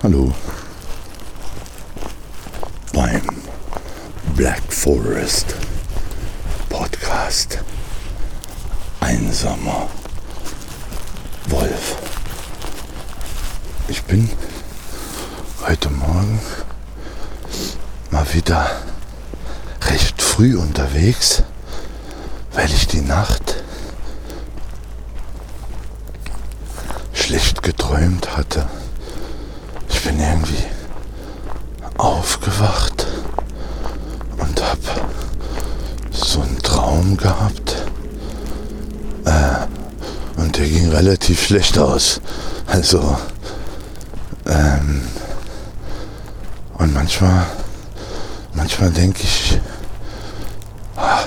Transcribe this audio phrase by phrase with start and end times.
[0.00, 0.32] Hallo.
[2.92, 3.20] Beim
[4.36, 5.56] Black Forest
[6.68, 7.58] Podcast.
[9.00, 9.88] Einsamer
[11.48, 11.96] Wolf.
[13.88, 14.30] Ich bin
[15.66, 16.38] heute Morgen
[18.12, 18.70] mal wieder
[19.82, 21.42] recht früh unterwegs,
[22.52, 23.64] weil ich die Nacht
[27.12, 28.68] schlecht geträumt hatte.
[30.08, 30.64] Bin irgendwie
[31.98, 33.06] aufgewacht
[34.38, 34.80] und habe
[36.10, 37.84] so einen Traum gehabt.
[39.26, 42.22] Äh, und der ging relativ schlecht aus.
[42.66, 43.18] Also,
[44.46, 45.02] ähm,
[46.78, 47.44] und manchmal,
[48.54, 49.60] manchmal denke ich,
[50.96, 51.18] ah,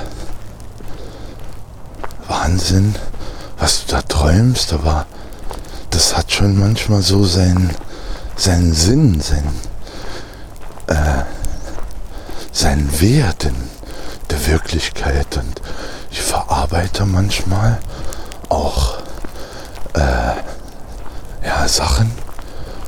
[2.28, 2.96] Wahnsinn,
[3.60, 5.06] was du da träumst, aber
[5.92, 7.76] das hat schon manchmal so seinen,
[8.42, 9.60] seinen Sinn, seinen,
[10.88, 11.24] äh,
[12.52, 13.56] seinen Wert in
[14.32, 15.38] der Wirklichkeit.
[15.38, 15.62] Und
[16.10, 17.78] ich verarbeite manchmal
[18.50, 18.98] auch
[19.94, 22.12] äh, ja, Sachen.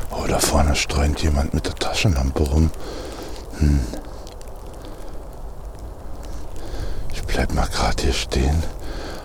[0.10, 2.72] Oh, da vorne streunt jemand mit der Taschenlampe rum.
[3.60, 3.80] Hm.
[7.14, 8.64] Ich bleib mal gerade hier stehen.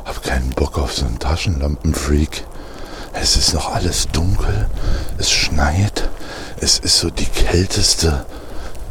[0.04, 2.44] Hab keinen Bock auf so einen Taschenlampenfreak.
[3.14, 4.68] Es ist noch alles dunkel.
[5.16, 5.97] Es schneit.
[6.60, 8.26] Es ist so die kälteste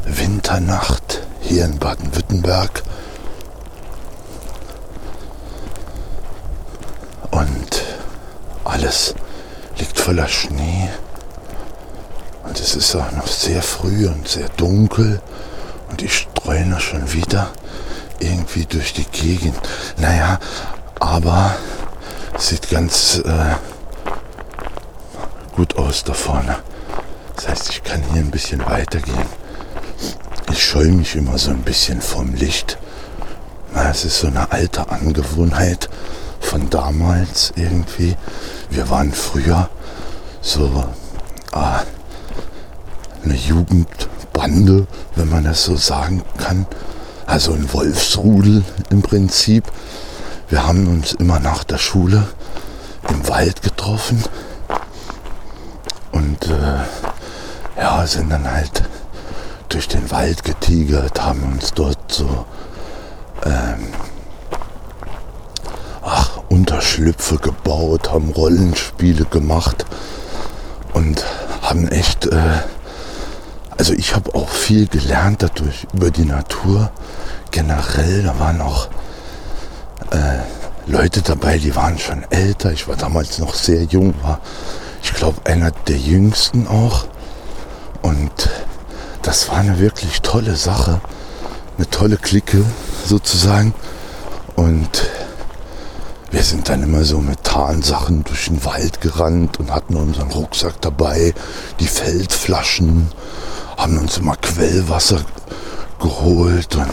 [0.06, 2.82] Winternacht hier in Baden-Württemberg.
[7.30, 7.84] Und
[8.64, 9.14] alles
[9.76, 10.88] liegt voller Schnee.
[12.44, 15.20] Und es ist auch noch sehr früh und sehr dunkel.
[15.90, 17.50] Und ich streune schon wieder
[18.18, 19.60] irgendwie durch die Gegend.
[19.98, 20.38] Naja,
[21.00, 21.54] aber
[22.38, 23.56] sieht ganz äh,
[25.54, 26.56] gut aus da vorne.
[27.38, 29.26] Das heißt, ich kann hier ein bisschen weitergehen.
[30.50, 32.78] Ich scheue mich immer so ein bisschen vom Licht.
[33.74, 35.88] Es ist so eine alte Angewohnheit
[36.40, 38.16] von damals irgendwie.
[38.70, 39.70] Wir waren früher
[40.40, 40.84] so
[41.52, 41.82] ah,
[43.22, 46.66] eine Jugendbande, wenn man das so sagen kann.
[47.24, 49.62] Also ein Wolfsrudel im Prinzip.
[50.48, 52.26] Wir haben uns immer nach der Schule
[53.08, 54.24] im Wald getroffen
[56.10, 56.80] und äh,
[57.78, 58.82] ja, sind dann halt
[59.68, 62.46] durch den Wald getigert, haben uns dort so
[63.44, 63.88] ähm,
[66.02, 69.86] ach, Unterschlüpfe gebaut, haben Rollenspiele gemacht
[70.92, 71.24] und
[71.62, 72.62] haben echt, äh,
[73.76, 76.90] also ich habe auch viel gelernt dadurch über die Natur
[77.50, 78.22] generell.
[78.24, 78.88] Da waren auch
[80.10, 82.72] äh, Leute dabei, die waren schon älter.
[82.72, 84.40] Ich war damals noch sehr jung, war
[85.02, 87.06] ich glaube einer der jüngsten auch.
[88.02, 88.50] Und
[89.22, 91.00] das war eine wirklich tolle Sache,
[91.76, 92.64] eine tolle Clique
[93.04, 93.74] sozusagen.
[94.56, 95.08] Und
[96.30, 100.80] wir sind dann immer so mit Tarnsachen durch den Wald gerannt und hatten unseren Rucksack
[100.80, 101.32] dabei,
[101.80, 103.10] die Feldflaschen,
[103.76, 105.20] haben uns immer Quellwasser
[106.00, 106.92] geholt und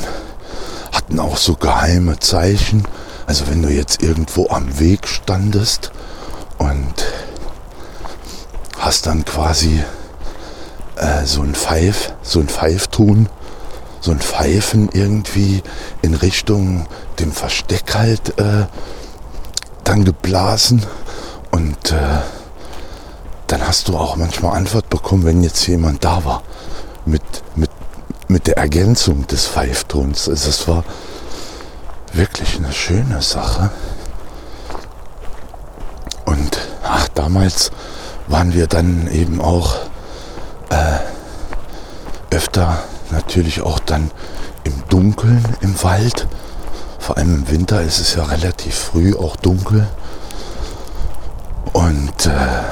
[0.92, 2.86] hatten auch so geheime Zeichen.
[3.28, 5.92] Also wenn du jetzt irgendwo am Weg standest
[6.58, 6.94] und
[8.78, 9.84] hast dann quasi
[10.98, 13.30] äh, so ein Pfeif, so ein Pfeifton,
[14.02, 15.64] so ein Pfeifen irgendwie
[16.02, 16.86] in Richtung
[17.20, 18.66] dem Versteck halt äh,
[19.84, 20.86] dann geblasen
[21.52, 22.22] und äh,
[23.48, 26.44] dann hast du auch manchmal Antwort bekommen, wenn jetzt jemand da war
[27.06, 27.22] mit,
[27.56, 27.70] mit,
[28.28, 30.28] mit der Ergänzung des Pfeiftons.
[30.28, 30.84] Also es war
[32.14, 33.70] wirklich eine schöne Sache.
[36.26, 37.72] Und ach, damals
[38.28, 39.78] waren wir dann eben auch
[40.70, 42.80] äh, öfter
[43.12, 44.12] natürlich auch dann
[44.64, 46.28] im Dunkeln im Wald.
[47.00, 49.88] Vor allem im Winter ist es ja relativ früh auch dunkel.
[51.74, 52.64] Und, äh,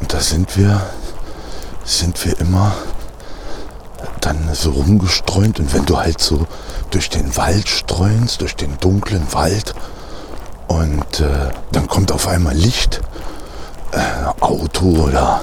[0.00, 0.80] und da sind wir,
[1.84, 2.72] sind wir immer
[4.20, 5.60] dann so rumgestreunt.
[5.60, 6.46] Und wenn du halt so
[6.90, 9.74] durch den Wald streunst, durch den dunklen Wald,
[10.68, 13.00] und äh, dann kommt auf einmal Licht,
[13.92, 15.42] äh, Auto oder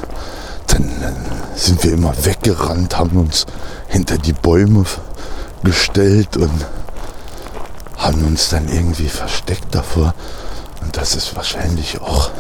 [0.74, 0.90] dann
[1.56, 3.46] sind wir immer weggerannt, haben uns
[3.88, 4.86] hinter die Bäume
[5.64, 6.66] gestellt und
[7.98, 10.14] haben uns dann irgendwie versteckt davor.
[10.82, 12.32] Und das ist wahrscheinlich auch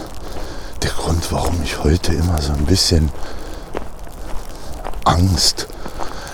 [0.81, 3.11] der Grund, warum ich heute immer so ein bisschen
[5.03, 5.67] Angst,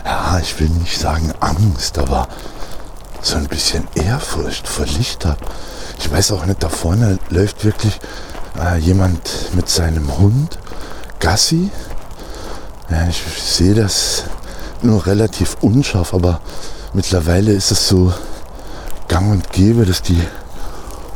[0.05, 2.27] ja, ich will nicht sagen Angst, aber
[3.21, 5.39] so ein bisschen Ehrfurcht vor Licht habe.
[6.00, 8.00] Ich weiß auch nicht, da vorne läuft wirklich
[8.59, 10.57] äh, jemand mit seinem Hund
[11.19, 11.71] Gassi
[12.89, 14.25] Ja, ich sehe das
[14.81, 16.41] nur relativ unscharf, aber
[16.93, 18.13] mittlerweile ist es so
[19.07, 20.21] gang und gäbe, dass die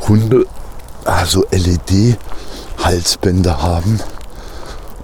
[0.08, 0.46] Hunde
[1.06, 4.00] also LED-Halsbänder haben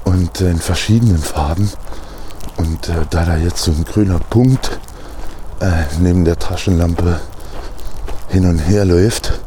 [0.03, 1.71] und äh, in verschiedenen Farben.
[2.57, 4.79] Und äh, da da jetzt so ein grüner Punkt
[5.59, 7.19] äh, neben der Taschenlampe
[8.29, 9.39] hin und her läuft,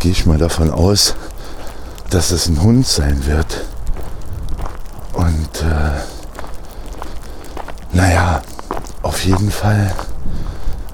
[0.00, 1.14] gehe ich mal davon aus,
[2.10, 3.64] dass es ein Hund sein wird.
[5.18, 5.98] Und äh,
[7.92, 8.40] naja,
[9.02, 9.92] auf jeden Fall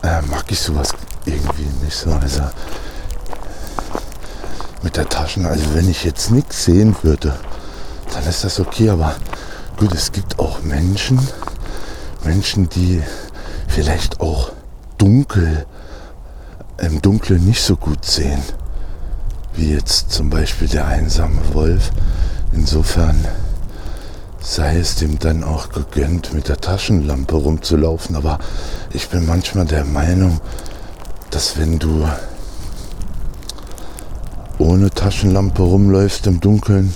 [0.03, 0.95] äh, mag ich sowas
[1.27, 2.11] irgendwie nicht so.
[2.11, 2.41] Also
[4.83, 7.39] mit der Taschen, also wenn ich jetzt nichts sehen würde,
[8.15, 8.89] dann ist das okay.
[8.89, 9.15] Aber
[9.77, 11.21] gut, es gibt auch Menschen,
[12.25, 13.03] Menschen, die
[13.69, 14.53] vielleicht auch
[14.97, 15.67] dunkel,
[16.79, 18.43] im Dunkeln nicht so gut sehen,
[19.53, 21.91] wie jetzt zum Beispiel der einsame Wolf.
[22.53, 23.23] Insofern
[24.45, 28.15] sei es dem dann auch gegönnt, mit der Taschenlampe rumzulaufen.
[28.15, 28.39] Aber
[28.93, 30.41] ich bin manchmal der Meinung,
[31.31, 32.07] dass wenn du
[34.59, 36.95] ohne Taschenlampe rumläufst im Dunkeln,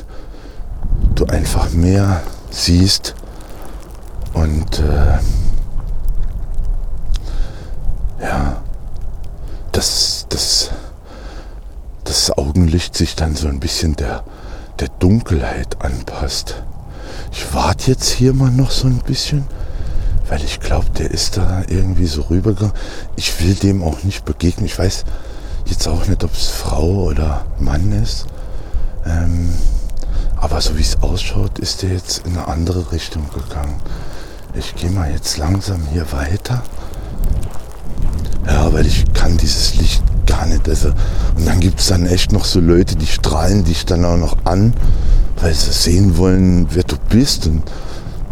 [1.14, 3.14] du einfach mehr siehst
[4.34, 5.18] und äh,
[8.22, 8.62] ja,
[9.72, 10.70] das, das,
[12.04, 14.22] das Augenlicht sich dann so ein bisschen der,
[14.80, 16.62] der Dunkelheit anpasst.
[17.32, 19.46] Ich warte jetzt hier mal noch so ein bisschen,
[20.28, 22.74] weil ich glaube, der ist da irgendwie so rübergegangen.
[23.16, 24.66] Ich will dem auch nicht begegnen.
[24.66, 25.04] Ich weiß
[25.66, 28.26] jetzt auch nicht, ob es Frau oder Mann ist.
[29.06, 29.50] Ähm,
[30.36, 33.80] aber so wie es ausschaut, ist der jetzt in eine andere Richtung gegangen.
[34.54, 36.62] Ich gehe mal jetzt langsam hier weiter.
[38.46, 40.68] Ja, weil ich kann dieses Licht gar nicht.
[40.68, 40.90] Also,
[41.36, 44.36] und dann gibt es dann echt noch so Leute, die strahlen dich dann auch noch
[44.44, 44.74] an
[45.40, 47.46] weil sie sehen wollen, wer du bist.
[47.46, 47.62] Und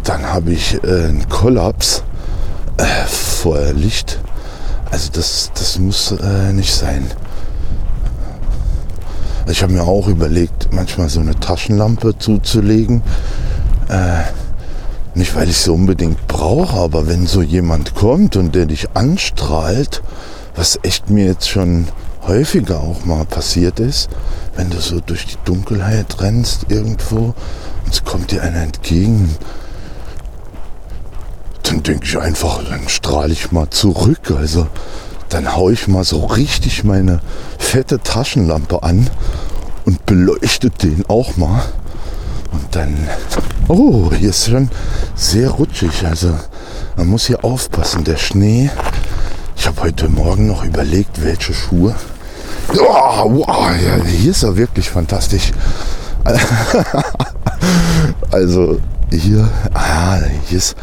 [0.03, 2.03] dann habe ich äh, einen Kollaps
[2.77, 4.19] äh, vor Licht.
[4.91, 7.05] Also das, das muss äh, nicht sein.
[9.49, 13.01] Ich habe mir auch überlegt, manchmal so eine Taschenlampe zuzulegen.
[13.89, 14.23] Äh,
[15.15, 20.03] nicht, weil ich sie unbedingt brauche, aber wenn so jemand kommt und der dich anstrahlt,
[20.57, 21.87] was echt mir jetzt schon
[22.23, 24.09] häufiger auch mal passiert ist,
[24.55, 27.35] wenn du so durch die Dunkelheit rennst irgendwo
[27.85, 29.33] und es kommt dir einer entgegen,
[31.63, 34.31] dann denke ich einfach, dann strahle ich mal zurück.
[34.35, 34.67] Also
[35.29, 37.19] dann haue ich mal so richtig meine
[37.59, 39.09] fette Taschenlampe an
[39.85, 41.61] und beleuchte den auch mal.
[42.51, 43.07] Und dann,
[43.67, 44.69] oh, hier ist schon
[45.15, 46.05] sehr rutschig.
[46.05, 46.33] Also
[46.95, 48.03] man muss hier aufpassen.
[48.05, 48.69] Der Schnee,
[49.57, 51.95] ich habe heute Morgen noch überlegt, welche Schuhe
[52.75, 55.51] Oh, wow, ja, hier ist er wirklich fantastisch.
[58.31, 60.75] also hier, ah, hier ist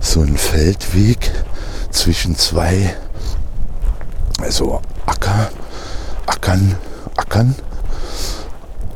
[0.00, 1.32] so ein Feldweg
[1.90, 2.94] zwischen zwei,
[4.40, 5.50] also Acker,
[6.26, 6.76] Ackern,
[7.16, 7.54] Ackern,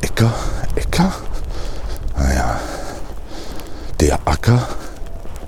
[0.01, 0.33] Äcker,
[0.75, 1.11] Äcker.
[2.17, 2.59] Naja,
[3.99, 4.65] der Acker,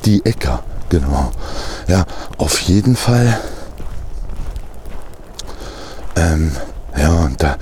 [0.03, 1.31] die Äcker, genau.
[1.87, 2.05] Ja,
[2.37, 3.39] auf jeden Fall.
[6.15, 6.51] Ähm,
[6.97, 7.57] ja, und da,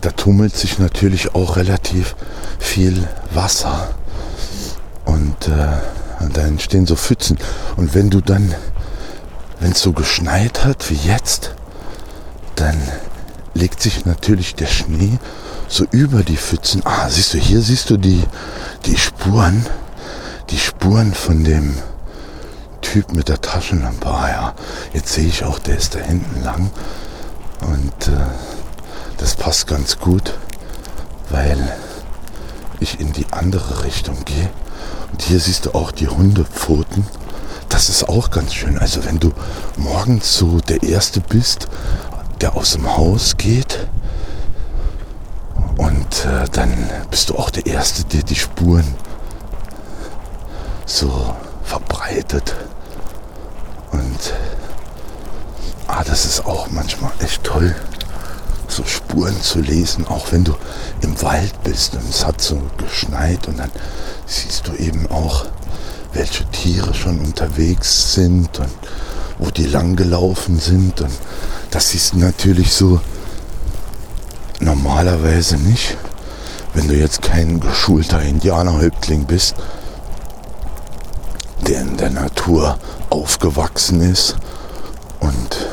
[0.00, 2.14] da tummelt sich natürlich auch relativ
[2.58, 3.90] viel Wasser.
[5.04, 7.38] Und, äh, und da entstehen so Pfützen.
[7.76, 8.54] Und wenn du dann,
[9.60, 11.54] wenn es so geschneit hat wie jetzt,
[12.56, 12.76] dann
[13.54, 15.18] legt sich natürlich der Schnee
[15.68, 16.82] so über die Pfützen.
[16.84, 18.22] Ah, siehst du, hier siehst du die,
[18.86, 19.66] die Spuren,
[20.50, 21.74] die Spuren von dem
[22.80, 24.08] Typ mit der Taschenlampe.
[24.08, 24.54] Ah ja,
[24.94, 26.70] jetzt sehe ich auch, der ist da hinten lang.
[27.60, 28.16] Und äh,
[29.16, 30.34] das passt ganz gut,
[31.30, 31.72] weil
[32.80, 34.50] ich in die andere Richtung gehe.
[35.12, 37.06] Und hier siehst du auch die Hundepfoten.
[37.68, 38.78] Das ist auch ganz schön.
[38.78, 39.32] Also wenn du
[39.76, 41.68] morgens so der Erste bist,
[42.40, 43.88] der aus dem Haus geht,
[45.76, 46.72] und äh, dann
[47.10, 48.94] bist du auch der Erste, der die Spuren
[50.86, 52.54] so verbreitet.
[53.92, 54.34] Und
[55.86, 57.74] ah, das ist auch manchmal echt toll
[58.66, 60.54] so Spuren zu lesen, auch wenn du
[61.02, 63.70] im Wald bist und es hat so geschneit und dann
[64.26, 65.46] siehst du eben auch,
[66.12, 68.70] welche Tiere schon unterwegs sind und
[69.38, 71.12] wo die lang gelaufen sind und
[71.70, 73.00] das siehst du natürlich so
[74.60, 75.96] normalerweise nicht,
[76.74, 79.54] wenn du jetzt kein geschulter Indianerhäuptling bist,
[81.66, 82.78] der in der Natur
[83.10, 84.36] aufgewachsen ist
[85.20, 85.68] und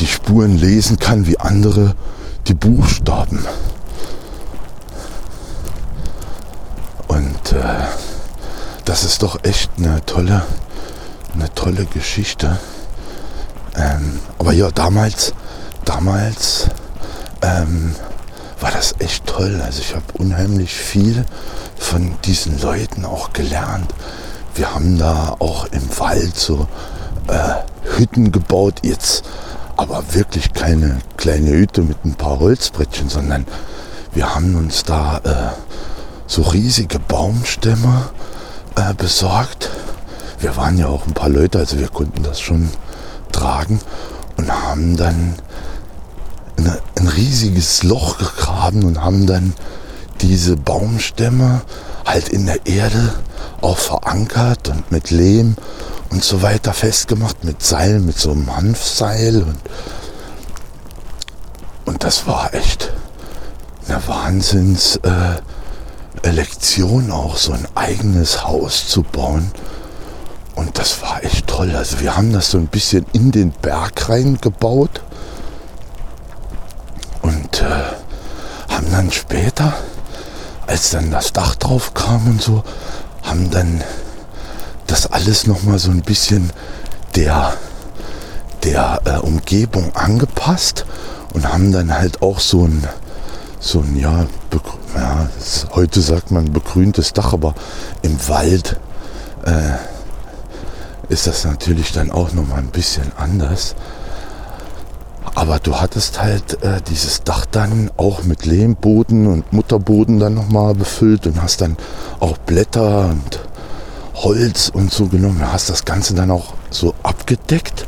[0.00, 1.94] die Spuren lesen kann wie andere
[2.46, 3.44] die Buchstaben.
[7.06, 7.84] Und äh,
[8.84, 10.42] das ist doch echt eine tolle,
[11.34, 12.58] eine tolle Geschichte.
[13.76, 15.34] Ähm, aber ja, damals,
[15.84, 16.68] damals
[17.42, 17.94] ähm,
[18.60, 19.60] war das echt toll.
[19.62, 21.26] Also ich habe unheimlich viel
[21.76, 23.92] von diesen Leuten auch gelernt.
[24.54, 26.66] Wir haben da auch im Wald so
[27.28, 29.24] äh, Hütten gebaut, jetzt
[29.80, 33.46] aber wirklich keine kleine Hütte mit ein paar Holzbrettchen, sondern
[34.12, 35.56] wir haben uns da äh,
[36.26, 38.10] so riesige Baumstämme
[38.76, 39.70] äh, besorgt.
[40.38, 42.68] Wir waren ja auch ein paar Leute, also wir konnten das schon
[43.32, 43.80] tragen
[44.36, 45.36] und haben dann
[46.58, 49.54] eine, ein riesiges Loch gegraben und haben dann
[50.20, 51.62] diese Baumstämme
[52.04, 53.14] halt in der Erde
[53.62, 55.56] auch verankert und mit Lehm
[56.10, 59.60] und so weiter festgemacht, mit Seil, mit so einem Hanfseil und,
[61.86, 62.92] und das war echt
[63.88, 65.40] eine Wahnsinns äh,
[67.10, 69.50] auch, so ein eigenes Haus zu bauen.
[70.54, 71.74] Und das war echt toll.
[71.74, 75.00] Also wir haben das so ein bisschen in den Berg reingebaut
[77.22, 79.72] und äh, haben dann später,
[80.66, 82.62] als dann das Dach drauf kam und so,
[83.22, 83.82] haben dann
[84.90, 86.50] das alles noch mal so ein bisschen
[87.14, 87.54] der
[88.64, 90.84] der äh, Umgebung angepasst
[91.32, 92.86] und haben dann halt auch so ein
[93.58, 94.26] so ein ja,
[94.94, 97.54] ja ist, heute sagt man begrüntes Dach, aber
[98.02, 98.78] im Wald
[99.44, 99.76] äh,
[101.12, 103.74] ist das natürlich dann auch noch mal ein bisschen anders.
[105.34, 110.74] Aber du hattest halt äh, dieses Dach dann auch mit Lehmboden und Mutterboden dann nochmal
[110.74, 111.76] befüllt und hast dann
[112.18, 113.40] auch Blätter und
[114.22, 115.38] Holz und so genommen.
[115.40, 117.86] Du hast das Ganze dann auch so abgedeckt.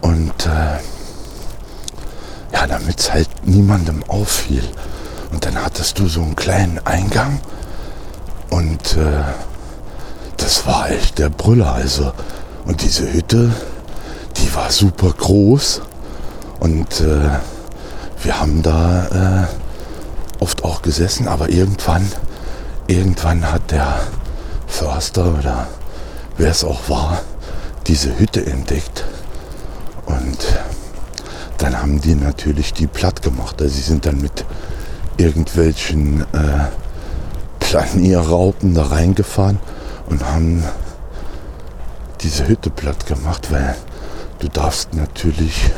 [0.00, 0.78] Und äh,
[2.52, 4.64] ja, damit es halt niemandem auffiel.
[5.30, 7.40] Und dann hattest du so einen kleinen Eingang.
[8.50, 9.22] Und äh,
[10.36, 11.72] das war echt der Brüller.
[11.72, 12.12] Also,
[12.64, 13.50] und diese Hütte,
[14.36, 15.82] die war super groß.
[16.60, 17.30] Und äh,
[18.22, 22.10] wir haben da äh, oft auch gesessen, aber irgendwann,
[22.86, 24.00] irgendwann hat der
[24.72, 25.68] Förster oder
[26.36, 27.20] wer es auch war,
[27.86, 29.04] diese Hütte entdeckt.
[30.06, 30.38] Und
[31.58, 33.60] dann haben die natürlich die platt gemacht.
[33.60, 34.44] Also sie sind dann mit
[35.18, 36.66] irgendwelchen äh,
[37.60, 39.60] Planierraupen da reingefahren
[40.06, 40.64] und haben
[42.22, 43.76] diese Hütte platt gemacht, weil
[44.40, 45.70] du darfst natürlich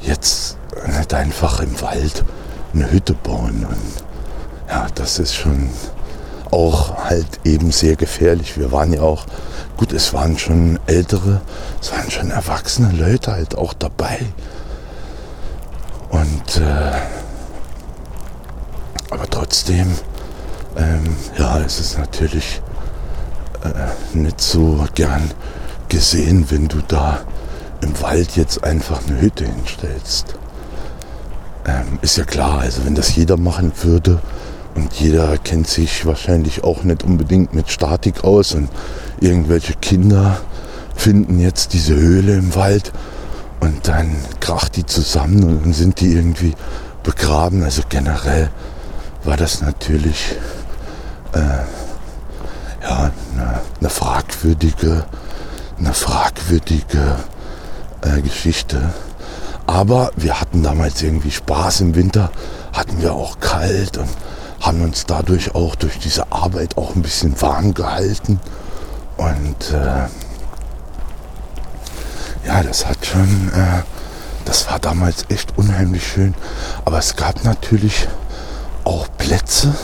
[0.00, 2.24] jetzt nicht einfach im Wald
[2.74, 3.66] eine Hütte bauen.
[3.68, 5.70] Und ja, das ist schon
[6.50, 8.58] auch halt eben sehr gefährlich.
[8.58, 9.24] Wir waren ja auch,
[9.76, 11.40] gut, es waren schon ältere,
[11.80, 14.18] es waren schon erwachsene Leute halt auch dabei.
[16.10, 16.92] Und äh,
[19.10, 19.88] aber trotzdem,
[20.76, 22.60] ähm, ja, es ist natürlich
[23.64, 25.30] äh, nicht so gern
[25.88, 27.20] gesehen, wenn du da
[27.80, 30.34] im Wald jetzt einfach eine Hütte hinstellst.
[31.66, 34.20] Ähm, ist ja klar, also wenn das jeder machen würde
[34.80, 38.70] und jeder kennt sich wahrscheinlich auch nicht unbedingt mit Statik aus und
[39.20, 40.40] irgendwelche Kinder
[40.96, 42.90] finden jetzt diese Höhle im Wald
[43.60, 46.54] und dann kracht die zusammen und dann sind die irgendwie
[47.02, 47.62] begraben.
[47.62, 48.50] Also generell
[49.22, 50.36] war das natürlich
[51.34, 51.38] äh,
[52.82, 55.04] ja, eine, eine fragwürdige,
[55.78, 57.16] eine fragwürdige
[58.00, 58.94] äh, Geschichte.
[59.66, 62.30] Aber wir hatten damals irgendwie Spaß im Winter,
[62.72, 64.08] hatten wir auch kalt und
[64.60, 68.40] haben uns dadurch auch durch diese Arbeit auch ein bisschen warm gehalten.
[69.16, 70.06] Und äh,
[72.46, 73.82] ja, das hat schon, äh,
[74.44, 76.34] das war damals echt unheimlich schön.
[76.84, 78.06] Aber es gab natürlich
[78.84, 79.74] auch Plätze,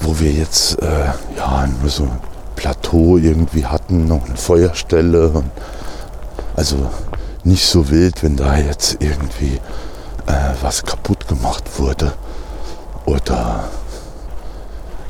[0.00, 2.08] wo wir jetzt äh, ja nur so
[2.56, 5.28] Plateau irgendwie hatten, noch eine Feuerstelle.
[5.30, 5.50] Und
[6.54, 6.90] also
[7.42, 9.60] nicht so wild, wenn da jetzt irgendwie
[10.26, 12.12] äh, was kaputt gemacht wurde.
[13.04, 13.68] Oder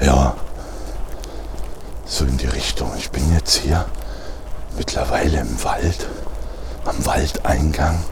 [0.00, 0.34] ja,
[2.04, 2.92] so in die Richtung.
[2.98, 3.84] Ich bin jetzt hier
[4.76, 6.08] mittlerweile im Wald,
[6.84, 8.02] am Waldeingang.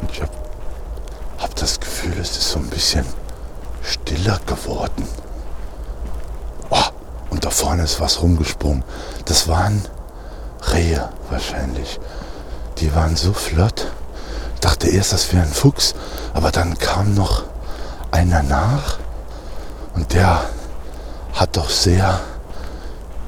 [0.00, 0.32] Und ich habe
[1.38, 3.06] hab das Gefühl, es ist so ein bisschen
[3.82, 5.08] stiller geworden.
[7.30, 8.84] Und da vorne ist was rumgesprungen.
[9.24, 9.82] Das waren
[10.72, 11.98] Rehe wahrscheinlich.
[12.78, 13.86] Die waren so flott.
[14.60, 15.94] Dachte erst, das wäre ein Fuchs.
[16.34, 17.44] Aber dann kam noch
[18.10, 18.98] einer nach.
[19.94, 20.42] Und der
[21.34, 22.20] hat doch sehr,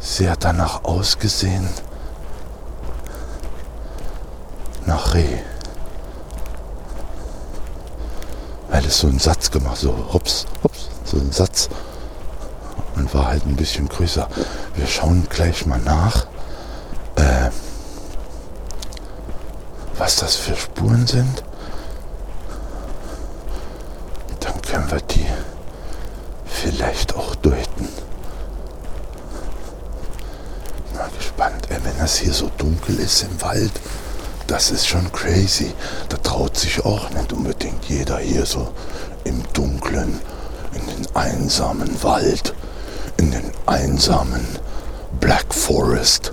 [0.01, 1.69] sehr danach ausgesehen.
[4.87, 5.39] Nach Reh.
[8.69, 11.69] Weil es so einen Satz gemacht, so hops, hops, so einen Satz
[12.97, 14.29] und war halt ein bisschen größer.
[14.75, 16.27] Wir schauen gleich mal nach,
[17.17, 17.51] äh,
[20.03, 21.45] was das für Spuren sind.
[24.41, 25.25] Dann können wir die
[26.45, 27.89] vielleicht auch deuten.
[30.93, 33.71] Mal gespannt, ey, wenn das hier so dunkel ist im Wald,
[34.49, 35.73] das ist schon crazy.
[36.09, 38.73] Da traut sich auch nicht unbedingt jeder hier so
[39.23, 40.19] im Dunklen,
[40.75, 42.55] in den einsamen Wald,
[43.19, 44.45] in den einsamen
[45.21, 46.33] Black Forest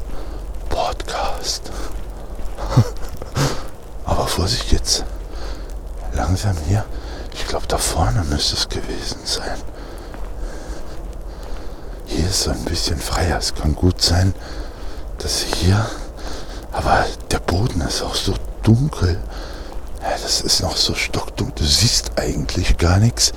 [0.69, 1.69] Podcast.
[4.39, 5.03] Vorsicht jetzt.
[6.13, 6.85] Langsam hier.
[7.33, 9.57] Ich glaube, da vorne müsste es gewesen sein.
[12.05, 13.37] Hier ist so ein bisschen freier.
[13.37, 14.33] Es kann gut sein,
[15.17, 15.85] dass hier.
[16.71, 19.19] Aber der Boden ist auch so dunkel.
[20.01, 21.55] Ja, das ist noch so stockdunkel.
[21.55, 23.33] Du siehst eigentlich gar nichts.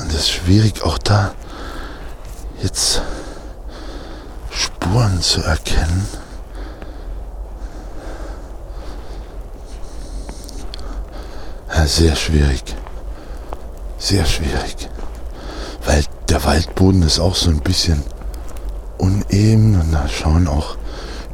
[0.00, 1.34] Und es ist schwierig, auch da
[2.62, 3.02] jetzt
[4.52, 6.06] Spuren zu erkennen.
[11.86, 12.62] Sehr schwierig.
[13.98, 14.88] Sehr schwierig.
[15.84, 18.02] Weil der Waldboden ist auch so ein bisschen
[18.98, 20.76] uneben und da schauen auch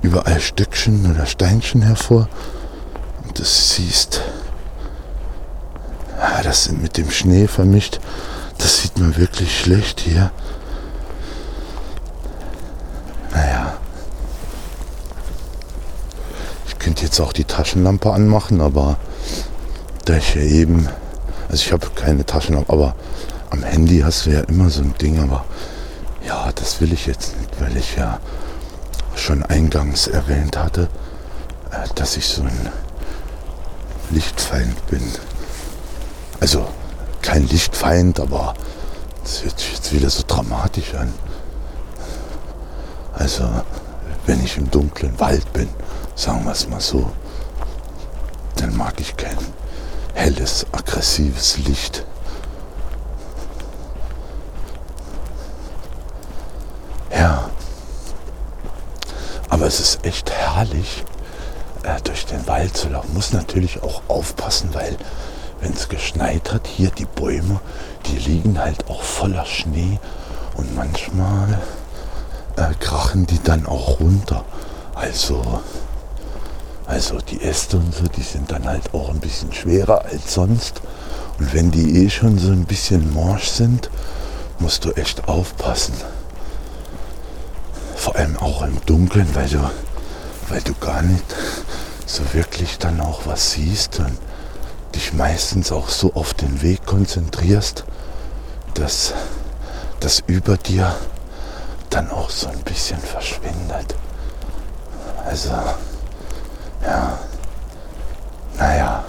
[0.03, 2.29] überall Stückchen oder Steinchen hervor.
[3.25, 4.23] Und das siehst,
[6.19, 8.01] ja, das sind mit dem Schnee vermischt.
[8.59, 10.31] Das sieht man wirklich schlecht hier.
[13.33, 13.75] Naja.
[16.69, 18.97] Ich könnte jetzt auch die Taschenlampe anmachen, aber
[20.07, 20.89] da ich ja eben,
[21.49, 22.95] also ich habe keine Taschenlampe, aber
[23.51, 25.45] am Handy hast du ja immer so ein Ding, aber
[26.25, 28.21] ja, das will ich jetzt nicht, weil ich ja
[29.17, 30.89] schon eingangs erwähnt hatte,
[31.73, 32.69] äh, dass ich so ein
[34.11, 35.03] Lichtfeind bin.
[36.39, 36.67] Also
[37.21, 38.55] kein Lichtfeind, aber
[39.25, 41.13] das hört sich jetzt wieder so dramatisch an.
[43.13, 43.49] Also
[44.27, 45.69] wenn ich im dunklen Wald bin,
[46.15, 47.11] sagen wir es mal so,
[48.57, 49.37] dann mag ich kein
[50.17, 52.05] helles, aggressives Licht.
[57.15, 57.51] Ja.
[59.49, 61.05] Aber es ist echt herrlich,
[61.83, 63.15] äh, durch den Wald zu laufen.
[63.15, 64.97] Muss natürlich auch aufpassen, weil
[65.61, 67.61] wenn es geschneit hat, hier die Bäume,
[68.07, 69.99] die liegen halt auch voller Schnee
[70.57, 71.61] und manchmal
[72.57, 74.45] äh, krachen die dann auch runter.
[74.95, 75.63] Also,
[76.87, 80.81] also die Äste und so, die sind dann halt auch ein bisschen schwerer als sonst.
[81.39, 83.91] Und wenn die eh schon so ein bisschen morsch sind,
[84.59, 85.95] musst du echt aufpassen.
[87.97, 89.71] Vor allem auch im Dunkeln, weil du,
[90.49, 91.25] weil du gar nicht
[92.07, 94.17] so wirklich dann auch was siehst und
[94.95, 97.85] dich meistens auch so auf den Weg konzentrierst,
[98.75, 99.13] dass
[100.01, 100.95] das über dir
[101.91, 103.95] dann auch so ein bisschen verschwindet.
[105.25, 105.51] Also,
[106.87, 107.19] ja,
[108.59, 109.05] naja.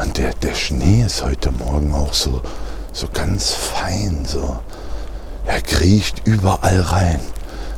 [0.00, 2.42] Und der, der Schnee ist heute Morgen auch so,
[2.92, 4.58] so ganz fein, so
[5.46, 7.20] er kriecht überall rein.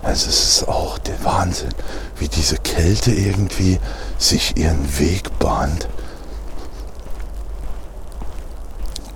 [0.02, 1.74] Also es ist auch der Wahnsinn,
[2.18, 3.80] wie diese Kälte irgendwie
[4.18, 5.88] sich ihren Weg bahnt.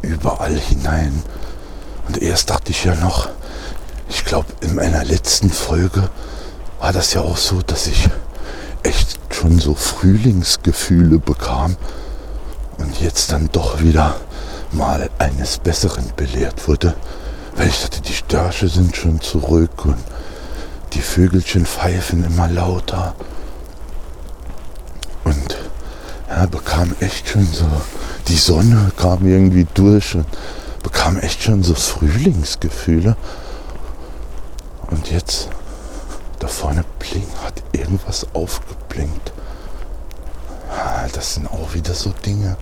[0.02, 1.22] Überall hinein.
[2.08, 3.28] Und erst dachte ich ja noch,
[4.08, 6.10] ich glaube in meiner letzten Folge
[6.80, 8.08] war das ja auch so, dass ich
[8.82, 11.76] echt schon so Frühlingsgefühle bekam
[12.78, 14.16] und jetzt dann doch wieder
[14.72, 16.94] mal eines Besseren belehrt wurde.
[17.56, 19.98] Weil ich dachte, die Störche sind schon zurück und
[20.94, 23.14] die Vögelchen pfeifen immer lauter.
[25.24, 25.58] Und
[26.28, 27.66] ja, bekam echt schon so,
[28.28, 30.26] die Sonne kam irgendwie durch und
[30.82, 33.16] bekam echt schon so Frühlingsgefühle.
[34.90, 35.48] Und jetzt,
[36.40, 39.32] da vorne blinkt, hat irgendwas aufgeblinkt.
[41.12, 42.56] Das sind auch wieder so Dinge.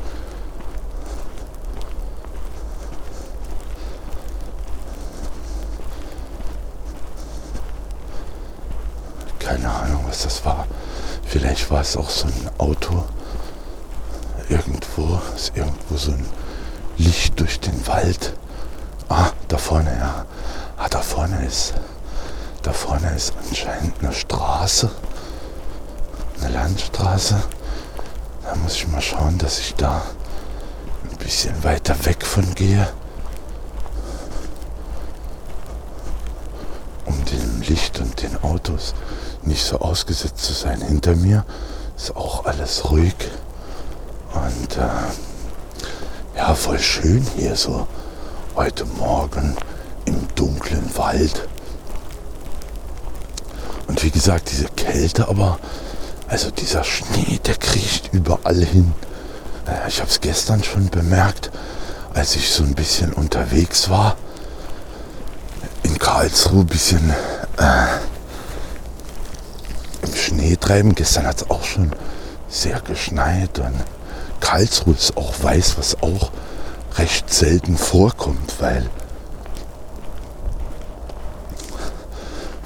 [9.38, 10.66] Keine Ahnung, was das war.
[11.24, 13.04] Vielleicht war es auch so ein Auto.
[14.48, 16.26] Irgendwo ist irgendwo so ein
[16.96, 18.34] Licht durch den Wald.
[19.08, 20.24] Ah, da vorne, ja.
[20.76, 21.74] Ah, da vorne ist.
[22.62, 24.90] Da vorne ist anscheinend eine Straße.
[26.40, 27.40] Eine Landstraße.
[28.44, 30.02] Da muss ich mal schauen, dass ich da
[31.10, 32.88] ein bisschen weiter weg von gehe.
[37.04, 38.94] Um dem Licht und den Autos
[39.42, 40.80] nicht so ausgesetzt zu sein.
[40.80, 41.44] Hinter mir
[41.96, 43.14] ist auch alles ruhig
[44.34, 47.86] und äh, ja, voll schön hier so
[48.54, 49.56] heute Morgen
[50.04, 51.48] im dunklen Wald.
[53.88, 55.58] Und wie gesagt, diese Kälte, aber
[56.28, 58.92] also dieser Schnee, der kriecht überall hin.
[59.66, 61.50] Äh, ich habe es gestern schon bemerkt,
[62.14, 64.16] als ich so ein bisschen unterwegs war.
[65.82, 67.10] In Karlsruhe ein bisschen
[67.56, 67.86] äh,
[70.02, 70.94] im Schnee treiben.
[70.94, 71.92] Gestern hat es auch schon
[72.48, 73.74] sehr geschneit und
[74.40, 76.30] Karlsruhe ist auch weiß, was auch
[76.96, 78.88] recht selten vorkommt, weil,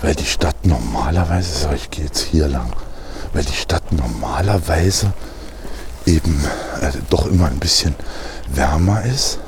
[0.03, 2.73] weil die Stadt normalerweise, so ich gehe jetzt hier lang,
[3.33, 5.13] weil die Stadt normalerweise
[6.05, 6.45] eben
[6.81, 7.95] äh, doch immer ein bisschen
[8.53, 9.39] wärmer ist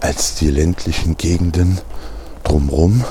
[0.00, 1.80] als die ländlichen Gegenden
[2.44, 3.04] drumherum.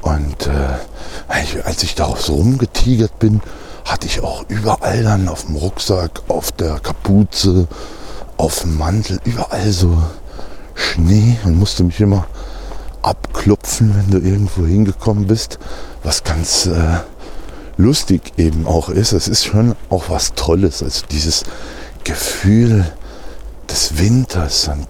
[0.00, 3.40] Und äh, als ich darauf so rumgetigert bin,
[3.84, 7.68] hatte ich auch überall dann auf dem Rucksack, auf der Kapuze,
[8.36, 10.02] auf dem Mantel, überall so
[10.74, 12.26] Schnee und musste mich immer
[13.02, 15.58] abklopfen, wenn du irgendwo hingekommen bist,
[16.02, 16.98] was ganz äh,
[17.76, 19.12] lustig eben auch ist.
[19.12, 21.44] Es ist schon auch was Tolles, also dieses
[22.04, 22.92] Gefühl
[23.70, 24.68] des Winters.
[24.68, 24.86] Und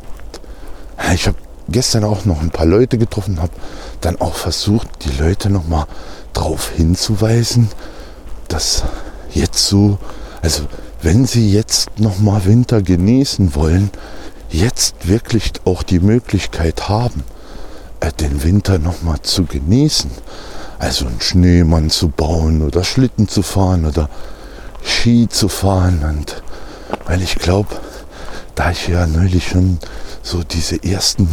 [1.15, 1.37] ich habe
[1.69, 3.53] gestern auch noch ein paar Leute getroffen, habe
[4.01, 5.87] dann auch versucht, die Leute noch mal
[6.33, 7.69] darauf hinzuweisen,
[8.49, 8.85] dass
[9.33, 9.99] jetzt so,
[10.43, 10.65] also
[11.01, 13.91] wenn sie jetzt noch mal Winter genießen wollen,
[14.51, 17.25] jetzt wirklich auch die Möglichkeit haben,
[18.11, 20.11] den Winter noch mal zu genießen.
[20.79, 24.09] Also einen Schneemann zu bauen oder Schlitten zu fahren oder
[24.85, 26.03] Ski zu fahren.
[26.03, 26.43] Und
[27.07, 27.69] weil ich glaube,
[28.55, 29.79] da ich ja neulich schon
[30.23, 31.29] so diese ersten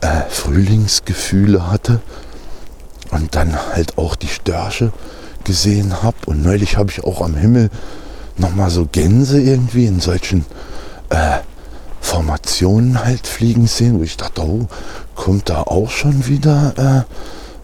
[0.00, 2.00] äh, Frühlingsgefühle hatte
[3.10, 4.92] und dann halt auch die Störche
[5.44, 6.16] gesehen habe.
[6.26, 7.70] Und neulich habe ich auch am Himmel
[8.36, 10.44] nochmal so Gänse irgendwie in solchen
[11.10, 11.38] äh,
[12.02, 14.66] Formationen halt fliegen sehen, wo ich dachte, oh,
[15.14, 17.14] kommt da auch schon wieder äh,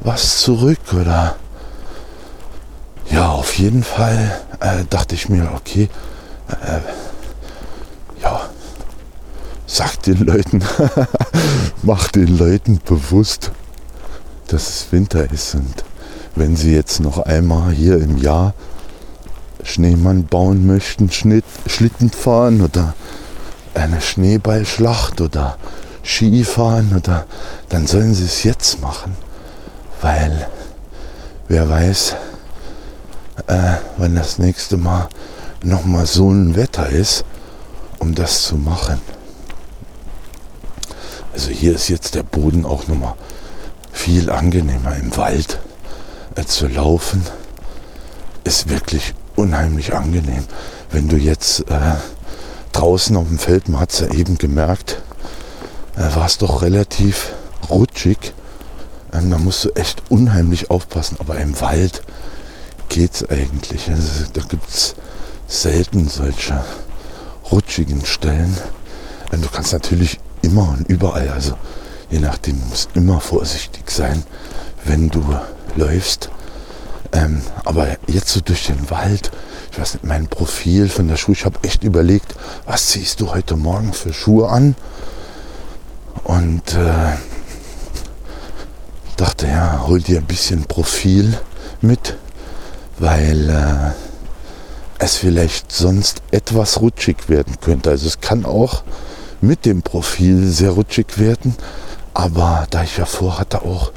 [0.01, 1.37] was zurück oder?
[3.11, 5.89] Ja, auf jeden Fall äh, dachte ich mir, okay,
[6.49, 8.49] äh, ja,
[9.67, 10.63] sag den Leuten,
[11.83, 13.51] mach den Leuten bewusst,
[14.47, 15.85] dass es Winter ist und
[16.37, 18.55] wenn sie jetzt noch einmal hier im Jahr
[19.65, 22.95] Schneemann bauen möchten, Schnitt, Schlitten fahren oder
[23.79, 25.57] eine Schneeballschlacht oder
[26.05, 27.27] Skifahren oder
[27.69, 29.17] dann sollen sie es jetzt machen,
[30.01, 30.49] weil
[31.49, 32.17] wer weiß,
[33.47, 35.09] äh, wenn das nächste Mal
[35.63, 37.25] nochmal so ein Wetter ist,
[37.99, 39.01] um das zu machen.
[41.33, 43.15] Also hier ist jetzt der Boden auch nochmal
[43.93, 45.59] viel angenehmer im Wald
[46.35, 47.25] äh, zu laufen.
[48.45, 50.45] Ist wirklich unheimlich angenehm.
[50.91, 51.95] Wenn du jetzt äh,
[52.79, 55.03] draußen auf dem Feld, man hat es ja eben gemerkt,
[55.97, 57.33] äh, war es doch relativ
[57.69, 58.33] rutschig.
[59.13, 61.17] Ähm, da musst du echt unheimlich aufpassen.
[61.19, 62.03] Aber im Wald
[62.89, 63.91] geht es eigentlich.
[63.91, 64.95] Also, da gibt es
[65.49, 66.63] selten solche
[67.51, 68.57] rutschigen Stellen.
[69.33, 71.55] Ähm, du kannst natürlich immer und überall, also
[72.11, 74.23] je nachdem, musst immer vorsichtig sein,
[74.85, 75.25] wenn du
[75.75, 76.31] läufst.
[77.13, 79.31] Ähm, aber jetzt so durch den Wald,
[79.73, 82.35] ich weiß nicht, mein Profil von der Schuhe, ich habe echt überlegt,
[82.67, 84.75] was ziehst du heute Morgen für Schuhe an?
[86.25, 87.17] Und äh,
[89.17, 91.39] dachte, ja, hol dir ein bisschen Profil
[91.81, 92.17] mit,
[92.99, 93.93] weil äh,
[94.99, 97.91] es vielleicht sonst etwas rutschig werden könnte.
[97.91, 98.83] Also es kann auch
[99.41, 101.57] mit dem Profil sehr rutschig werden,
[102.15, 103.93] aber da ich ja vorhatte, auch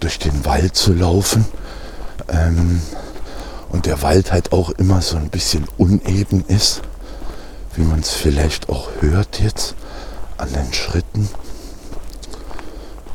[0.00, 1.44] durch den Wald zu laufen
[2.28, 2.80] ähm,
[3.70, 6.82] und der Wald halt auch immer so ein bisschen uneben ist,
[7.74, 9.74] wie man es vielleicht auch hört jetzt
[10.38, 11.28] an den Schritten,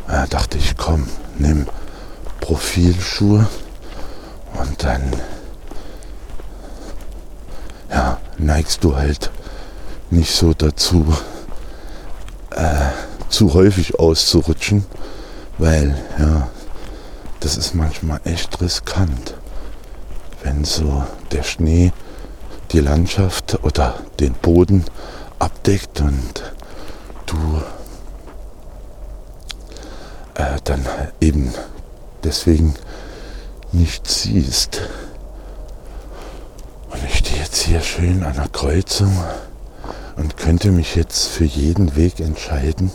[0.08, 1.68] äh, dachte ich, komm, nimm
[2.40, 3.48] Profilschuhe
[4.60, 5.14] und dann
[7.90, 9.32] ja, neigst du halt
[10.10, 11.06] nicht so dazu,
[12.52, 12.90] äh,
[13.30, 14.86] zu häufig auszurutschen,
[15.58, 16.50] weil ja,
[17.40, 19.36] das ist manchmal echt riskant,
[20.44, 21.92] wenn so der Schnee
[22.72, 24.86] die Landschaft oder den Boden
[25.40, 26.54] abdeckt und
[27.26, 27.62] du
[30.36, 30.86] äh, dann
[31.20, 31.54] eben
[32.24, 32.76] deswegen
[33.72, 34.82] nicht siehst.
[36.90, 39.16] Und ich stehe jetzt hier schön an der Kreuzung
[40.16, 42.92] und könnte mich jetzt für jeden Weg entscheiden,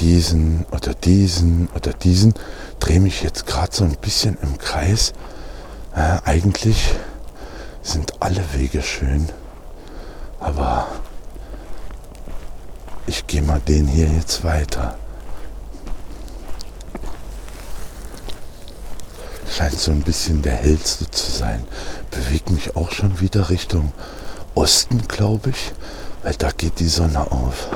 [0.00, 2.34] diesen oder diesen oder diesen,
[2.84, 5.14] drehe mich jetzt gerade so ein bisschen im Kreis.
[5.96, 6.94] Äh, eigentlich
[7.82, 9.30] sind alle Wege schön,
[10.38, 10.88] aber
[13.06, 14.98] ich gehen wir den hier jetzt weiter.
[19.50, 21.66] Scheint so ein bisschen der hellste zu sein.
[22.10, 23.92] Bewegt mich auch schon wieder Richtung
[24.54, 25.72] Osten, glaube ich,
[26.22, 27.68] weil da geht die Sonne auf.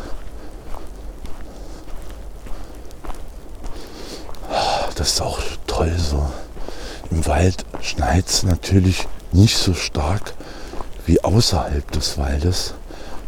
[5.09, 6.29] Ist auch toll so.
[7.11, 10.35] Im Wald schneit es natürlich nicht so stark
[11.07, 12.75] wie außerhalb des Waldes,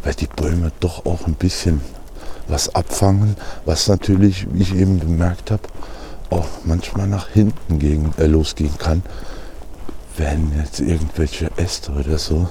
[0.03, 1.81] weil die Bäume doch auch ein bisschen
[2.47, 5.63] was abfangen, was natürlich, wie ich eben bemerkt habe,
[6.29, 9.01] auch manchmal nach hinten gegen, äh, losgehen kann,
[10.17, 12.47] wenn jetzt irgendwelche Äste oder so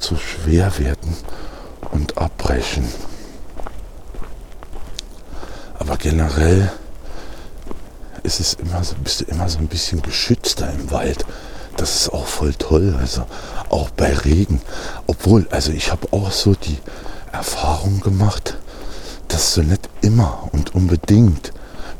[0.00, 1.14] zu schwer werden
[1.92, 2.88] und abbrechen.
[5.78, 6.72] Aber generell
[8.26, 11.24] ist es immer so, bist du immer so ein bisschen geschützter im Wald.
[11.76, 12.96] Das ist auch voll toll.
[12.98, 13.24] Also
[13.70, 14.60] auch bei Regen.
[15.06, 16.78] Obwohl, also ich habe auch so die
[17.32, 18.56] Erfahrung gemacht,
[19.28, 21.52] dass du nicht immer und unbedingt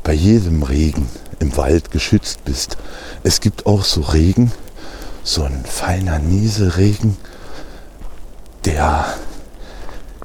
[0.03, 1.07] bei jedem Regen
[1.39, 2.77] im Wald geschützt bist.
[3.23, 4.51] Es gibt auch so Regen,
[5.23, 7.17] so ein feiner Nieselregen,
[8.65, 9.05] der,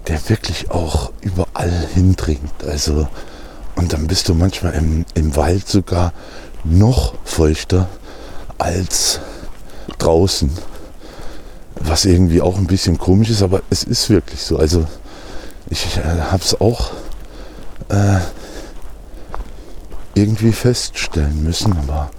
[0.08, 2.64] der wirklich auch überall hindringt.
[2.64, 3.08] Also,
[3.76, 6.12] und dann bist du manchmal im, im Wald sogar
[6.64, 7.88] noch feuchter
[8.58, 9.20] als
[9.98, 10.50] draußen.
[11.76, 14.56] Was irgendwie auch ein bisschen komisch ist, aber es ist wirklich so.
[14.56, 14.86] Also
[15.68, 16.92] ich äh, habe es auch
[17.88, 18.18] äh,
[20.14, 22.10] irgendwie feststellen müssen, aber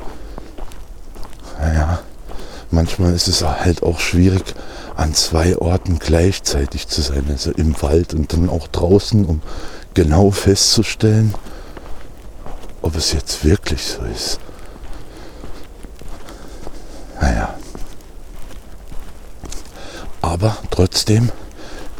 [1.59, 1.99] naja,
[2.71, 4.55] manchmal ist es halt auch schwierig,
[4.95, 7.25] an zwei Orten gleichzeitig zu sein.
[7.29, 9.41] Also im Wald und dann auch draußen, um
[9.93, 11.33] genau festzustellen,
[12.81, 14.39] ob es jetzt wirklich so ist.
[17.21, 17.55] Naja.
[20.21, 21.31] Aber trotzdem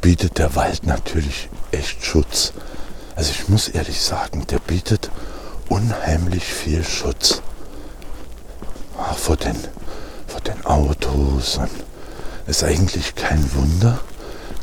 [0.02, 2.54] bietet der Wald natürlich echt Schutz.
[3.16, 5.10] Also ich muss ehrlich sagen, der bietet
[5.70, 7.42] unheimlich viel Schutz.
[8.98, 9.56] Ach, vor, den,
[10.28, 11.58] vor den Autos.
[11.58, 11.70] Und
[12.48, 14.00] es ist eigentlich kein Wunder,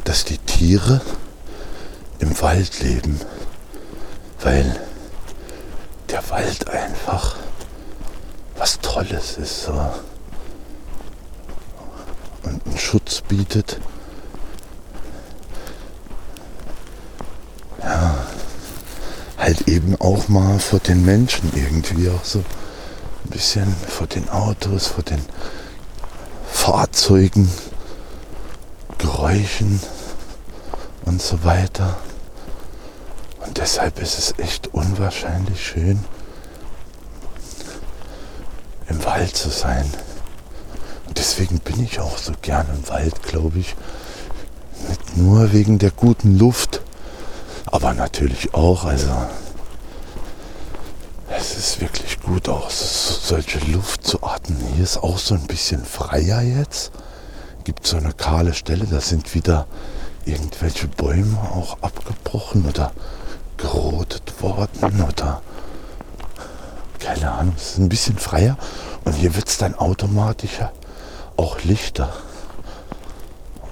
[0.04, 1.00] dass die Tiere
[2.20, 3.20] im Wald leben.
[4.40, 4.80] Weil
[6.08, 7.36] der Wald einfach
[8.56, 9.64] was Tolles ist.
[9.64, 9.72] So.
[12.42, 13.80] Und einen Schutz bietet.
[17.82, 18.26] Ja,
[19.38, 22.40] halt eben auch mal vor den Menschen irgendwie auch so
[23.24, 25.24] ein bisschen vor den Autos, vor den
[26.52, 27.50] Fahrzeugen,
[28.98, 29.80] Geräuschen
[31.06, 31.96] und so weiter.
[33.40, 36.04] Und deshalb ist es echt unwahrscheinlich schön,
[38.88, 39.90] im Wald zu sein.
[41.06, 43.74] Und deswegen bin ich auch so gern im Wald, glaube ich.
[44.88, 46.82] Nicht nur wegen der guten Luft,
[47.66, 49.10] aber natürlich auch, also
[51.28, 54.58] es ist wirklich gut auch solche Luft zu atmen.
[54.74, 56.92] Hier ist auch so ein bisschen freier jetzt.
[57.64, 59.66] Gibt so eine kahle Stelle, da sind wieder
[60.24, 62.92] irgendwelche Bäume auch abgebrochen oder
[63.60, 65.42] gerotet worden oder
[66.98, 68.56] keine Ahnung, es ist ein bisschen freier
[69.04, 70.60] und hier wird es dann automatisch
[71.36, 72.12] auch lichter.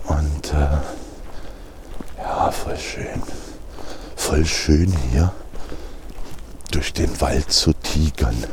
[0.07, 0.79] Und äh,
[2.23, 3.23] ja, voll schön.
[4.17, 5.33] Voll schön hier
[6.71, 8.45] durch den Wald zu tigern.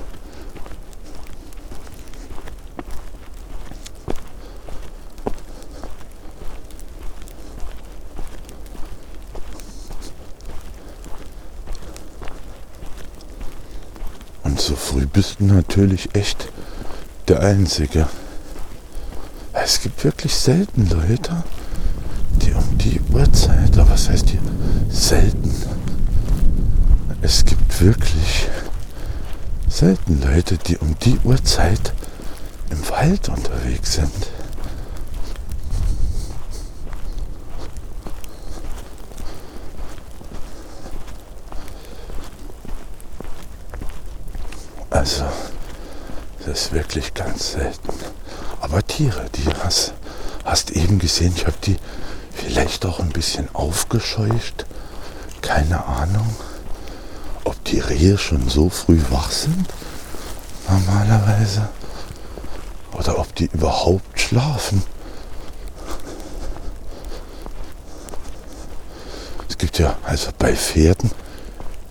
[14.95, 16.47] So früh bist du natürlich echt
[17.27, 18.08] der Einzige.
[19.53, 21.43] Es gibt wirklich selten Leute,
[22.41, 24.41] die um die Uhrzeit, aber was heißt hier
[24.89, 25.53] selten?
[27.21, 28.47] Es gibt wirklich
[29.67, 31.93] selten Leute, die um die Uhrzeit
[32.69, 34.27] im Wald unterwegs sind.
[44.95, 45.25] Also,
[46.45, 47.89] das ist wirklich ganz selten.
[48.62, 49.91] Aber Tiere, die hast,
[50.45, 51.75] hast eben gesehen, ich habe die
[52.34, 54.65] vielleicht auch ein bisschen aufgescheucht.
[55.41, 56.34] Keine Ahnung,
[57.43, 59.67] ob die Rehe schon so früh wach sind,
[60.69, 61.67] normalerweise.
[62.93, 64.81] Oder ob die überhaupt schlafen.
[69.49, 71.12] Es gibt ja, also bei Pferden,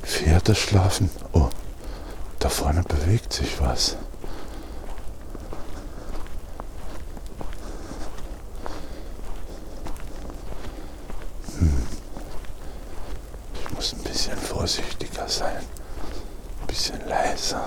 [0.03, 1.11] Pferde schlafen.
[1.33, 1.51] Oh,
[2.45, 3.97] da vorne bewegt sich was.
[11.59, 11.87] Hm.
[13.55, 17.65] Ich muss bisschen vorsichtiger sein, ein bisschen leiser.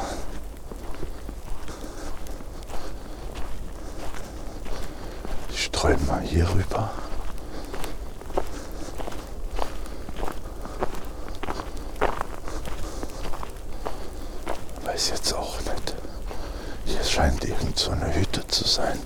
[5.49, 6.91] Ich streue mal hier rüber.
[14.87, 15.95] Weiß jetzt auch nicht.
[16.85, 18.97] Hier scheint irgend so eine Hütte zu sein.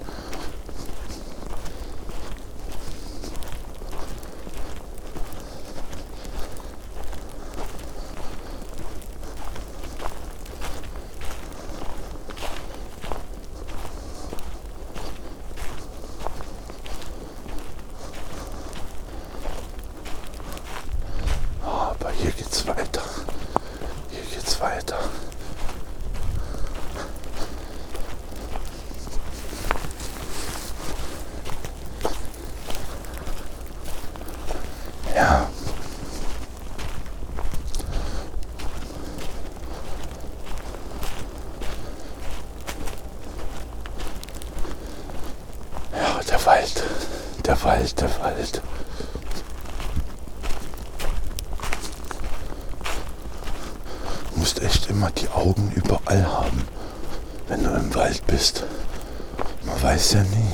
[21.63, 23.02] Aber hier geht's weiter.
[24.12, 25.00] Hier geht's weiter.
[35.13, 35.48] Ja.
[45.94, 46.84] Ja, der Wald,
[47.46, 48.62] der Wald, der Wald.
[54.34, 56.67] Du musst echt immer die Augen überall haben,
[57.48, 58.63] wenn du im Wald bist.
[59.65, 60.54] Man weiß ja nie.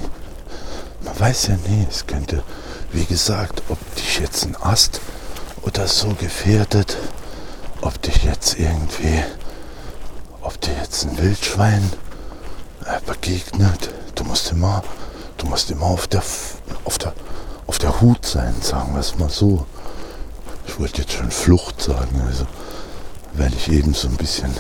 [1.02, 1.87] Man weiß ja nie.
[1.98, 2.44] Es könnte,
[2.92, 5.02] wie gesagt, ob dich jetzt ein Ast
[5.64, 6.96] oder so gefährdet,
[7.82, 9.24] ob dich jetzt irgendwie,
[10.44, 11.92] ob dir jetzt ein Wildschwein
[12.86, 13.90] äh, begegnet.
[14.14, 14.84] Du musst immer,
[15.38, 16.22] du musst immer auf der,
[16.84, 17.14] auf der,
[17.66, 19.66] auf der Hut sein, sagen wir es mal so.
[20.68, 22.46] Ich wollte jetzt schon Flucht sagen, also
[23.34, 24.56] weil ich eben so ein bisschen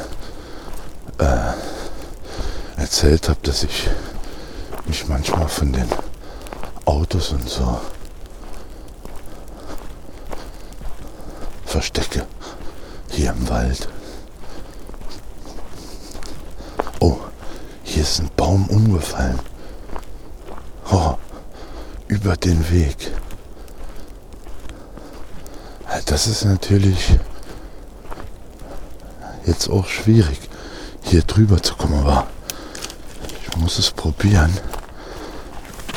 [1.20, 3.88] äh, erzählt habe, dass ich
[4.88, 5.88] mich manchmal von den
[7.18, 7.82] Autos und so
[11.66, 12.28] verstecke
[13.10, 13.90] hier im Wald.
[17.00, 17.18] Oh,
[17.84, 19.40] hier ist ein Baum umgefallen.
[20.92, 21.16] Oh,
[22.08, 23.12] über den Weg.
[26.06, 27.18] Das ist natürlich
[29.48, 30.40] jetzt auch schwierig,
[31.02, 32.28] hier drüber zu kommen, aber
[33.42, 34.56] ich muss es probieren,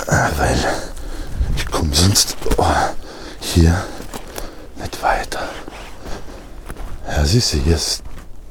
[0.06, 0.89] weil
[1.92, 2.64] sonst oh,
[3.40, 3.84] hier
[4.76, 5.48] nicht weiter.
[7.08, 8.02] Ja, siehst du, hier ist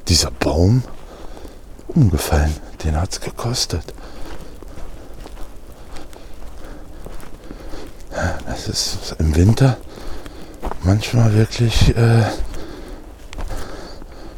[0.08, 0.82] dieser Baum
[1.88, 2.54] umgefallen.
[2.84, 3.94] Den hat es gekostet.
[8.14, 9.76] Ja, das ist im Winter
[10.82, 12.24] manchmal wirklich äh,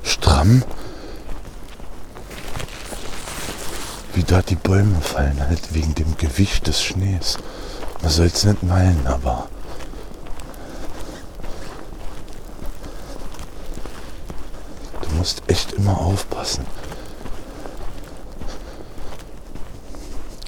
[0.03, 0.63] stramm,
[4.15, 7.39] wie da die Bäume fallen, halt wegen dem Gewicht des Schnees.
[8.03, 9.49] Man soll es nicht meinen, aber
[15.01, 16.67] du musst echt immer aufpassen.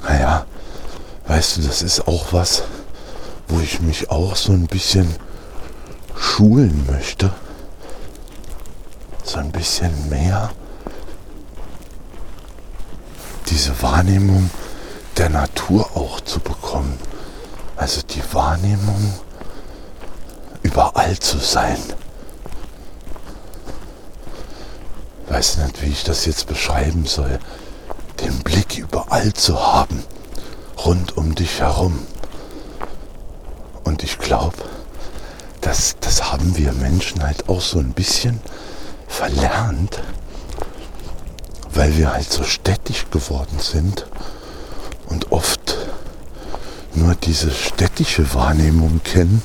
[0.03, 0.45] Naja,
[1.27, 2.65] weißt du, das ist auch was,
[3.49, 5.15] wo ich mich auch so ein bisschen
[6.17, 7.33] schulen möchte.
[9.23, 10.51] So ein bisschen mehr
[13.49, 14.51] diese Wahrnehmung
[15.17, 16.99] der Natur auch zu bekommen.
[17.77, 19.15] Also die Wahrnehmung,
[20.63, 21.79] überall zu sein.
[25.29, 27.39] Weiß nicht, wie ich das jetzt beschreiben soll.
[28.21, 30.05] Den Blick überall zu haben,
[30.85, 32.07] rund um dich herum.
[33.83, 34.57] Und ich glaube,
[35.61, 38.41] das, das haben wir Menschen halt auch so ein bisschen
[39.09, 40.03] verlernt,
[41.73, 44.07] weil wir halt so städtisch geworden sind
[45.07, 45.77] und oft
[46.97, 49.43] nur diese städtische Wahrnehmung kennen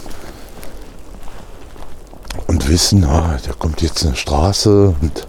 [2.47, 5.27] und wissen, ah, da kommt jetzt eine Straße und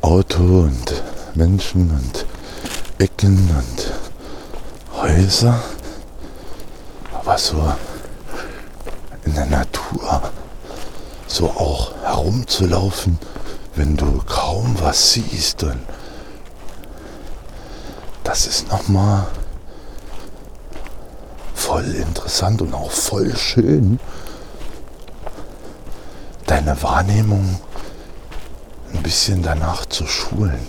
[0.00, 1.02] Auto und
[1.34, 2.26] Menschen und
[2.98, 3.92] Ecken und
[5.00, 5.62] Häuser.
[7.12, 7.72] Aber so
[9.24, 10.22] in der Natur
[11.26, 13.18] so auch herumzulaufen,
[13.74, 15.64] wenn du kaum was siehst.
[15.64, 15.80] Und
[18.22, 19.26] das ist nochmal
[21.64, 23.98] voll interessant und auch voll schön,
[26.46, 27.58] deine Wahrnehmung
[28.92, 30.60] ein bisschen danach zu schulen.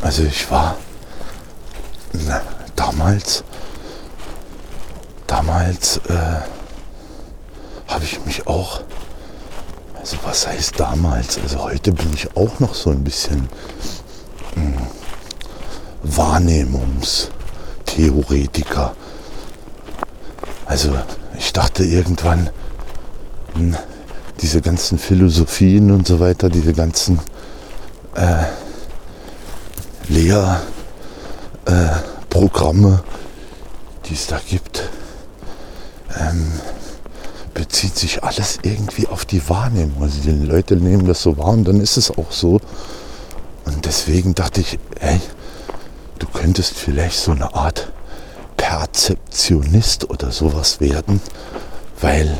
[0.00, 0.78] Also ich war
[2.14, 2.40] na,
[2.76, 3.44] damals,
[5.26, 6.40] damals äh,
[7.86, 8.80] habe ich mich auch,
[10.00, 13.50] also was heißt damals, also heute bin ich auch noch so ein bisschen
[14.54, 14.80] mh,
[16.04, 18.96] Wahrnehmungstheoretiker.
[20.66, 20.92] Also
[21.38, 22.50] ich dachte irgendwann,
[23.54, 23.78] mh,
[24.40, 27.18] diese ganzen Philosophien und so weiter, diese ganzen
[28.14, 28.44] äh,
[30.08, 34.90] Lehrprogramme, äh, die es da gibt,
[36.18, 36.52] ähm,
[37.54, 40.02] bezieht sich alles irgendwie auf die Wahrnehmung.
[40.02, 42.60] Also die Leute nehmen das so wahr und dann ist es auch so.
[43.64, 45.20] Und deswegen dachte ich, ey,
[46.18, 47.90] du könntest vielleicht so eine Art
[48.66, 51.20] Perzeptionist oder sowas werden,
[52.00, 52.36] weil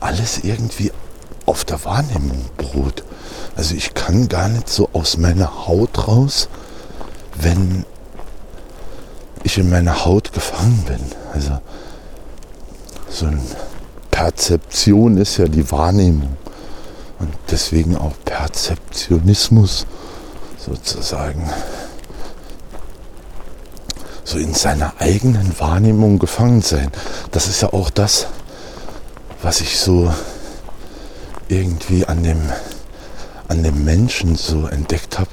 [0.00, 0.90] alles irgendwie
[1.46, 3.04] auf der Wahrnehmung beruht.
[3.54, 6.48] Also ich kann gar nicht so aus meiner Haut raus,
[7.36, 7.84] wenn
[9.44, 11.00] ich in meiner Haut gefangen bin.
[11.32, 11.60] Also
[13.08, 13.40] so eine
[14.10, 16.36] Perzeption ist ja die Wahrnehmung
[17.20, 19.86] und deswegen auch Perzeptionismus
[20.58, 21.48] sozusagen
[24.26, 26.90] so in seiner eigenen Wahrnehmung gefangen sein.
[27.30, 28.26] Das ist ja auch das,
[29.40, 30.12] was ich so
[31.48, 32.40] irgendwie an dem,
[33.46, 35.30] an dem Menschen so entdeckt habe,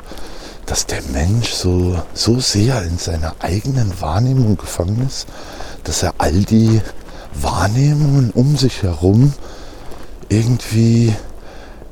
[0.67, 5.25] dass der Mensch so, so sehr in seiner eigenen Wahrnehmung gefangen ist,
[5.83, 6.79] dass er all die
[7.33, 9.33] Wahrnehmungen um sich herum
[10.29, 11.15] irgendwie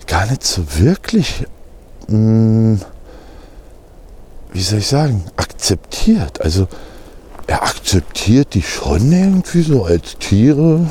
[0.05, 1.47] gar nicht so wirklich,
[2.07, 2.81] mh, hm,
[4.53, 6.41] wie soll ich sagen, akzeptiert.
[6.41, 6.67] Also
[7.51, 10.89] er akzeptiert die schon irgendwie so als Tiere,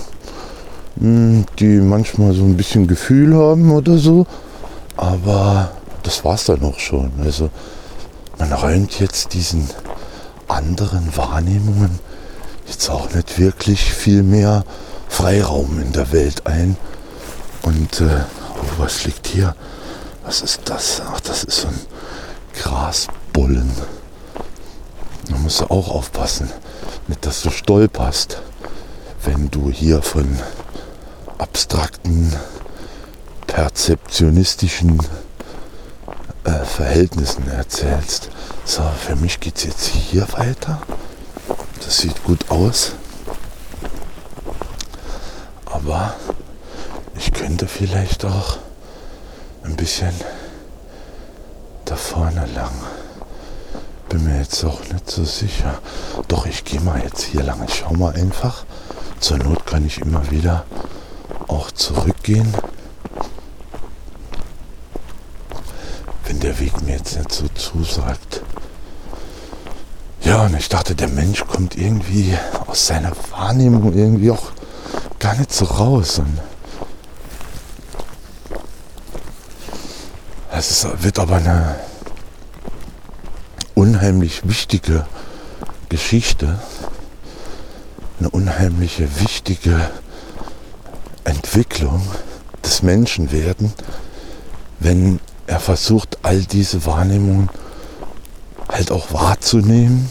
[0.98, 4.26] hm, die manchmal so ein bisschen Gefühl haben oder so.
[4.98, 5.70] Aber
[6.02, 7.12] das war es dann auch schon.
[7.24, 7.48] Also
[8.38, 9.70] man räumt jetzt diesen
[10.48, 11.98] anderen Wahrnehmungen
[12.66, 14.64] jetzt auch nicht wirklich viel mehr
[15.08, 16.76] Freiraum in der Welt ein.
[17.62, 19.56] Und äh, oh, was liegt hier?
[20.26, 21.00] Was ist das?
[21.11, 21.80] Ach, das ist so ein
[22.52, 23.70] Grasbullen.
[25.31, 26.51] Da musst du auch aufpassen,
[27.07, 28.43] nicht dass du stolperst,
[29.24, 30.39] wenn du hier von
[31.39, 32.35] abstrakten,
[33.47, 35.01] perzeptionistischen
[36.45, 38.31] äh, Verhältnissen erzählst.
[38.64, 40.83] So, für mich geht es jetzt hier weiter.
[41.85, 42.93] Das sieht gut aus.
[45.66, 46.14] Aber
[47.14, 48.59] ich könnte vielleicht auch
[49.62, 50.12] ein bisschen
[51.85, 52.72] da vorne lang.
[54.11, 55.78] Bin mir jetzt auch nicht so sicher.
[56.26, 57.62] Doch, ich gehe mal jetzt hier lang.
[57.68, 58.64] Ich schau mal einfach.
[59.20, 60.64] Zur Not kann ich immer wieder
[61.46, 62.52] auch zurückgehen.
[66.24, 68.42] Wenn der Weg mir jetzt nicht so zusagt.
[70.22, 72.36] Ja, und ich dachte, der Mensch kommt irgendwie
[72.66, 74.50] aus seiner Wahrnehmung irgendwie auch
[75.20, 76.18] gar nicht so raus.
[76.18, 76.36] Und
[80.50, 81.76] es ist, wird aber eine
[84.01, 85.05] unheimlich wichtige
[85.90, 86.59] Geschichte,
[88.18, 89.90] eine unheimliche wichtige
[91.24, 92.01] Entwicklung
[92.64, 93.74] des Menschen werden,
[94.78, 97.51] wenn er versucht, all diese Wahrnehmungen
[98.70, 100.09] halt auch wahrzunehmen,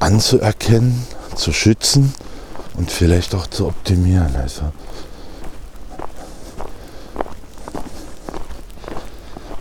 [0.00, 1.06] anzuerkennen,
[1.36, 2.12] zu schützen
[2.74, 4.34] und vielleicht auch zu optimieren.
[4.34, 4.72] Also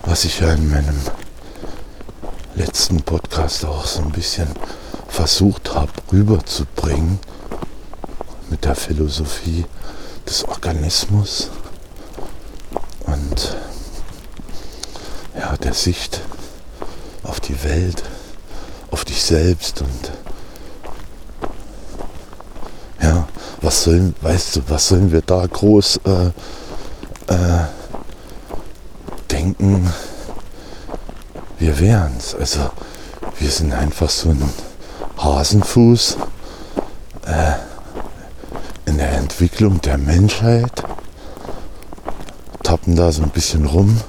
[0.01, 0.99] was ich ja in meinem
[2.57, 4.47] letzten Podcast auch so ein bisschen
[5.07, 7.19] versucht habe rüberzubringen
[8.49, 9.65] mit der Philosophie
[10.25, 11.51] des Organismus
[13.05, 13.55] und
[15.37, 16.21] ja, der Sicht
[17.23, 18.01] auf die Welt,
[18.89, 20.11] auf dich selbst und
[23.03, 23.27] ja,
[23.61, 26.27] was sollen, weißt du, was sollen wir da groß äh,
[27.31, 27.65] äh,
[29.29, 29.93] denken?
[31.59, 32.35] Wir wären's.
[32.35, 32.69] Also
[33.39, 34.43] wir sind einfach so ein
[35.17, 36.17] Hasenfuß
[37.25, 37.53] äh,
[38.85, 40.83] in der Entwicklung der Menschheit,
[42.63, 43.99] tappen da so ein bisschen rum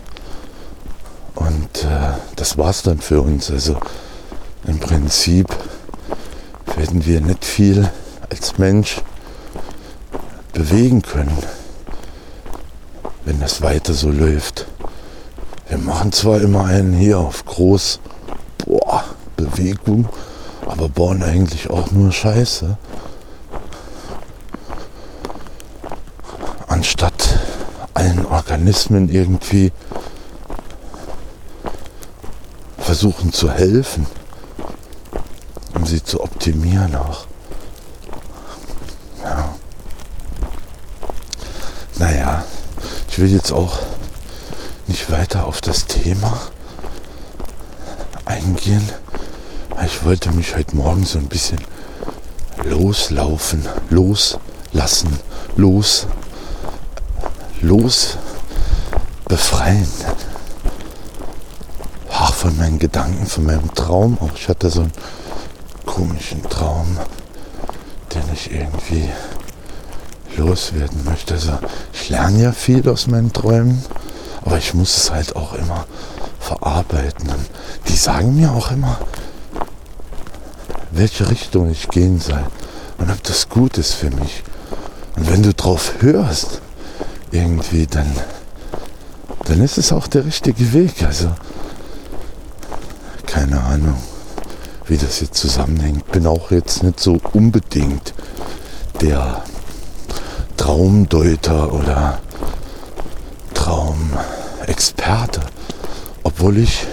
[1.34, 3.50] und äh, das war's dann für uns.
[3.50, 3.78] Also
[4.66, 5.48] im Prinzip
[6.76, 7.90] werden wir nicht viel
[8.30, 9.00] als Mensch
[10.52, 11.38] bewegen können,
[13.24, 14.66] wenn das weiter so läuft.
[15.68, 18.00] Wir machen zwar immer einen hier auf groß,
[18.64, 19.04] boah,
[19.36, 20.08] Bewegung,
[20.66, 22.78] aber bauen eigentlich auch nur Scheiße.
[26.68, 27.38] Anstatt
[27.92, 29.72] allen Organismen irgendwie
[32.78, 34.06] versuchen zu helfen,
[35.74, 37.26] um sie zu optimieren auch.
[39.22, 39.54] Ja.
[41.98, 42.44] Naja,
[43.10, 43.78] ich will jetzt auch
[44.88, 46.40] nicht weiter auf das Thema
[48.24, 48.88] eingehen.
[49.84, 51.58] Ich wollte mich heute Morgen so ein bisschen
[52.64, 55.18] loslaufen, loslassen,
[55.56, 56.06] los
[57.60, 58.16] los
[59.26, 59.88] befreien.
[62.10, 64.34] Ach, von meinen Gedanken, von meinem Traum auch.
[64.34, 64.92] Ich hatte so einen
[65.86, 66.98] komischen Traum,
[68.14, 69.08] den ich irgendwie
[70.36, 71.34] loswerden möchte.
[71.34, 71.58] Also
[71.92, 73.82] ich lerne ja viel aus meinen Träumen,
[74.48, 75.84] aber ich muss es halt auch immer
[76.40, 77.28] verarbeiten.
[77.28, 77.50] Und
[77.86, 78.98] die sagen mir auch immer,
[80.90, 82.46] welche Richtung ich gehen soll
[82.96, 84.42] und ob das gut ist für mich.
[85.16, 86.62] Und wenn du drauf hörst,
[87.30, 88.10] irgendwie, dann,
[89.44, 91.02] dann ist es auch der richtige Weg.
[91.02, 91.30] Also
[93.26, 93.98] keine Ahnung,
[94.86, 96.10] wie das jetzt zusammenhängt.
[96.10, 98.14] Bin auch jetzt nicht so unbedingt
[99.02, 99.44] der
[100.56, 102.20] Traumdeuter oder
[104.68, 105.40] Traumexperte,
[106.24, 106.86] obwohl ich,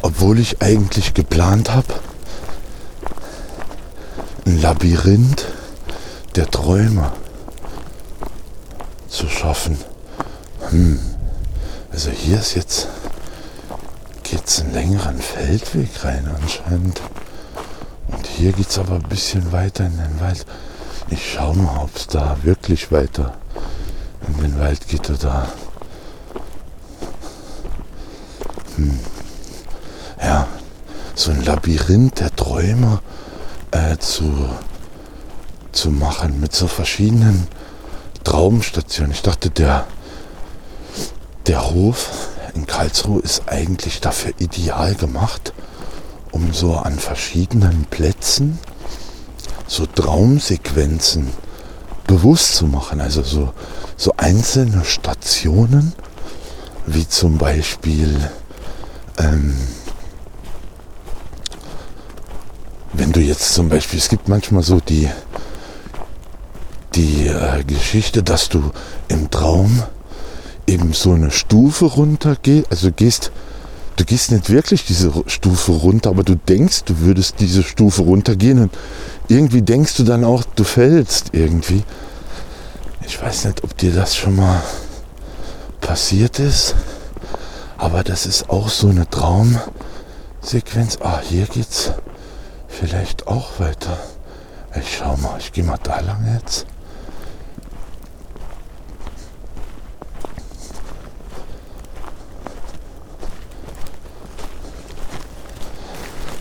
[0.00, 1.94] obwohl ich eigentlich geplant habe,
[4.46, 5.46] ein Labyrinth
[6.34, 7.12] der Träume
[9.06, 9.76] zu schaffen.
[10.70, 10.98] Hm.
[11.92, 12.88] Also hier ist jetzt
[14.22, 17.02] geht es einen längeren Feldweg rein anscheinend.
[18.08, 20.46] Und hier geht es aber ein bisschen weiter in den Wald.
[21.10, 23.34] Ich schaue mal, ob es da wirklich weiter
[24.26, 25.52] in den Wald geht oder.
[28.82, 28.98] Hm.
[30.20, 30.48] Ja,
[31.14, 33.00] so ein Labyrinth der Träume
[33.70, 34.48] äh, zu,
[35.72, 37.46] zu machen mit so verschiedenen
[38.24, 39.12] Traumstationen.
[39.12, 39.86] Ich dachte, der,
[41.46, 45.52] der Hof in Karlsruhe ist eigentlich dafür ideal gemacht,
[46.30, 48.58] um so an verschiedenen Plätzen
[49.66, 51.30] so Traumsequenzen
[52.06, 53.00] bewusst zu machen.
[53.00, 53.52] Also so,
[53.96, 55.94] so einzelne Stationen,
[56.86, 58.30] wie zum Beispiel,
[59.22, 59.54] ähm,
[62.92, 65.08] wenn du jetzt zum Beispiel, es gibt manchmal so die,
[66.94, 68.70] die äh, Geschichte, dass du
[69.08, 69.82] im Traum
[70.66, 73.32] eben so eine Stufe runter gehst, also gehst,
[73.96, 78.58] du gehst nicht wirklich diese Stufe runter, aber du denkst, du würdest diese Stufe runtergehen
[78.58, 78.72] und
[79.28, 81.82] irgendwie denkst du dann auch, du fällst irgendwie.
[83.06, 84.62] Ich weiß nicht, ob dir das schon mal
[85.80, 86.74] passiert ist,
[87.82, 90.98] aber das ist auch so eine Traumsequenz.
[91.02, 91.92] Ah, hier geht's
[92.68, 93.98] vielleicht auch weiter.
[94.74, 96.66] Ich schau mal, ich gehe mal da lang jetzt.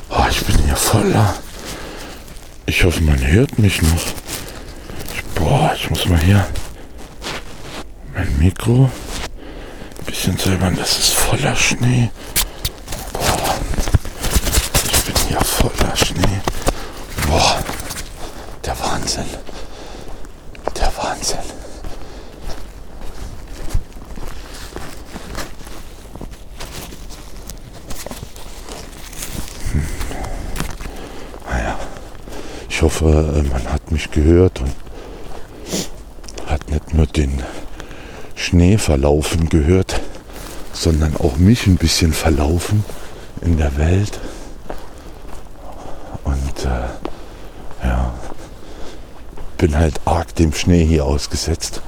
[0.10, 1.34] Oh, ich bin hier voller
[2.82, 4.06] ich hoffe, man hört mich noch.
[5.14, 6.48] Ich, boah, ich muss mal hier
[8.16, 8.90] mein Mikro
[10.06, 10.76] bisschen säubern.
[10.76, 12.10] Das ist voller Schnee.
[13.14, 13.56] Boah,
[14.92, 16.42] ich bin hier voller Schnee.
[17.28, 17.60] Boah,
[18.66, 19.26] der Wahnsinn.
[20.78, 21.40] Der Wahnsinn.
[32.82, 34.74] Ich hoffe, äh, man hat mich gehört und
[36.48, 37.44] hat nicht nur den
[38.34, 39.91] Schnee verlaufen gehört,
[40.82, 42.84] sondern auch mich ein bisschen verlaufen
[43.42, 44.20] in der Welt.
[46.24, 48.12] Und äh, ja,
[49.60, 51.84] bin halt arg dem Schnee hier ausgesetzt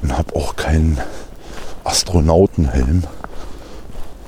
[0.00, 0.98] und habe auch keinen
[1.84, 3.04] Astronautenhelm,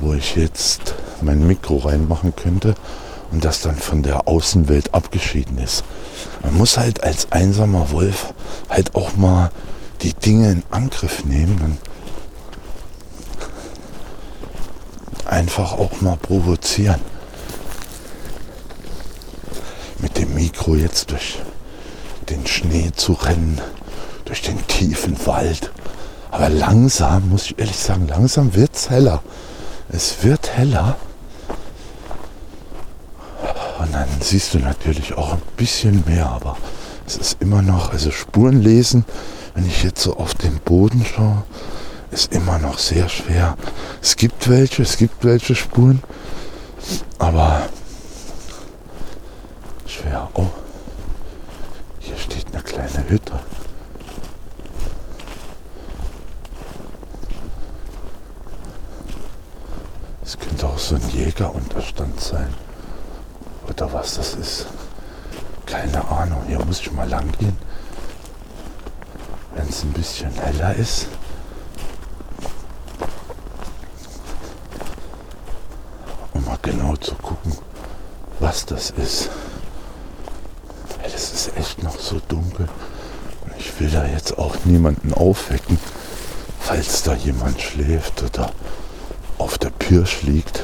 [0.01, 2.75] wo ich jetzt mein Mikro reinmachen könnte
[3.33, 5.83] und das dann von der Außenwelt abgeschieden ist.
[6.43, 8.35] Man muss halt als einsamer Wolf
[8.69, 9.51] halt auch mal
[10.03, 11.94] die Dinge in Angriff nehmen und
[15.35, 17.01] einfach auch mal provozieren.
[19.99, 21.41] Mit dem Mikro jetzt durch
[22.30, 23.61] den Schnee zu rennen,
[24.24, 25.72] durch den tiefen Wald.
[26.30, 29.22] Aber langsam, muss ich ehrlich sagen, langsam wird es heller.
[29.89, 30.97] Es wird heller.
[33.80, 36.57] Und dann siehst du natürlich auch ein bisschen mehr, aber
[37.07, 39.05] es ist immer noch, also Spuren lesen,
[39.55, 41.43] wenn ich jetzt so auf den Boden schaue,
[42.15, 43.57] ist immer noch sehr schwer.
[44.01, 46.01] Es gibt welche, es gibt welche Spuren,
[47.19, 47.62] aber
[49.87, 50.31] schwer.
[50.35, 50.47] Oh,
[51.99, 53.33] hier steht eine kleine Hütte.
[60.25, 62.55] Es könnte auch so ein Jägerunterstand sein.
[63.69, 64.67] Oder was das ist.
[65.67, 66.43] Keine Ahnung.
[66.47, 67.57] Hier muss ich mal lang gehen.
[69.55, 71.09] Wenn es ein bisschen heller ist.
[76.33, 77.53] Um mal genau zu gucken,
[78.85, 79.30] das ist.
[81.03, 82.68] Es ist echt noch so dunkel.
[83.45, 85.78] Und ich will da jetzt auch niemanden aufwecken.
[86.61, 88.51] falls da jemand schläft oder
[89.37, 90.62] auf der Pirsch liegt.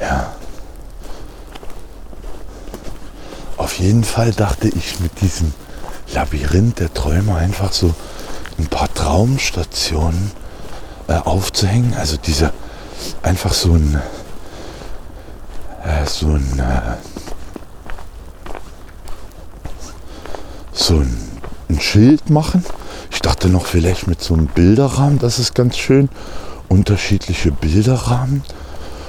[0.00, 0.32] Ja.
[3.58, 5.52] Auf jeden Fall dachte ich mit diesem
[6.14, 7.94] Labyrinth der Träume einfach so
[8.58, 10.32] ein paar Traumstationen
[11.08, 11.94] äh, aufzuhängen.
[11.94, 12.52] Also diese
[13.22, 14.00] einfach so ein
[15.84, 16.96] äh, so ein äh,
[20.72, 21.16] so ein,
[21.68, 22.64] ein Schild machen.
[23.10, 26.08] Ich dachte noch vielleicht mit so einem Bilderrahmen, das ist ganz schön.
[26.68, 28.42] Unterschiedliche Bilderrahmen.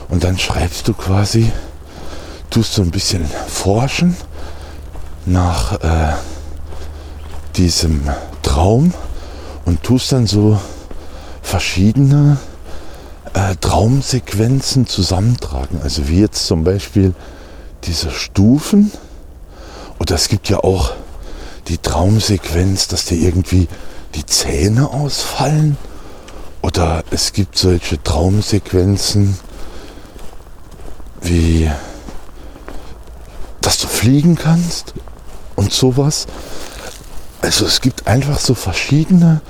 [0.10, 1.52] Und dann schreibst du quasi,
[2.50, 4.16] tust so ein bisschen forschen
[5.26, 6.14] nach äh,
[7.58, 8.08] diesem
[8.42, 8.94] Traum
[9.66, 10.60] und tust dann so
[11.42, 12.38] verschiedene
[13.34, 15.82] äh, Traumsequenzen zusammentragen.
[15.84, 17.14] Also wie jetzt zum Beispiel
[17.84, 18.92] diese Stufen.
[20.00, 20.94] Oder es gibt ja auch
[21.68, 23.68] die Traumsequenz, dass dir irgendwie
[24.16, 25.78] die Zähne ausfallen.
[26.62, 29.38] Oder es gibt solche Traumsequenzen
[31.22, 31.70] wie,
[33.62, 34.94] dass du fliegen kannst
[35.56, 36.28] und sowas.
[37.42, 39.42] Also es gibt einfach so verschiedene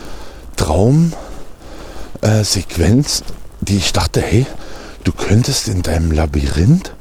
[0.56, 3.26] Traumsequenzen,
[3.62, 4.46] die ich dachte, hey,
[5.04, 6.94] du könntest in deinem Labyrinth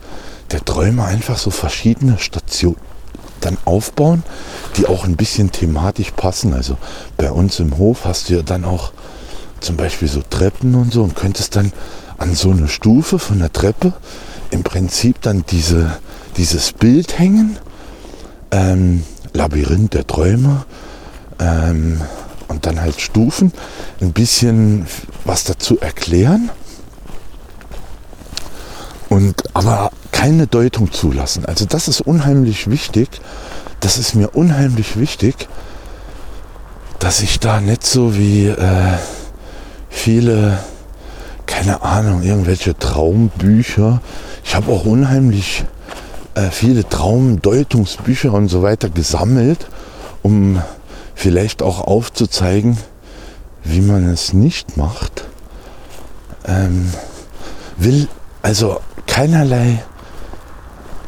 [0.51, 2.77] der Träume einfach so verschiedene Stationen
[3.41, 4.23] dann aufbauen,
[4.77, 6.55] die auch ein bisschen thematisch passen.
[6.55, 6.77] Also
[7.17, 8.93] bei uns im Hof hast du ja dann auch
[9.61, 11.73] zum Beispiel so Treppen und so und könntest dann
[12.19, 13.93] an so eine Stufe von der Treppe
[14.51, 15.99] im Prinzip dann diese,
[16.37, 17.59] dieses Bild hängen.
[18.51, 20.65] Ähm, Labyrinth der Träume.
[21.39, 22.01] Ähm,
[22.49, 23.53] und dann halt Stufen,
[24.01, 24.87] ein bisschen
[25.25, 26.51] was dazu erklären
[29.09, 31.45] und aber keine Deutung zulassen.
[31.45, 33.09] Also das ist unheimlich wichtig.
[33.81, 35.49] Das ist mir unheimlich wichtig,
[36.99, 38.99] dass ich da nicht so wie äh,
[39.91, 40.59] viele,
[41.47, 44.01] keine Ahnung, irgendwelche Traumbücher.
[44.45, 45.65] Ich habe auch unheimlich
[46.35, 49.69] äh, viele Traumdeutungsbücher und so weiter gesammelt,
[50.23, 50.63] um
[51.17, 52.79] vielleicht auch aufzuzeigen,
[53.65, 55.25] wie man es nicht macht.
[56.47, 56.93] Ähm,
[57.77, 58.07] will
[58.43, 59.83] also keinerlei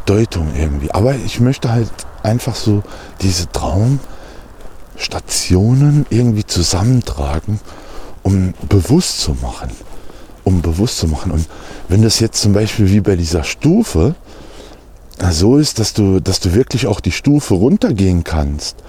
[0.06, 0.90] Deutung irgendwie.
[0.90, 1.92] Aber ich möchte halt
[2.22, 2.82] einfach so
[3.20, 7.60] diese Traumstationen irgendwie zusammentragen,
[8.22, 9.70] um bewusst zu machen.
[10.42, 11.32] Um bewusst zu machen.
[11.32, 11.46] Und
[11.88, 14.14] wenn das jetzt zum Beispiel wie bei dieser Stufe
[15.30, 18.82] so ist, dass du, dass du wirklich auch die Stufe runtergehen kannst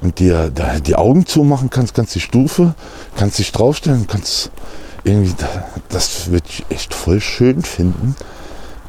[0.00, 2.74] und dir die Augen zumachen kannst, kannst die Stufe,
[3.16, 4.50] kannst dich draufstellen, kannst
[5.04, 5.34] irgendwie,
[5.88, 8.16] das würde ich echt voll schön finden,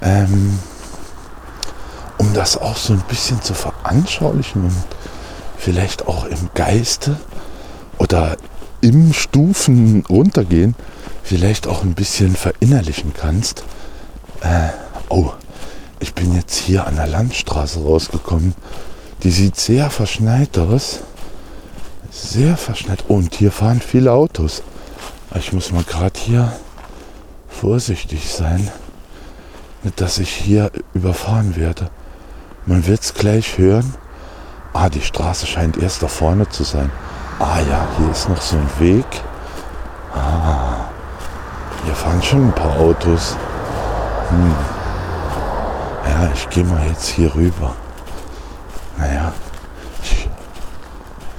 [0.01, 0.59] ähm,
[2.17, 4.83] um das auch so ein bisschen zu veranschaulichen und
[5.57, 7.17] vielleicht auch im Geiste
[7.97, 8.37] oder
[8.81, 10.75] im Stufen runtergehen,
[11.23, 13.63] vielleicht auch ein bisschen verinnerlichen kannst.
[14.41, 14.69] Äh,
[15.09, 15.31] oh,
[15.99, 18.55] ich bin jetzt hier an der Landstraße rausgekommen
[19.23, 21.01] die sieht sehr verschneit aus.
[22.09, 23.05] Sehr verschneit.
[23.07, 24.63] Und hier fahren viele Autos.
[25.35, 26.51] Ich muss mal gerade hier
[27.47, 28.69] vorsichtig sein,
[29.95, 31.89] dass ich hier überfahren werde.
[32.65, 33.95] Man wird es gleich hören.
[34.73, 36.91] Ah, die Straße scheint erst da vorne zu sein.
[37.39, 39.05] Ah ja, hier ist noch so ein Weg.
[40.13, 40.85] Ah,
[41.85, 43.35] hier fahren schon ein paar Autos.
[44.29, 44.55] Hm.
[46.07, 47.75] Ja, ich gehe mal jetzt hier rüber.
[49.01, 49.33] Naja,
[50.03, 50.29] ich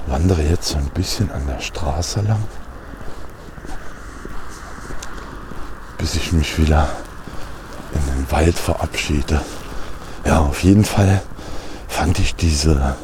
[0.07, 2.43] wandere jetzt so ein bisschen an der Straße lang,
[5.97, 6.89] bis ich mich wieder
[7.93, 9.39] in den Wald verabschiede.
[10.25, 11.21] Ja, auf jeden Fall
[11.87, 12.97] fand ich diese,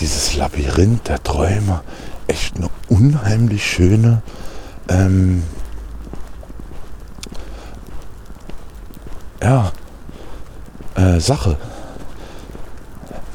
[0.00, 1.82] dieses Labyrinth der Träume
[2.28, 4.22] echt eine unheimlich schöne
[4.88, 5.42] ähm,
[9.42, 9.70] ja,
[10.94, 11.58] äh, Sache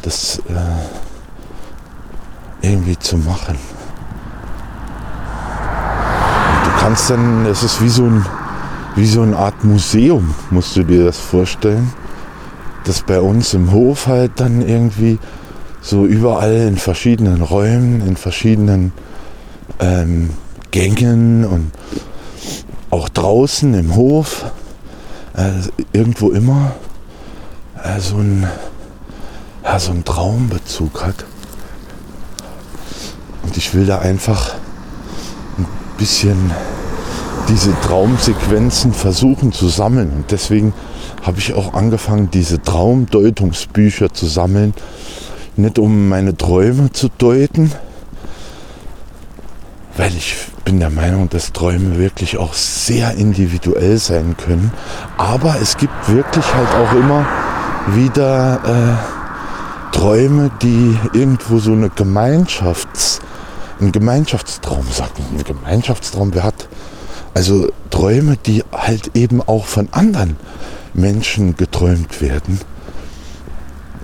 [0.07, 0.53] das äh,
[2.61, 3.57] irgendwie zu machen.
[6.55, 8.25] Und du kannst dann, es ist wie so, ein,
[8.95, 11.91] wie so eine Art Museum, musst du dir das vorstellen,
[12.85, 15.19] dass bei uns im Hof halt dann irgendwie
[15.81, 18.93] so überall in verschiedenen Räumen, in verschiedenen
[19.79, 20.29] ähm,
[20.71, 21.73] Gängen und
[22.91, 24.45] auch draußen im Hof,
[25.35, 25.51] äh,
[25.91, 26.71] irgendwo immer
[27.83, 28.47] äh, so ein
[29.67, 31.25] ja, so einen Traumbezug hat.
[33.43, 34.55] Und ich will da einfach
[35.57, 35.65] ein
[35.97, 36.51] bisschen
[37.49, 40.11] diese Traumsequenzen versuchen zu sammeln.
[40.11, 40.73] Und deswegen
[41.21, 44.73] habe ich auch angefangen, diese Traumdeutungsbücher zu sammeln,
[45.57, 47.71] nicht um meine Träume zu deuten,
[49.97, 54.71] weil ich bin der Meinung, dass Träume wirklich auch sehr individuell sein können.
[55.17, 57.25] Aber es gibt wirklich halt auch immer
[57.87, 59.16] wieder äh,
[59.91, 63.19] Träume, die irgendwo so eine Gemeinschafts,
[63.79, 65.23] ein Gemeinschaftstraum sagen.
[65.37, 66.67] Ein Gemeinschaftstraum, wer hat
[67.33, 70.37] also Träume, die halt eben auch von anderen
[70.93, 72.59] Menschen geträumt werden.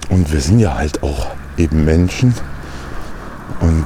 [0.09, 1.27] Und wir sind ja halt auch
[1.57, 2.35] eben Menschen.
[3.61, 3.85] Und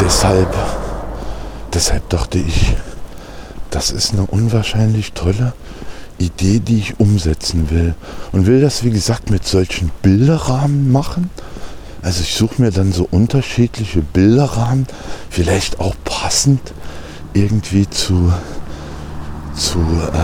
[0.00, 0.54] deshalb
[1.74, 2.76] deshalb dachte ich,
[3.70, 5.52] das ist eine unwahrscheinlich tolle
[6.20, 7.94] Idee, die ich umsetzen will.
[8.32, 11.30] Und will das, wie gesagt, mit solchen Bilderrahmen machen.
[12.02, 14.86] Also ich suche mir dann so unterschiedliche Bilderrahmen,
[15.28, 16.60] vielleicht auch passend
[17.34, 18.32] irgendwie zu,
[19.54, 20.18] zu, äh,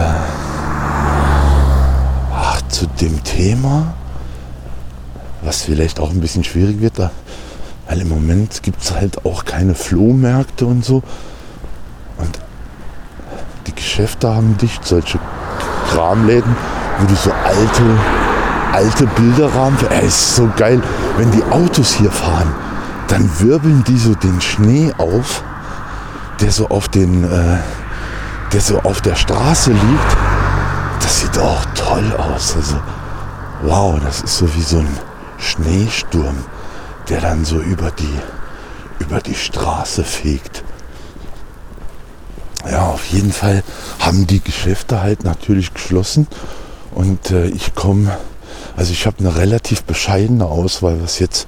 [2.32, 3.94] ach, zu dem Thema,
[5.42, 9.74] was vielleicht auch ein bisschen schwierig wird, weil im Moment gibt es halt auch keine
[9.74, 11.02] Flohmärkte und so.
[12.16, 12.38] Und
[13.66, 15.20] die Geschäfte haben dicht, solche
[15.90, 16.56] Kramläden,
[16.98, 17.82] wo du so alte,
[18.72, 20.80] alte Bilderrahmen, es ist so geil,
[21.16, 22.52] wenn die Autos hier fahren,
[23.08, 25.42] dann wirbeln die so den Schnee auf,
[26.40, 27.58] der so auf den, äh,
[28.52, 30.16] der so auf der Straße liegt.
[31.00, 32.56] Das sieht auch toll aus.
[32.56, 32.76] Also,
[33.62, 34.98] wow, das ist so wie so ein
[35.38, 36.36] Schneesturm,
[37.08, 38.18] der dann so über die,
[38.98, 40.64] über die Straße fegt.
[42.70, 43.62] Ja, auf jeden Fall
[44.00, 46.26] haben die Geschäfte halt natürlich geschlossen
[46.94, 48.16] und äh, ich komme,
[48.76, 51.46] also ich habe eine relativ bescheidene Auswahl, was jetzt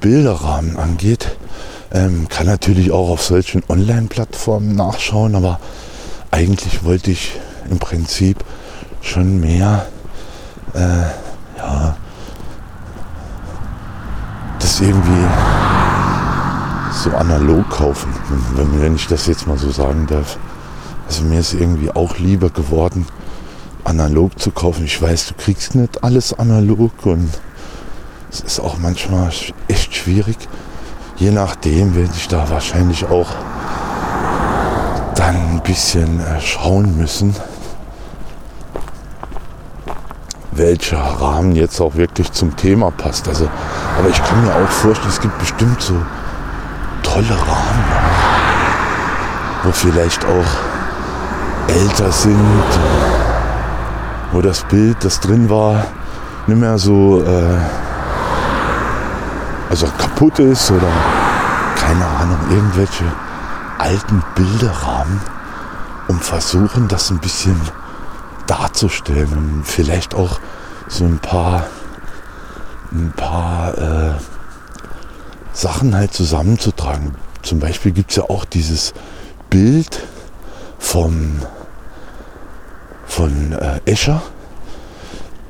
[0.00, 1.36] Bilderrahmen angeht.
[1.92, 5.60] Ähm, kann natürlich auch auf solchen Online-Plattformen nachschauen, aber
[6.30, 7.32] eigentlich wollte ich
[7.70, 8.44] im Prinzip
[9.00, 9.86] schon mehr,
[10.74, 11.96] äh, ja,
[14.58, 15.26] das irgendwie
[16.94, 18.12] so analog kaufen,
[18.54, 20.38] wenn, wenn ich das jetzt mal so sagen darf.
[21.06, 23.06] Also mir ist irgendwie auch lieber geworden,
[23.84, 24.84] analog zu kaufen.
[24.84, 27.30] Ich weiß, du kriegst nicht alles analog und
[28.30, 29.30] es ist auch manchmal
[29.68, 30.36] echt schwierig.
[31.16, 33.28] Je nachdem werde ich da wahrscheinlich auch
[35.14, 37.36] dann ein bisschen äh, schauen müssen,
[40.50, 43.28] welcher Rahmen jetzt auch wirklich zum Thema passt.
[43.28, 43.48] Also,
[43.98, 45.94] aber ich kann mir auch vorstellen, es gibt bestimmt so
[47.14, 47.84] tolle Rahmen,
[49.62, 52.64] wo vielleicht auch älter sind,
[54.32, 55.86] wo das Bild, das drin war,
[56.48, 57.58] nicht mehr so äh,
[59.70, 60.88] also kaputt ist oder
[61.76, 63.04] keine Ahnung, irgendwelche
[63.78, 65.20] alten Bilderrahmen,
[66.08, 67.60] um versuchen, das ein bisschen
[68.48, 70.40] darzustellen und vielleicht auch
[70.88, 71.66] so ein paar
[72.90, 74.14] ein paar äh,
[75.54, 76.12] Sachen halt
[76.84, 77.14] zusammenzutragen.
[77.42, 78.94] Zum Beispiel gibt es ja auch dieses
[79.50, 80.02] Bild
[80.78, 81.40] vom,
[83.06, 84.22] von äh, Escher.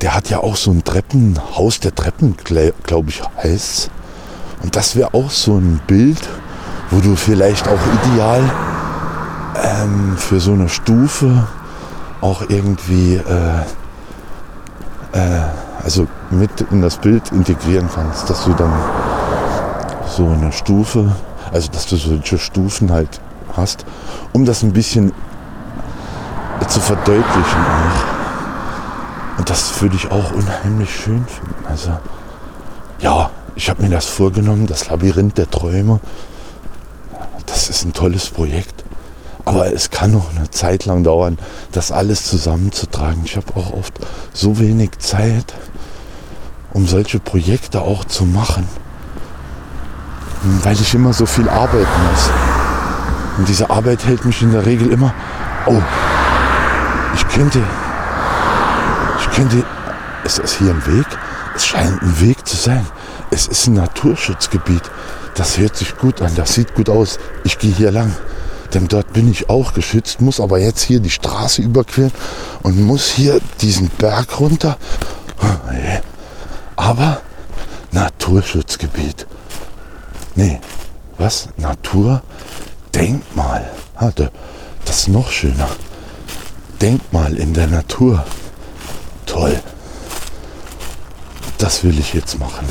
[0.01, 2.35] Der hat ja auch so ein Treppenhaus der Treppen,
[2.83, 3.89] glaube ich, heißt
[4.61, 6.19] Und das wäre auch so ein Bild,
[6.91, 8.43] wo du vielleicht auch ideal
[9.63, 11.47] ähm, für so eine Stufe
[12.21, 13.61] auch irgendwie äh,
[15.13, 15.41] äh,
[15.81, 18.73] also mit in das Bild integrieren kannst, dass du dann
[20.15, 21.15] so eine Stufe,
[21.51, 23.19] also dass du solche Stufen halt
[23.55, 23.85] hast,
[24.31, 25.11] um das ein bisschen
[26.67, 29.37] zu verdeutlichen auch.
[29.37, 31.65] Und das würde ich auch unheimlich schön finden.
[31.67, 31.91] Also
[32.99, 35.99] ja, ich habe mir das vorgenommen, das Labyrinth der Träume.
[37.45, 38.83] Das ist ein tolles Projekt.
[39.43, 41.37] Aber es kann noch eine Zeit lang dauern,
[41.71, 43.21] das alles zusammenzutragen.
[43.25, 43.93] Ich habe auch oft
[44.33, 45.53] so wenig Zeit,
[46.73, 48.67] um solche Projekte auch zu machen
[50.63, 52.29] weil ich immer so viel arbeiten muss.
[53.37, 55.13] Und diese Arbeit hält mich in der Regel immer,
[55.65, 55.81] oh,
[57.13, 57.61] ich könnte,
[59.19, 59.63] ich könnte,
[60.23, 61.05] ist das hier ein Weg?
[61.55, 62.85] Es scheint ein Weg zu sein.
[63.31, 64.83] Es ist ein Naturschutzgebiet.
[65.35, 67.19] Das hört sich gut an, das sieht gut aus.
[67.43, 68.15] Ich gehe hier lang.
[68.73, 72.11] Denn dort bin ich auch geschützt, muss aber jetzt hier die Straße überqueren
[72.63, 74.77] und muss hier diesen Berg runter.
[76.75, 77.21] Aber
[77.91, 79.27] Naturschutzgebiet.
[80.35, 80.59] Nee,
[81.17, 81.49] was?
[81.57, 82.21] Natur?
[82.93, 83.71] Denkmal.
[83.95, 84.31] Hatte.
[84.83, 85.69] Das ist noch schöner.
[86.81, 88.25] Denkmal in der Natur.
[89.25, 89.61] Toll.
[91.57, 92.67] Das will ich jetzt machen.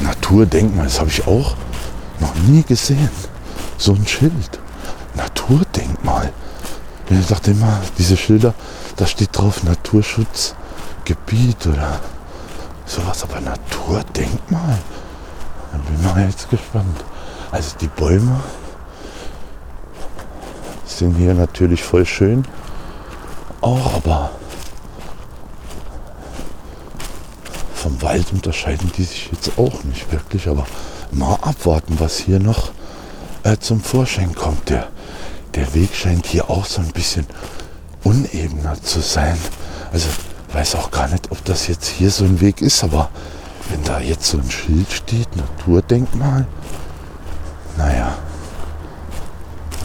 [0.00, 1.54] Naturdenkmal, das habe ich auch
[2.20, 3.10] noch nie gesehen.
[3.76, 4.58] So ein Schild.
[5.14, 6.32] Naturdenkmal.
[7.10, 8.54] Ich dachte immer, diese Schilder,
[8.96, 12.00] da steht drauf Naturschutzgebiet oder
[12.94, 14.78] sowas, aber Naturdenkmal.
[15.72, 17.04] Da bin ich mal jetzt gespannt.
[17.50, 18.40] Also die Bäume
[20.86, 22.44] sind hier natürlich voll schön.
[23.60, 24.30] Auch, aber
[27.74, 30.48] vom Wald unterscheiden die sich jetzt auch nicht wirklich.
[30.48, 30.66] Aber
[31.10, 32.70] mal abwarten, was hier noch
[33.42, 34.70] äh, zum Vorschein kommt.
[34.70, 34.88] Der,
[35.54, 37.26] der Weg scheint hier auch so ein bisschen
[38.04, 39.38] unebener zu sein.
[39.92, 40.08] Also
[40.54, 43.10] weiß auch gar nicht, ob das jetzt hier so ein Weg ist, aber
[43.70, 46.46] wenn da jetzt so ein Schild steht, Naturdenkmal,
[47.76, 48.16] naja,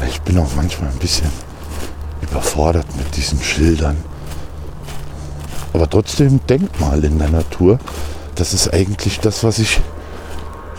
[0.07, 1.29] ich bin auch manchmal ein bisschen
[2.21, 3.97] überfordert mit diesen Schildern.
[5.73, 7.79] Aber trotzdem Denkmal in der Natur,
[8.35, 9.81] das ist eigentlich das, was ich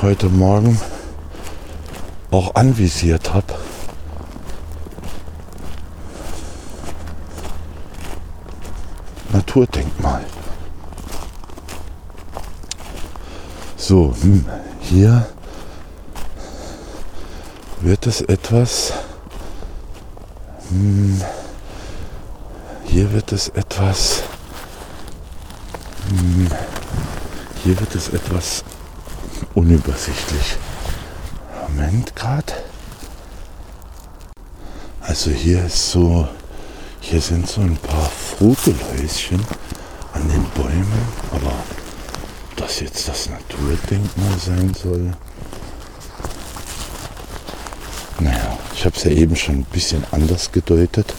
[0.02, 0.80] heute Morgen
[2.30, 3.54] auch anvisiert habe.
[9.50, 10.24] Naturdenkmal.
[13.76, 14.44] So, hm,
[14.80, 15.26] hier
[17.80, 18.92] wird es etwas.
[20.68, 21.20] Hm,
[22.84, 24.22] hier wird es etwas.
[26.08, 26.48] Hm,
[27.64, 28.62] hier wird es etwas
[29.54, 30.58] unübersichtlich.
[31.66, 32.52] Moment gerade.
[35.00, 36.28] Also hier ist so,
[37.00, 39.40] hier sind so ein paar Vogelhäuschen
[40.12, 41.52] an den Bäumen, aber
[42.56, 45.12] das jetzt das Naturdenkmal sein soll.
[48.20, 51.14] Naja, ich habe es ja eben schon ein bisschen anders gedeutet,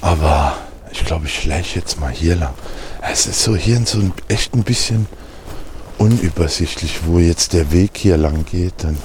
[0.00, 0.56] aber
[0.92, 2.54] ich glaube, ich schleiche jetzt mal hier lang.
[3.02, 5.06] Es ist so hier so ein, echt ein bisschen
[5.98, 8.82] unübersichtlich, wo jetzt der Weg hier lang geht.
[8.82, 8.96] Denn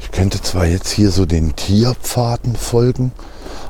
[0.00, 3.12] ich könnte zwar jetzt hier so den Tierpfaden folgen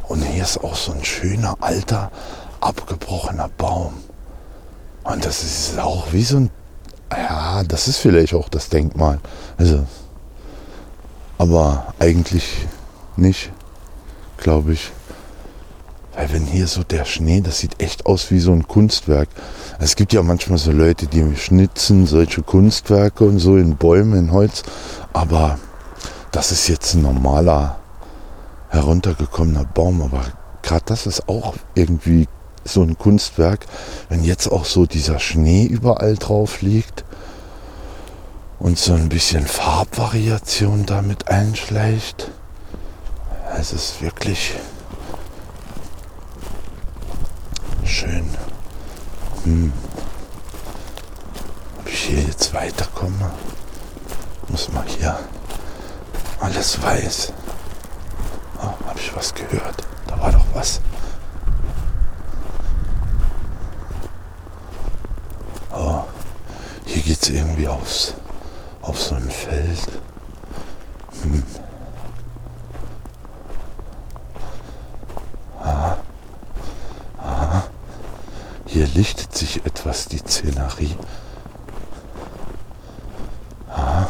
[0.08, 2.10] und hier ist auch so ein schöner alter
[2.60, 3.94] abgebrochener Baum.
[5.04, 6.50] Und das ist auch wie so ein,
[7.12, 9.20] ja, das ist vielleicht auch das Denkmal.
[9.56, 9.84] Also,
[11.38, 12.66] aber eigentlich
[13.16, 13.52] nicht,
[14.36, 14.90] glaube ich.
[16.14, 19.28] Weil wenn hier so der Schnee, das sieht echt aus wie so ein Kunstwerk.
[19.78, 24.32] Es gibt ja manchmal so Leute, die schnitzen solche Kunstwerke und so in Bäumen, in
[24.32, 24.62] Holz.
[25.12, 25.58] Aber
[26.32, 27.78] das ist jetzt ein normaler,
[28.68, 30.02] heruntergekommener Baum.
[30.02, 30.24] Aber
[30.62, 32.28] gerade das ist auch irgendwie
[32.64, 33.66] so ein Kunstwerk.
[34.08, 37.04] Wenn jetzt auch so dieser Schnee überall drauf liegt
[38.58, 42.30] und so ein bisschen Farbvariation damit einschleicht.
[43.58, 44.54] Es ist wirklich
[47.84, 48.28] schön.
[49.44, 49.72] Hm.
[51.78, 53.30] Ob ich hier jetzt weiterkomme?
[54.48, 55.18] Muss mal hier
[56.40, 57.32] alles weiß.
[58.58, 59.86] Oh, habe ich was gehört?
[60.06, 60.80] Da war doch was.
[65.74, 66.02] Oh,
[66.84, 68.14] hier geht es irgendwie aufs,
[68.82, 69.88] auf so ein Feld.
[71.22, 71.42] Hm.
[78.76, 80.94] Hier lichtet sich etwas die Szenerie.
[83.70, 84.06] Ah.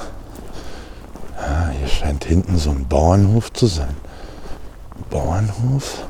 [1.38, 3.94] Ah, hier scheint hinten so ein Bauernhof zu sein.
[5.10, 6.04] Bauernhof?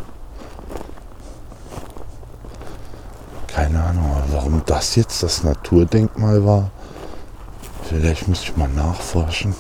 [3.47, 6.71] Keine Ahnung, warum das jetzt das Naturdenkmal war.
[7.89, 9.55] Vielleicht müsste ich mal nachforschen.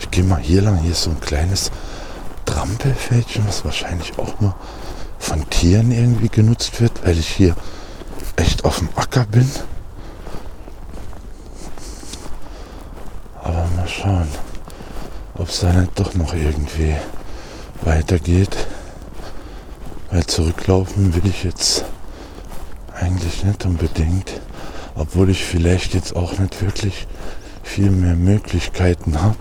[0.00, 0.76] Ich gehe mal hier lang.
[0.78, 1.70] Hier ist so ein kleines
[2.44, 4.54] Trampelfältchen, was wahrscheinlich auch nur
[5.18, 7.54] von Tieren irgendwie genutzt wird, weil ich hier
[8.36, 9.50] echt auf dem Acker bin.
[13.42, 14.28] Aber mal schauen,
[15.46, 16.96] ob es da nicht doch noch irgendwie
[17.82, 18.66] weitergeht.
[20.10, 21.84] Weil zurücklaufen will ich jetzt
[22.92, 24.40] eigentlich nicht unbedingt.
[24.96, 27.06] Obwohl ich vielleicht jetzt auch nicht wirklich
[27.62, 29.38] viel mehr Möglichkeiten habe.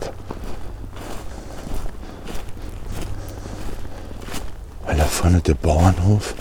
[5.08, 6.36] vorne der Bauernhof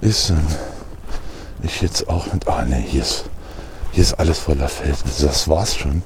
[0.00, 0.46] ist und
[1.62, 2.46] ich jetzt auch mit.
[2.48, 3.24] Ah ne, hier ist,
[3.92, 4.70] hier ist alles voller.
[4.82, 6.02] Also das war's schon.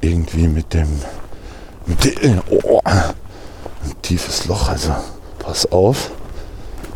[0.00, 0.88] Irgendwie mit dem.
[1.86, 3.14] Mit dem oh, ein
[4.02, 4.68] tiefes Loch.
[4.68, 4.94] Also
[5.38, 6.10] pass auf,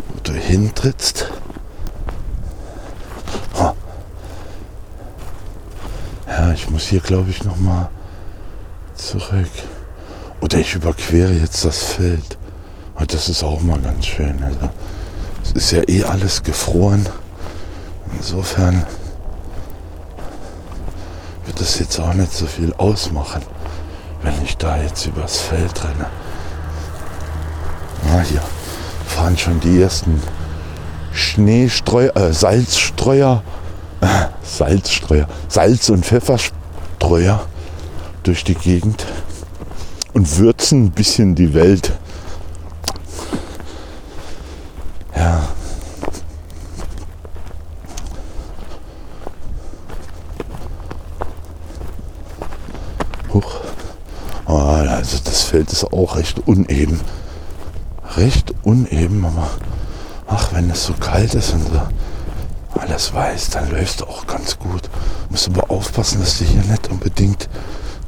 [0.09, 1.30] wo du hintrittst.
[3.59, 3.72] Oh.
[6.28, 7.88] Ja, ich muss hier glaube ich noch mal
[8.94, 9.50] zurück.
[10.40, 12.36] Oder ich überquere jetzt das Feld.
[12.94, 14.42] Und das ist auch mal ganz schön.
[14.42, 14.70] Also,
[15.44, 17.09] es ist ja eh alles gefroren.
[18.16, 18.84] Insofern
[21.47, 23.43] wird es jetzt auch nicht so viel ausmachen,
[24.22, 26.07] wenn ich da jetzt übers Feld renne.
[28.11, 28.43] Ah, hier
[29.07, 30.20] fahren schon die ersten
[31.12, 33.43] Schneestreuer, äh, Salzstreuer,
[34.01, 34.07] äh,
[34.43, 37.47] Salzstreuer, Salz- und Pfefferstreuer
[38.22, 39.05] durch die Gegend
[40.14, 41.93] und würzen ein bisschen die Welt.
[45.16, 45.43] Ja.
[53.32, 53.61] Huch.
[54.47, 56.98] Oh, also das Feld ist auch recht uneben.
[58.16, 59.50] Recht uneben, aber
[60.26, 61.82] ach, wenn es so kalt ist und so
[62.80, 64.88] alles weiß, dann läufst du auch ganz gut.
[65.28, 67.50] Musst aber aufpassen, dass du hier nicht unbedingt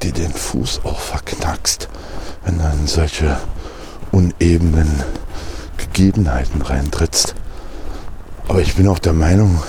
[0.03, 1.91] dir den Fuß auch verknackst,
[2.47, 3.37] wenn du in solche
[4.11, 5.05] unebenen
[5.77, 7.35] Gegebenheiten reintrittst.
[8.49, 9.63] Aber ich bin auch der Meinung,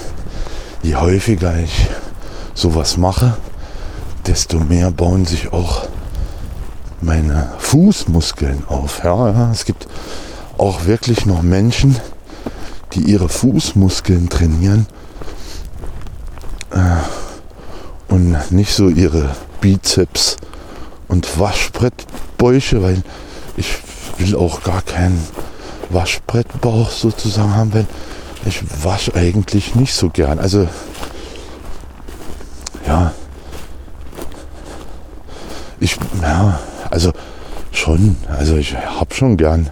[0.81, 1.89] je häufiger ich
[2.53, 3.35] sowas mache,
[4.27, 5.89] desto mehr bauen sich auch
[7.01, 9.01] meine Fußmuskeln auf.
[9.03, 9.87] Ja, ja, es gibt
[10.57, 11.97] auch wirklich noch Menschen,
[12.93, 14.87] die ihre Fußmuskeln trainieren
[16.71, 20.37] äh, und nicht so ihre Bizeps
[21.07, 23.03] und Waschbrettbäuche, weil
[23.57, 23.77] ich
[24.17, 25.21] will auch gar keinen
[25.89, 27.85] Waschbrettbauch sozusagen haben, weil
[28.45, 30.39] ich wasche eigentlich nicht so gern.
[30.39, 30.67] Also
[32.87, 33.11] ja,
[35.79, 36.59] ich ja,
[36.95, 37.11] also
[37.73, 39.69] schon, also ich habe schon gern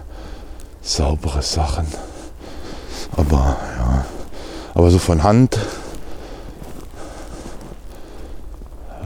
[0.82, 1.86] saubere Sachen.
[3.16, 4.04] Aber ja,
[4.74, 5.58] aber so von Hand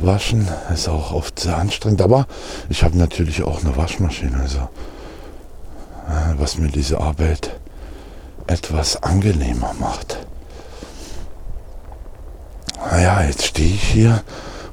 [0.00, 2.02] waschen ist auch oft sehr anstrengend.
[2.02, 2.26] Aber
[2.68, 4.68] ich habe natürlich auch eine Waschmaschine, also
[6.38, 7.52] was mir diese Arbeit
[8.48, 10.18] etwas angenehmer macht.
[12.90, 14.24] Naja, jetzt stehe ich hier,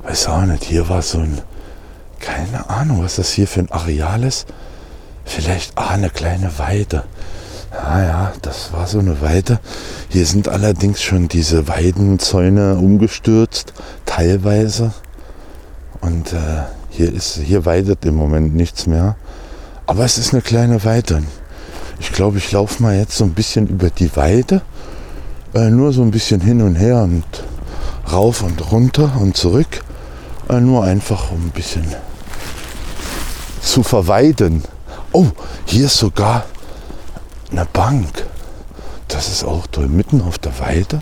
[0.01, 1.41] weiß auch nicht, hier war so ein,
[2.25, 4.47] keine Ahnung, was das hier für ein Areal ist.
[5.25, 7.03] Vielleicht ah, eine kleine Weide.
[7.71, 9.59] Ja, ja, das war so eine Weide.
[10.09, 13.73] Hier sind allerdings schon diese Weidenzäune umgestürzt,
[14.05, 14.91] teilweise.
[16.01, 19.15] Und äh, hier, ist, hier weidet im Moment nichts mehr.
[19.85, 21.21] Aber es ist eine kleine Weide.
[21.99, 24.61] Ich glaube, ich laufe mal jetzt so ein bisschen über die Weide.
[25.53, 27.23] Äh, nur so ein bisschen hin und her und
[28.11, 29.83] rauf und runter und zurück.
[30.49, 31.85] Äh, nur einfach um ein bisschen
[33.65, 34.63] zu verweiden.
[35.11, 35.27] Oh,
[35.65, 36.45] hier ist sogar
[37.51, 38.25] eine Bank.
[39.07, 39.87] Das ist auch toll.
[39.87, 41.01] Mitten auf der Weide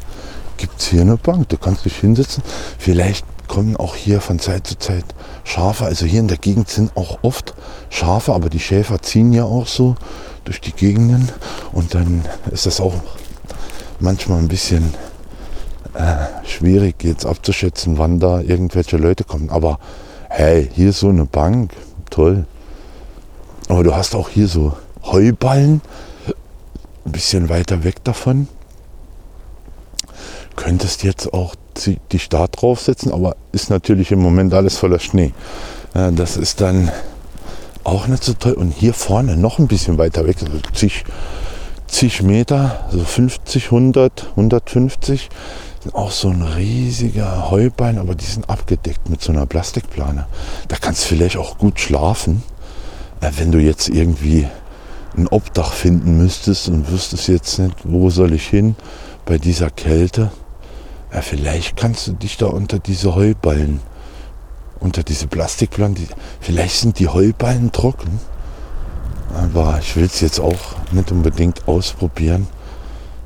[0.58, 1.50] gibt es hier eine Bank.
[1.50, 2.44] Du kannst dich hinsetzen.
[2.78, 5.06] Vielleicht kommen auch hier von Zeit zu Zeit
[5.44, 5.86] Schafe.
[5.86, 7.54] Also hier in der Gegend sind auch oft
[7.90, 9.96] Schafe, aber die Schäfer ziehen ja auch so
[10.46, 11.30] durch die Gegenden.
[11.72, 12.96] Und dann ist das auch
[14.00, 14.94] manchmal ein bisschen
[15.94, 19.50] äh, schwierig jetzt abzuschätzen, wann da irgendwelche Leute kommen.
[19.50, 19.80] Aber
[20.30, 21.74] hey, hier ist so eine Bank,
[22.10, 22.46] toll.
[23.74, 25.82] Aber du hast auch hier so Heuballen,
[27.06, 28.48] ein bisschen weiter weg davon.
[30.56, 31.56] Könntest jetzt auch
[32.12, 35.34] dich da draufsetzen, aber ist natürlich im Moment alles voller Schnee.
[35.94, 36.92] Das ist dann
[37.84, 38.54] auch nicht so toll.
[38.54, 41.04] Und hier vorne noch ein bisschen weiter weg, also zig,
[41.88, 45.30] zig Meter, so 50, 100, 150,
[45.94, 50.28] auch so ein riesiger Heuballen, aber die sind abgedeckt mit so einer Plastikplane.
[50.68, 52.44] Da kannst du vielleicht auch gut schlafen,
[53.24, 54.48] äh, wenn du jetzt irgendwie
[55.16, 58.76] ein Obdach finden müsstest und wüsstest jetzt nicht, wo soll ich hin
[59.26, 60.32] bei dieser Kälte.
[61.14, 63.80] Ja, vielleicht kannst du dich da unter diese Heuballen,
[64.80, 66.08] unter diese Plastikplatten, die,
[66.42, 68.20] vielleicht sind die Heuballen trocken.
[69.36, 72.48] Aber ich will es jetzt auch nicht unbedingt ausprobieren,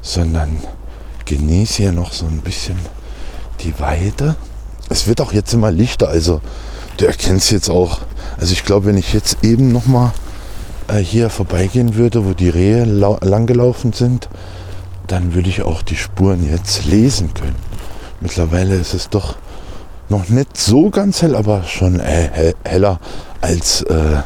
[0.02, 0.58] sondern
[1.26, 2.78] genieße hier noch so ein bisschen
[3.62, 4.36] die Weide.
[4.90, 6.42] Es wird auch jetzt immer lichter, also
[6.98, 8.00] du erkennst jetzt auch,
[8.40, 10.14] also ich glaube, wenn ich jetzt eben noch mal
[10.88, 14.30] äh, hier vorbeigehen würde, wo die Rehe langgelaufen sind,
[15.08, 17.56] dann würde ich auch die Spuren jetzt lesen können.
[18.20, 19.36] Mittlerweile ist es doch
[20.10, 23.00] noch nicht so ganz hell, aber schon äh, heller
[23.42, 24.22] als äh,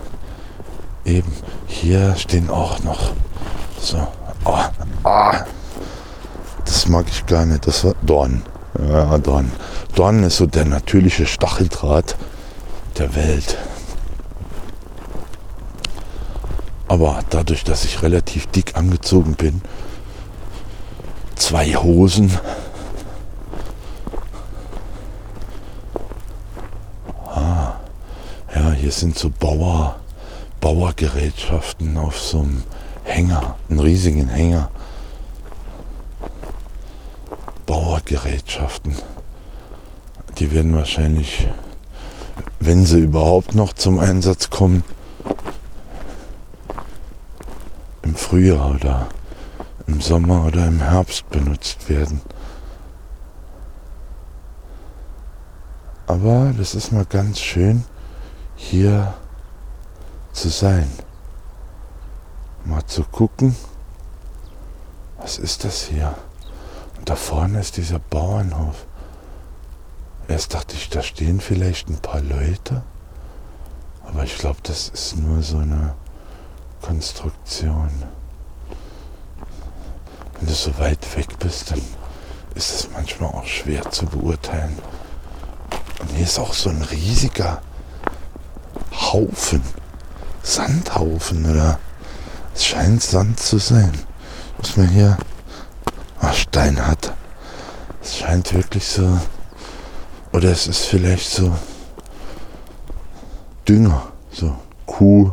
[1.05, 1.32] eben.
[1.67, 3.13] Hier stehen auch noch
[3.80, 4.07] so.
[4.45, 4.57] Oh,
[5.03, 5.45] ah,
[6.65, 7.65] das mag ich gar nicht.
[7.67, 8.43] Das war Dorn.
[8.89, 9.51] Ja, Dorn.
[9.95, 12.15] Dorn ist so der natürliche Stacheldraht
[12.98, 13.58] der Welt.
[16.88, 19.62] Aber dadurch, dass ich relativ dick angezogen bin,
[21.36, 22.38] zwei Hosen,
[27.28, 27.76] ah,
[28.54, 29.96] ja, hier sind so Bauer,
[30.60, 32.64] Bauergerätschaften auf so einem
[33.04, 34.70] Hänger, einen riesigen Hänger.
[37.66, 38.96] Bauergerätschaften.
[40.38, 41.48] Die werden wahrscheinlich,
[42.62, 44.84] wenn sie überhaupt noch zum Einsatz kommen,
[48.03, 49.07] im Frühjahr oder
[49.88, 52.22] im Sommer oder im Herbst benutzt werden.
[56.05, 57.84] Aber das ist mal ganz schön,
[58.55, 59.16] hier
[60.32, 60.88] zu sein.
[62.64, 63.55] Mal zu gucken,
[65.18, 66.14] was ist das hier?
[66.99, 68.86] Und da vorne ist dieser Bauernhof.
[70.32, 72.84] Erst dachte ich, da stehen vielleicht ein paar Leute.
[74.07, 75.93] Aber ich glaube, das ist nur so eine
[76.82, 77.89] Konstruktion.
[80.39, 81.82] Wenn du so weit weg bist, dann
[82.55, 84.79] ist es manchmal auch schwer zu beurteilen.
[85.99, 87.61] Und hier ist auch so ein riesiger
[88.93, 89.61] Haufen,
[90.43, 91.77] Sandhaufen oder
[92.55, 93.91] es scheint Sand zu sein.
[94.59, 95.17] Was man hier
[96.21, 97.13] ach, Stein hat.
[98.01, 99.19] Es scheint wirklich so,
[100.32, 101.51] oder es ist vielleicht so
[103.67, 104.55] Dünger, so
[104.86, 105.32] Kuh,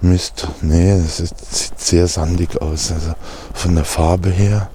[0.00, 0.46] Mist.
[0.62, 2.92] Nee, das ist, sieht sehr sandig aus.
[2.92, 3.14] Also
[3.54, 4.70] von der Farbe her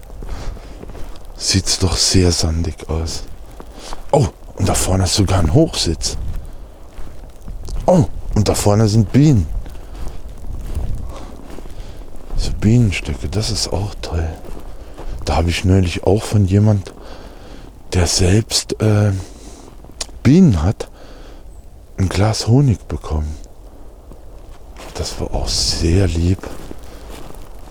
[1.38, 3.24] sieht es doch sehr sandig aus.
[4.11, 6.18] Oh, und da vorne ist sogar ein Hochsitz.
[7.86, 8.05] Oh,
[8.36, 9.47] und da vorne sind Bienen.
[12.38, 14.28] So Bienenstöcke, das ist auch toll.
[15.26, 16.93] Da habe ich neulich auch von jemand,
[17.94, 19.12] der selbst äh,
[20.24, 20.89] Bienen hat,
[21.98, 23.36] ein Glas Honig bekommen.
[24.96, 26.39] Das war auch sehr lieb.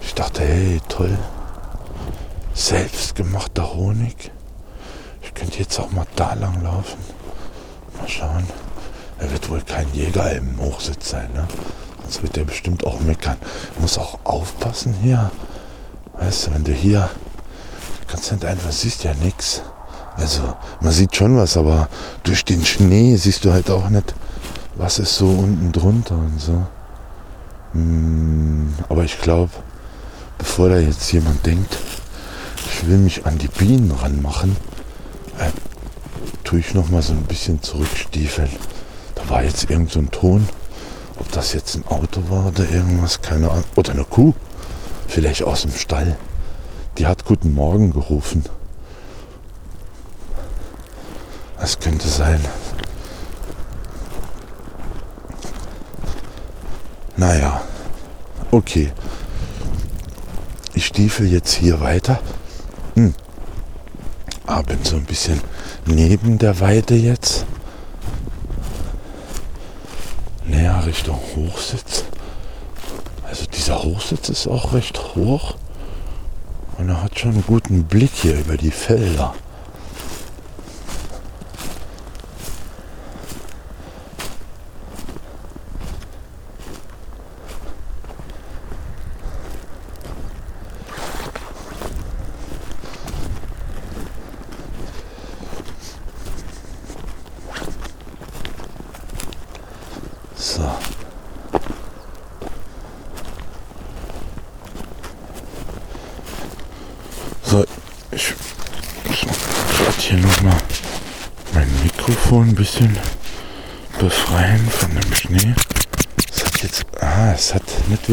[0.01, 1.17] Ich dachte, hey, toll.
[2.55, 4.31] Selbstgemachter Honig.
[5.23, 6.99] Ich könnte jetzt auch mal da lang laufen.
[7.99, 8.47] Mal schauen.
[9.19, 11.47] Er wird wohl kein Jäger im Hochsitz sein, ne?
[12.03, 13.37] Sonst wird er bestimmt auch meckern.
[13.79, 15.31] Muss auch aufpassen hier.
[16.15, 17.09] Weißt du, wenn du hier
[18.13, 19.63] kannst nicht einfach, siehst ja nichts.
[20.17, 20.43] Also,
[20.81, 21.89] man sieht schon was, aber
[22.23, 24.15] durch den Schnee siehst du halt auch nicht,
[24.75, 26.67] was ist so unten drunter und so.
[27.73, 29.53] Hm, aber ich glaube,
[30.39, 31.79] bevor da jetzt jemand denkt,
[32.67, 34.57] ich will mich an die Bienen ranmachen,
[35.39, 35.51] äh,
[36.45, 38.51] tue ich noch mal so ein bisschen zurückstiefeln.
[39.15, 40.49] Da war jetzt irgend so ein Ton.
[41.19, 43.65] Ob das jetzt ein Auto war oder irgendwas, keine Ahnung.
[43.77, 44.35] Oder eine Kuh.
[45.09, 46.17] Vielleicht aus dem Stall.
[46.99, 48.45] Die hat Guten Morgen gerufen.
[51.63, 52.41] Das könnte sein.
[57.17, 57.63] Naja,
[58.51, 58.93] okay.
[60.75, 62.19] Ich stiefel jetzt hier weiter.
[62.97, 63.15] Hm.
[64.45, 65.41] Ah, bin so ein bisschen
[65.87, 67.47] neben der Weide jetzt.
[70.45, 72.07] Näher Richtung Hochsitz.
[73.23, 75.55] Also dieser Hochsitz ist auch recht hoch.
[76.77, 79.33] Und er hat schon einen guten Blick hier über die Felder.
[112.53, 112.99] ein bisschen
[113.99, 115.55] befreien von dem Schnee.
[116.31, 118.09] Es hat jetzt, ah, es hat nicht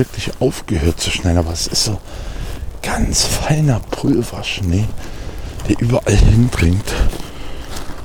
[0.69, 1.99] aufgehört zu schneien, aber es ist so
[2.83, 4.85] ganz feiner Pulverschnee,
[5.67, 6.93] der überall hindringt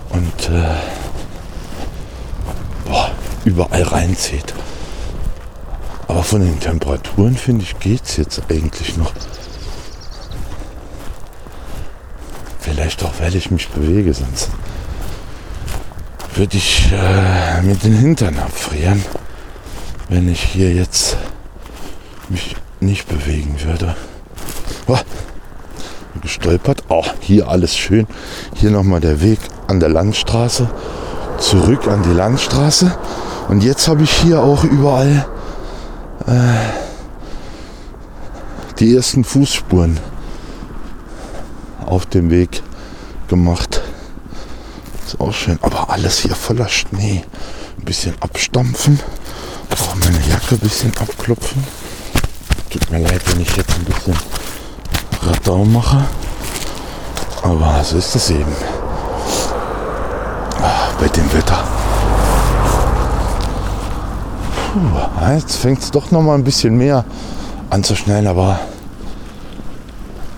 [0.09, 0.74] und äh,
[2.86, 3.11] boah,
[3.45, 4.55] überall reinzieht.
[6.09, 9.12] Aber von den Temperaturen finde ich geht es jetzt eigentlich noch.
[12.61, 14.49] Vielleicht auch, weil ich mich bewege, sonst
[16.35, 19.05] würde ich äh, mit den Hintern abfrieren,
[20.09, 21.14] wenn ich hier jetzt
[22.35, 23.94] mich nicht bewegen würde.
[24.89, 24.98] Oh,
[26.20, 26.82] gestolpert.
[26.89, 28.09] Oh, hier alles schön.
[28.55, 29.39] Hier nochmal der Weg
[29.69, 30.69] an der Landstraße.
[31.39, 32.93] Zurück an die Landstraße.
[33.48, 35.27] Und jetzt habe ich hier auch überall
[36.27, 36.32] äh,
[38.81, 40.01] die ersten Fußspuren
[41.86, 42.62] auf dem Weg
[43.28, 43.81] gemacht.
[45.06, 45.59] Ist auch schön.
[45.62, 47.24] Aber alles hier voller Schnee.
[47.78, 48.98] Ein bisschen abstampfen.
[49.74, 51.62] Auch meine Jacke ein bisschen abklopfen.
[52.74, 54.16] Tut mir leid, wenn ich jetzt ein bisschen
[55.22, 56.06] Radau mache.
[57.40, 58.52] Aber so ist es eben.
[60.60, 61.62] Ach, bei dem Wetter.
[64.72, 67.05] Puh, jetzt fängt es doch noch mal ein bisschen mehr
[67.70, 68.59] anzuschnellen, aber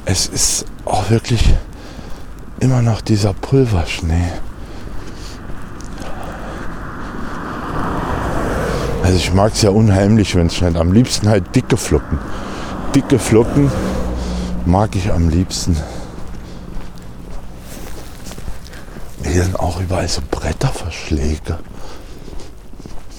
[0.04, 1.54] es ist auch wirklich
[2.60, 4.28] immer noch dieser Pulverschnee.
[9.06, 10.74] Also ich mag es ja unheimlich, wenn es schneit.
[10.74, 12.18] Am liebsten halt dicke Flocken.
[12.92, 13.70] Dicke Flocken
[14.64, 15.76] mag ich am liebsten.
[19.22, 21.60] Hier sind auch überall so Bretterverschläge.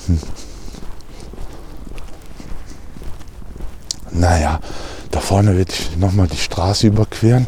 [0.08, 0.20] Hm.
[4.12, 4.60] Naja,
[5.12, 7.48] da vorne werde ich nochmal die Straße überqueren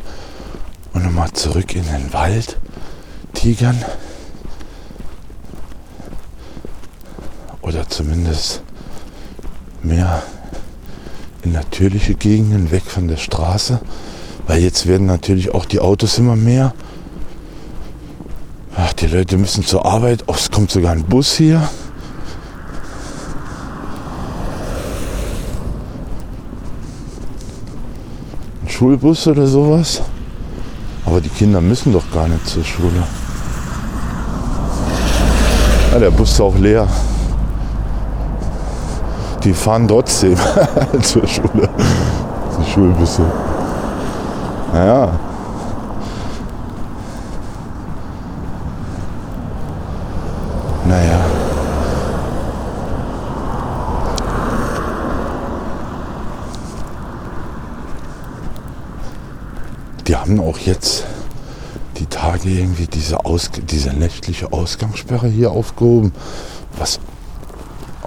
[0.94, 2.58] und nochmal zurück in den Wald
[3.34, 3.84] tigern.
[7.90, 8.62] Zumindest
[9.84, 10.24] mehr
[11.44, 13.80] in natürliche Gegenden, weg von der Straße.
[14.48, 16.74] Weil jetzt werden natürlich auch die Autos immer mehr.
[18.76, 20.24] Ach, die Leute müssen zur Arbeit.
[20.28, 21.70] Oh, es kommt sogar ein Bus hier.
[28.64, 30.02] Ein Schulbus oder sowas.
[31.06, 33.04] Aber die Kinder müssen doch gar nicht zur Schule.
[35.92, 36.88] Ja, der Bus ist auch leer.
[39.44, 40.36] Die fahren trotzdem
[41.02, 41.70] zur Schule.
[42.60, 43.24] Die Schulbusse.
[44.74, 45.10] Naja.
[50.86, 51.20] Naja.
[60.08, 61.06] Die haben auch jetzt
[61.98, 66.12] die Tage irgendwie diese, Aus diese nächtliche Ausgangssperre hier aufgehoben.
[66.78, 67.00] Was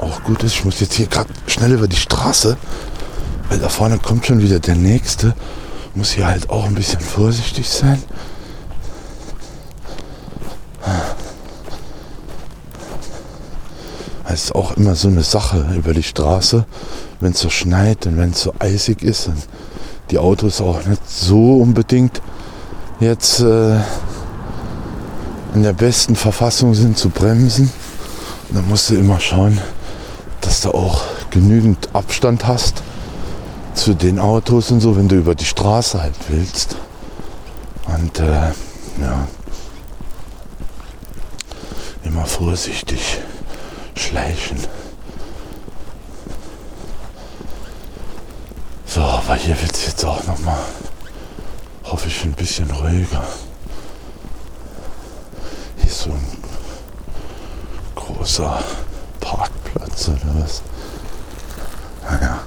[0.03, 0.55] auch gut ist.
[0.55, 2.57] Ich muss jetzt hier gerade schnell über die Straße,
[3.49, 5.35] weil da vorne kommt schon wieder der nächste.
[5.95, 8.03] Muss hier halt auch ein bisschen vorsichtig sein.
[14.33, 16.65] Das ist auch immer so eine Sache über die Straße,
[17.21, 19.37] wenn es so schneit und wenn es so eisig ist und
[20.11, 22.23] die Autos auch nicht so unbedingt
[22.99, 23.77] jetzt äh,
[25.55, 27.71] in der besten Verfassung sind zu bremsen.
[28.51, 29.61] Da musst du immer schauen,
[30.53, 31.01] dass du auch
[31.31, 32.83] genügend Abstand hast
[33.73, 36.77] zu den Autos und so, wenn du über die Straße halt willst.
[37.87, 38.51] Und äh,
[39.01, 39.27] ja,
[42.05, 43.23] immer vorsichtig
[43.95, 44.59] schleichen.
[48.85, 50.59] So, aber hier wird es jetzt auch noch mal,
[51.85, 53.25] hoffe ich, ein bisschen ruhiger.
[55.79, 56.27] Hier ist so ein
[57.95, 58.63] großer
[59.93, 60.63] Parkplatz oder was?
[62.11, 62.41] Naja.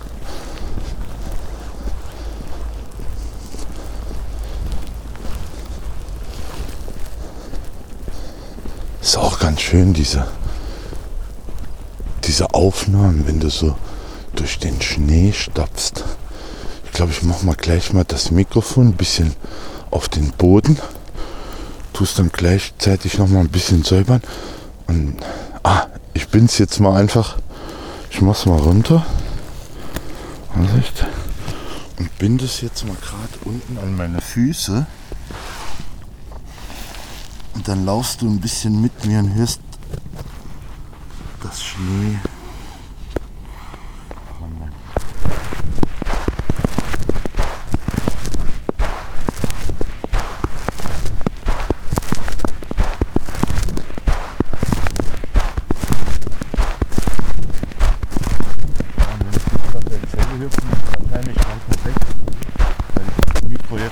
[9.02, 10.28] Ist auch ganz schön, diese,
[12.24, 13.76] diese Aufnahmen, wenn du so
[14.36, 16.04] durch den Schnee stapfst.
[16.86, 19.36] Ich glaube, ich mache mal gleich mal das Mikrofon ein bisschen
[19.92, 20.80] auf den Boden.
[21.94, 24.22] Tust dann gleichzeitig noch mal ein bisschen säubern.
[24.88, 25.18] Und
[26.16, 27.38] ich bin es jetzt mal einfach.
[28.10, 29.06] Ich mach's mal runter.
[30.54, 31.06] Vorsicht.
[31.98, 34.86] Und binde es jetzt mal gerade unten an meine Füße.
[37.54, 39.60] Und dann laufst du ein bisschen mit mir und hörst
[41.44, 42.18] das Schnee.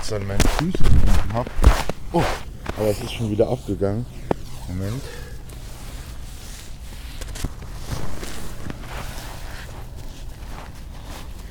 [0.03, 1.49] jetzt an meinen Füßen gefunden habe.
[2.11, 2.23] Oh,
[2.77, 2.99] aber es
[3.63, 4.05] abgegangen.
[4.67, 5.01] Moment.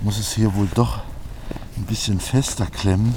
[0.00, 1.02] Muss es hier wohl doch
[1.76, 3.14] ein bisschen fester klemmen.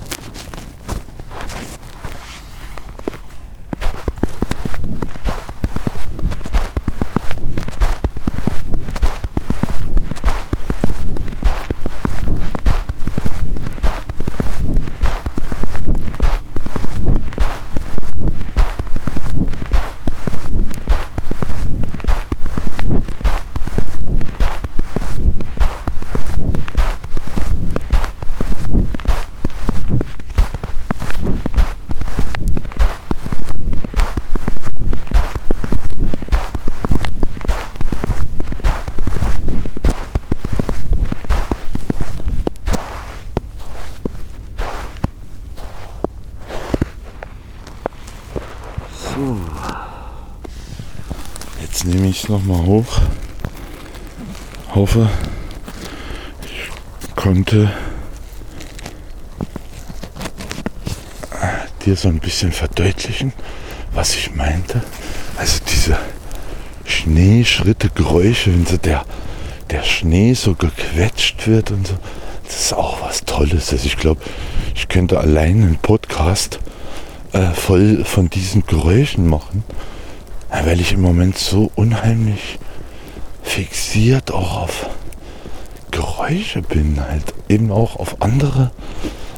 [52.25, 53.01] Ich nochmal hoch.
[54.73, 55.09] Hoffe,
[56.43, 57.71] ich konnte
[61.85, 63.31] dir so ein bisschen verdeutlichen,
[63.93, 64.81] was ich meinte.
[65.37, 65.99] Also diese
[66.85, 69.05] Schneeschritte, Geräusche, wenn so der,
[69.69, 71.93] der Schnee so gequetscht wird und so.
[72.43, 73.71] Das ist auch was Tolles.
[73.71, 74.21] Also ich glaube,
[74.73, 76.59] ich könnte allein einen Podcast
[77.33, 79.63] äh, voll von diesen Geräuschen machen,
[80.65, 82.57] weil ich im Moment so unheimlich
[83.43, 84.89] fixiert auch auf
[85.91, 88.71] Geräusche bin, halt eben auch auf andere,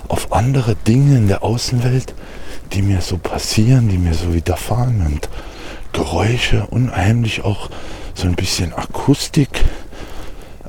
[0.08, 2.16] auf andere Dinge in der Außenwelt,
[2.72, 5.30] die mir so passieren, die mir so widerfahren und
[5.92, 7.70] Geräusche unheimlich auch
[8.14, 9.66] so ein bisschen Akustik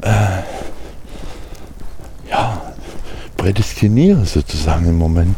[0.02, 0.42] äh,
[2.30, 2.62] ja,
[3.36, 5.36] prädestiniere sozusagen im Moment.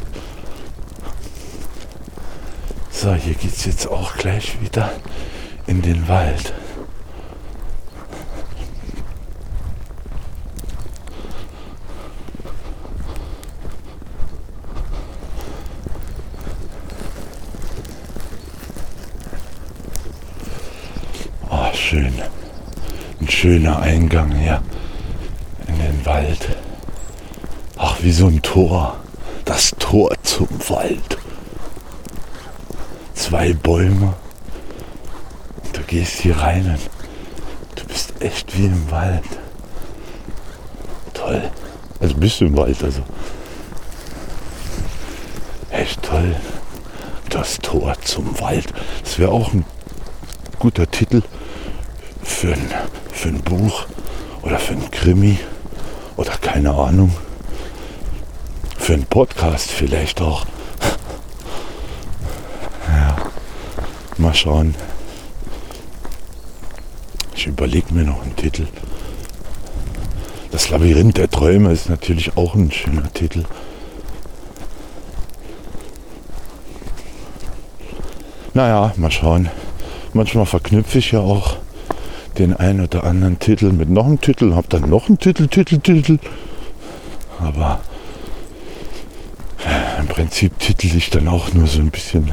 [3.03, 4.91] So, hier geht es jetzt auch gleich wieder
[5.67, 6.53] in den Wald.
[21.49, 22.13] Oh, schön.
[23.19, 24.61] Ein schöner Eingang hier
[25.69, 26.55] in den Wald.
[27.79, 28.99] Ach, wie so ein Tor.
[29.47, 31.20] Das Tor zum Wald
[33.31, 34.15] zwei Bäume.
[35.73, 39.23] Du gehst hier rein und du bist echt wie im Wald.
[41.15, 41.48] Toll.
[42.01, 43.02] Also bist du im Wald, also.
[45.70, 46.35] Echt toll.
[47.28, 48.66] Das Tor zum Wald.
[49.05, 49.65] Das wäre auch ein
[50.59, 51.23] guter Titel
[52.24, 52.74] für ein,
[53.12, 53.86] für ein Buch
[54.43, 55.39] oder für ein Krimi
[56.16, 57.15] oder keine Ahnung.
[58.77, 60.47] Für einen Podcast vielleicht auch.
[64.31, 64.77] Mal schauen.
[67.35, 68.69] Ich überlege mir noch einen Titel.
[70.52, 73.43] Das Labyrinth der Träume ist natürlich auch ein schöner Titel.
[78.55, 79.48] Naja, mal schauen.
[80.12, 81.57] Manchmal verknüpfe ich ja auch
[82.39, 85.78] den einen oder anderen Titel mit noch einem Titel, habe dann noch einen Titel, Titel,
[85.78, 86.19] Titel.
[87.40, 87.81] Aber
[89.98, 92.31] im Prinzip titel ich dann auch nur so ein bisschen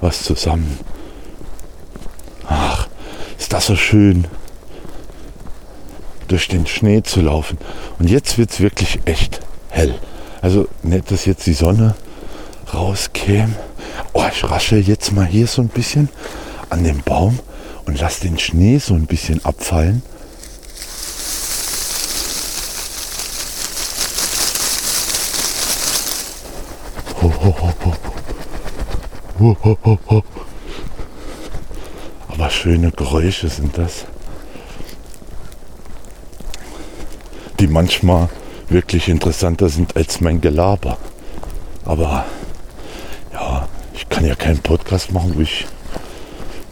[0.00, 0.78] was zusammen.
[2.46, 2.88] Ach,
[3.38, 4.26] ist das so schön,
[6.28, 7.58] durch den Schnee zu laufen.
[7.98, 9.94] Und jetzt wird es wirklich echt hell.
[10.40, 11.94] Also nicht, dass jetzt die Sonne
[12.72, 13.54] rauskäme.
[14.12, 16.08] Oh, ich rasche jetzt mal hier so ein bisschen
[16.70, 17.38] an dem Baum
[17.86, 20.02] und lasse den Schnee so ein bisschen abfallen.
[32.28, 34.04] Aber schöne Geräusche sind das,
[37.58, 38.28] die manchmal
[38.68, 40.98] wirklich interessanter sind als mein Gelaber.
[41.84, 42.24] Aber
[43.32, 45.66] ja, ich kann ja keinen Podcast machen, wo ich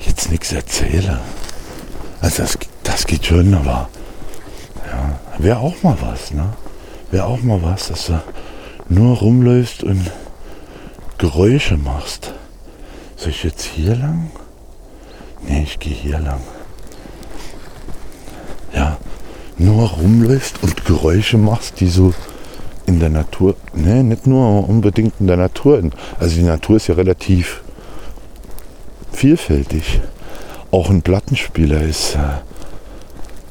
[0.00, 1.20] jetzt nichts erzähle.
[2.20, 3.88] Also das, das geht schon, aber
[4.86, 6.52] ja, wäre auch mal was, ne?
[7.10, 8.20] Wäre auch mal was, dass du
[8.88, 10.10] nur rumläufst und
[11.18, 12.32] Geräusche machst.
[13.16, 14.30] Soll ich jetzt hier lang?
[15.46, 16.40] Nee, ich gehe hier lang.
[18.74, 18.98] Ja,
[19.58, 22.12] nur rumläufst und Geräusche machst, die so
[22.84, 25.82] in der Natur, nee, nicht nur unbedingt in der Natur.
[26.20, 27.62] Also die Natur ist ja relativ
[29.12, 30.00] vielfältig.
[30.70, 32.18] Auch ein Plattenspieler ist äh,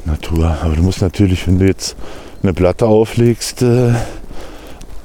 [0.06, 0.58] Natur.
[0.62, 1.96] Aber du musst natürlich, wenn du jetzt
[2.44, 3.94] eine Platte auflegst, äh,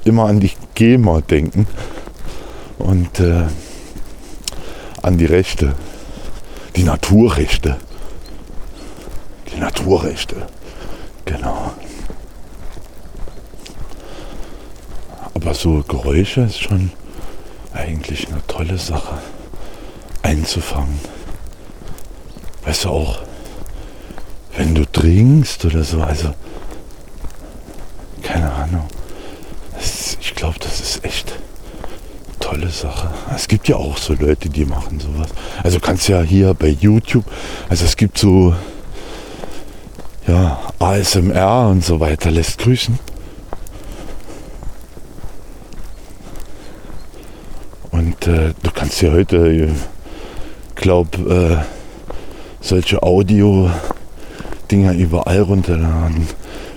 [0.05, 1.67] immer an die GEMA denken.
[2.77, 3.45] Und äh,
[5.01, 5.75] an die Rechte,
[6.75, 7.77] die Naturrechte.
[9.53, 10.47] Die Naturrechte,
[11.25, 11.73] genau.
[15.33, 16.91] Aber so Geräusche ist schon
[17.73, 19.17] eigentlich eine tolle Sache
[20.21, 20.99] einzufangen.
[22.63, 23.19] Weißt du auch,
[24.55, 26.33] wenn du trinkst oder so, also
[28.21, 28.87] keine Ahnung.
[30.19, 31.33] ich glaube, das ist echt
[32.51, 33.09] tolle Sache.
[33.33, 35.29] Es gibt ja auch so Leute, die machen sowas.
[35.63, 37.23] Also kannst ja hier bei YouTube,
[37.69, 38.53] also es gibt so
[40.27, 42.99] ja, ASMR und so weiter, lässt grüßen.
[47.91, 51.65] Und äh, du kannst ja heute, ich glaube, äh,
[52.59, 56.27] solche Audio-Dinger überall runterladen.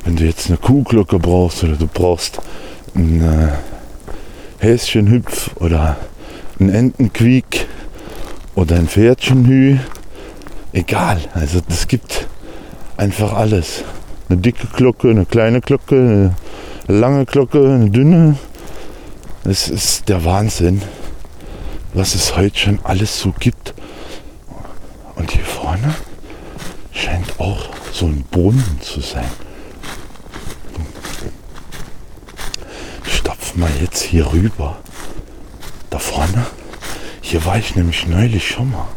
[0.05, 2.41] Wenn du jetzt eine Kuhglocke brauchst oder du brauchst
[2.95, 3.74] ein äh,
[4.59, 5.97] Häschenhüpf oder
[6.61, 7.67] ein Entenquiek
[8.55, 9.79] oder ein Pferdchenhü.
[10.73, 12.27] Egal, also das gibt
[12.97, 13.85] einfach alles.
[14.29, 16.35] Eine dicke Glocke, eine kleine Glocke, eine
[16.99, 18.37] lange Glocke, eine dünne.
[19.45, 20.83] Es ist der Wahnsinn,
[21.93, 23.75] was es heute schon alles so gibt.
[25.17, 25.95] Und hier vorne
[26.93, 29.31] scheint auch so ein Brunnen zu sein.
[33.57, 34.77] Mal jetzt hier rüber.
[35.91, 36.47] Da vorne.
[37.21, 38.89] Hier war ich nämlich neulich schon mal.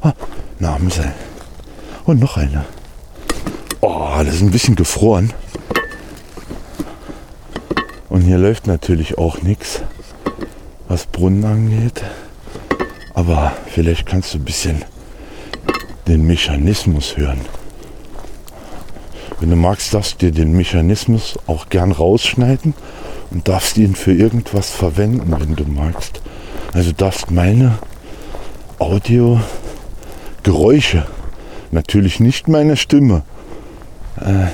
[0.00, 0.12] Ah,
[0.58, 1.12] eine Amsel.
[2.04, 2.64] Und noch eine.
[3.80, 5.32] Oh, das ist ein bisschen gefroren.
[8.08, 9.82] Und hier läuft natürlich auch nichts,
[10.88, 12.02] was Brunnen angeht.
[13.14, 14.84] Aber vielleicht kannst du ein bisschen
[16.06, 17.40] den Mechanismus hören.
[19.38, 22.72] Wenn du magst, darfst du dir den Mechanismus auch gern rausschneiden
[23.30, 26.22] und darfst ihn für irgendwas verwenden, wenn du magst.
[26.72, 27.76] Also darfst meine
[28.78, 31.06] Audio-Geräusche,
[31.70, 33.24] natürlich nicht meine Stimme,
[34.20, 34.46] äh,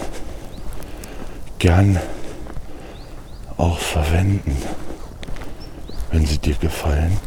[1.59, 2.00] gern
[3.56, 4.56] auch verwenden,
[6.10, 7.18] wenn sie dir gefallen.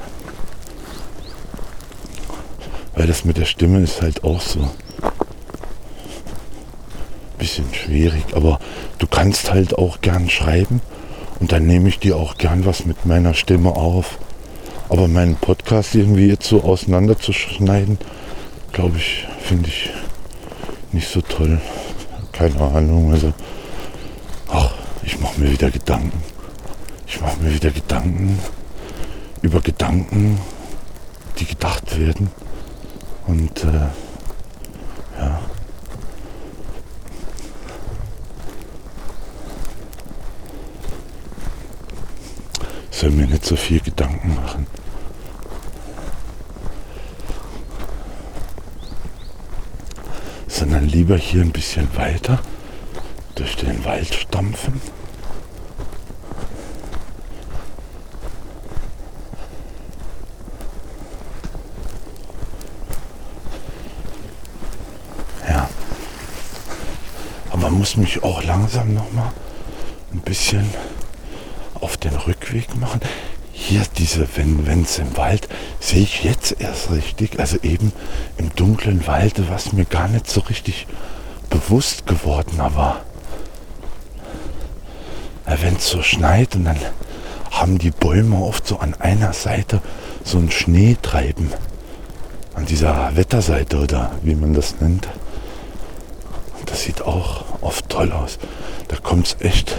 [2.95, 4.69] Weil das mit der Stimme ist halt auch so.
[7.37, 8.59] Bisschen schwierig, aber
[8.97, 10.81] du kannst halt auch gern schreiben
[11.39, 14.17] und dann nehme ich dir auch gern was mit meiner Stimme auf.
[14.87, 17.97] Aber meinen Podcast irgendwie jetzt so auseinanderzuschneiden,
[18.71, 19.89] glaube ich, finde ich
[20.91, 21.59] nicht so toll.
[22.31, 23.33] Keine Ahnung, also
[24.47, 26.23] ach, ich mache mir wieder Gedanken.
[27.07, 28.39] Ich mache mir wieder Gedanken
[29.41, 30.39] über Gedanken,
[31.39, 32.31] die gedacht werden.
[33.27, 33.89] Und äh,
[35.19, 35.39] ja.
[42.95, 44.67] Soll mir nicht so viel Gedanken machen.
[50.47, 52.39] Sondern lieber hier ein bisschen weiter
[53.35, 54.79] durch den Wald stampfen.
[67.85, 69.31] muss mich auch langsam noch mal
[70.11, 70.67] ein bisschen
[71.85, 72.99] auf den Rückweg machen.
[73.51, 75.47] Hier diese, wenn es im Wald,
[75.79, 77.93] sehe ich jetzt erst richtig, also eben
[78.37, 80.87] im dunklen Wald, was mir gar nicht so richtig
[81.51, 83.01] bewusst geworden, aber
[85.45, 86.79] wenn es so schneit und dann
[87.51, 89.79] haben die Bäume oft so an einer Seite
[90.23, 91.53] so ein Schneetreiben.
[92.55, 95.07] An dieser Wetterseite oder wie man das nennt.
[96.65, 98.39] Das sieht auch oft toll aus.
[98.87, 99.75] Da kommt es echt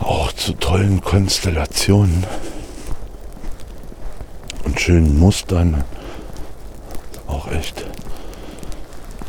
[0.00, 2.24] auch zu tollen Konstellationen
[4.64, 5.84] und schönen Mustern.
[7.26, 7.84] Auch echt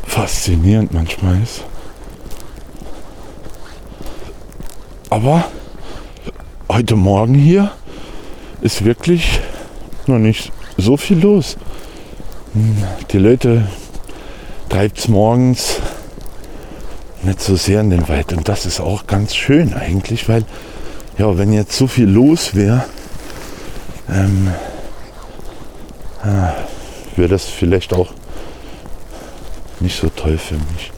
[0.04, 1.64] faszinierend manchmal ist.
[5.08, 5.44] Aber
[6.68, 7.70] heute Morgen hier
[8.62, 9.40] ist wirklich
[10.06, 11.56] noch nicht so viel los.
[12.54, 13.68] Hm, die Leute
[14.68, 15.80] treibt es morgens
[17.22, 18.32] nicht so sehr in den Wald.
[18.32, 20.44] Und das ist auch ganz schön eigentlich, weil
[21.18, 22.84] ja, wenn jetzt so viel los wäre,
[24.10, 24.48] ähm,
[26.24, 28.12] äh, wäre das vielleicht auch
[29.80, 30.92] nicht so toll für mich.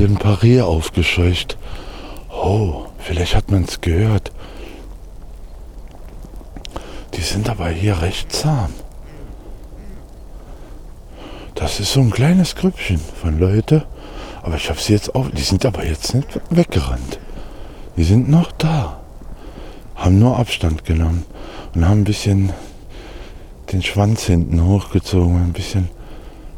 [0.00, 1.56] hier ein paar aufgescheucht.
[2.30, 4.32] Oh, vielleicht hat man es gehört.
[7.14, 8.72] Die sind aber hier recht zahm.
[11.54, 13.86] Das ist so ein kleines Grüppchen von Leute.
[14.42, 15.28] Aber ich habe sie jetzt auch.
[15.30, 17.18] Die sind aber jetzt nicht weggerannt.
[17.96, 19.00] Die sind noch da.
[19.94, 21.26] Haben nur Abstand genommen
[21.74, 22.52] und haben ein bisschen
[23.72, 25.36] den Schwanz hinten hochgezogen.
[25.36, 25.90] Ein bisschen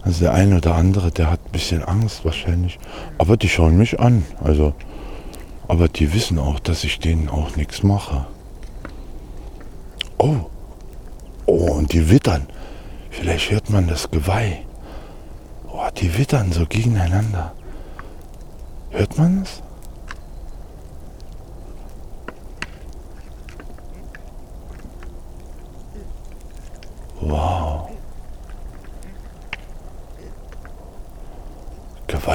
[0.03, 2.79] also der eine oder andere, der hat bisschen Angst wahrscheinlich.
[3.19, 4.24] Aber die schauen mich an.
[4.43, 4.74] Also,
[5.69, 8.27] aber die wissen auch, dass ich denen auch nichts mache.
[10.19, 10.47] Oh.
[11.47, 12.47] Oh, und die wittern.
[13.11, 14.65] Vielleicht hört man das Geweih.
[15.69, 17.53] Oh, die wittern so gegeneinander.
[18.91, 19.62] Hört man es?
[27.20, 27.73] Wow.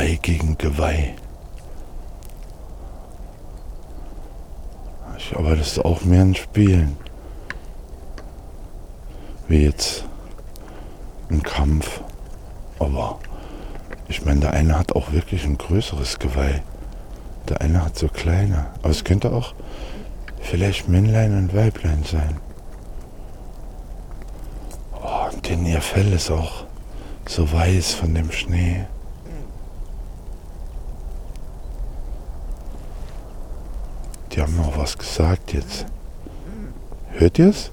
[0.08, 1.16] Geweih gegen Geweih.
[5.36, 6.96] Aber das ist auch mehr ein Spielen.
[9.50, 10.06] Wie jetzt
[11.30, 12.02] ein Kampf.
[12.80, 13.20] Aber
[14.08, 16.64] ich meine, der eine hat auch wirklich ein größeres Geweih.
[17.50, 18.68] Der eine hat so kleine.
[18.82, 19.54] Aber es könnte auch
[20.42, 22.38] vielleicht Männlein und Weiblein sein.
[24.94, 26.64] Oh, und denn ihr Fell ist auch
[27.28, 28.86] so weiß von dem Schnee.
[34.38, 35.86] Die haben auch was gesagt jetzt.
[37.10, 37.72] Hört ihr's?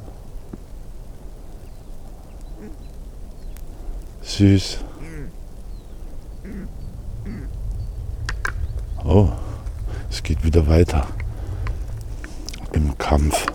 [4.23, 4.79] Süß.
[9.05, 9.29] Oh,
[10.11, 11.07] es geht wieder weiter
[12.73, 13.47] im Kampf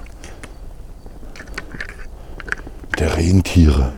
[2.97, 3.91] der Rentiere.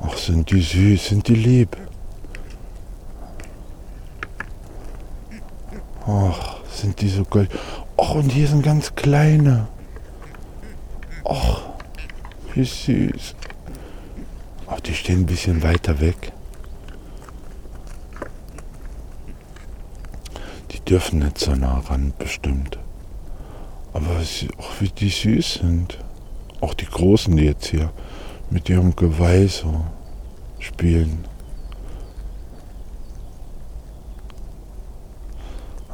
[0.00, 1.76] Ach, sind die süß, sind die lieb.
[6.04, 7.50] Ach, sind die so gold.
[7.96, 9.68] Ach, und hier sind ganz kleine.
[11.24, 11.62] Ach,
[12.54, 13.34] wie süß.
[14.68, 16.32] Ach, die stehen ein bisschen weiter weg.
[20.70, 22.78] Die dürfen nicht so nah ran, bestimmt.
[23.92, 24.08] Aber
[24.58, 25.98] auch wie die süß sind.
[26.60, 27.92] Auch die Großen, die jetzt hier
[28.48, 29.84] mit ihrem Geweih so
[30.60, 31.24] spielen.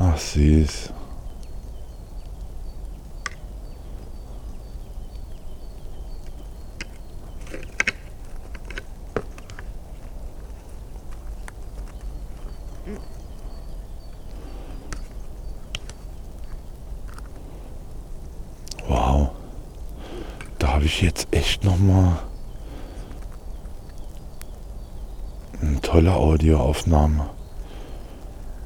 [0.01, 0.93] Ach süß.
[18.87, 19.31] Wow.
[20.59, 22.19] Da habe ich jetzt echt noch mal
[25.63, 27.31] eine tolle Audioaufnahme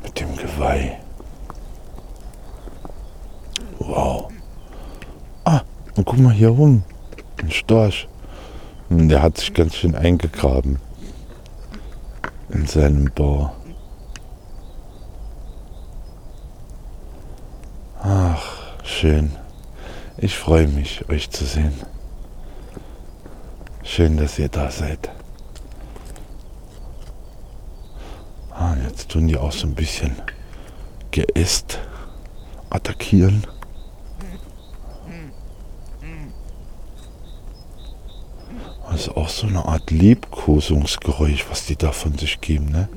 [0.03, 0.99] mit dem Geweih.
[3.79, 4.33] Wow.
[5.45, 5.61] Ah,
[5.97, 6.83] und guck mal hier rum.
[7.41, 8.09] Ein Storch.
[8.89, 10.81] Hm, Der hat sich ganz schön eingegraben
[12.51, 13.53] in seinem Bau.
[18.03, 18.45] Ach,
[18.83, 19.31] schön.
[20.19, 21.75] Ich freue mich, euch zu sehen.
[23.95, 25.11] Schön, dass ihr da seid.
[28.51, 30.17] Ah, jetzt tun die auch so ein bisschen
[31.11, 31.79] Geäst
[32.71, 33.47] attackieren.
[38.95, 42.89] Ist auch so eine Art Liebkosungsgeräusch, was die da von sich geben, ne?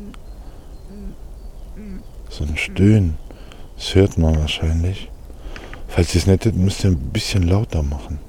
[2.30, 3.18] So ein Stöhnen.
[3.76, 5.12] Das hört man wahrscheinlich.
[5.90, 8.20] Falls ihr es nicht hört, müsst ihr ein bisschen lauter machen.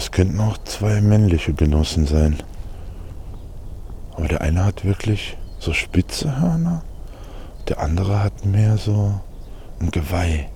[0.00, 2.42] Es könnten auch zwei männliche Genossen sein.
[4.16, 6.82] Aber der eine hat wirklich so spitze Hörner,
[7.68, 9.20] der andere hat mehr so
[9.78, 10.48] ein Geweih.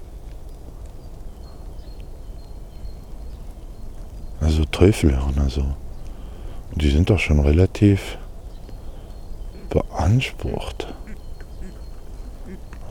[4.40, 5.74] Also Teufelhörner so.
[6.72, 8.16] Und die sind doch schon relativ
[9.68, 10.86] beansprucht.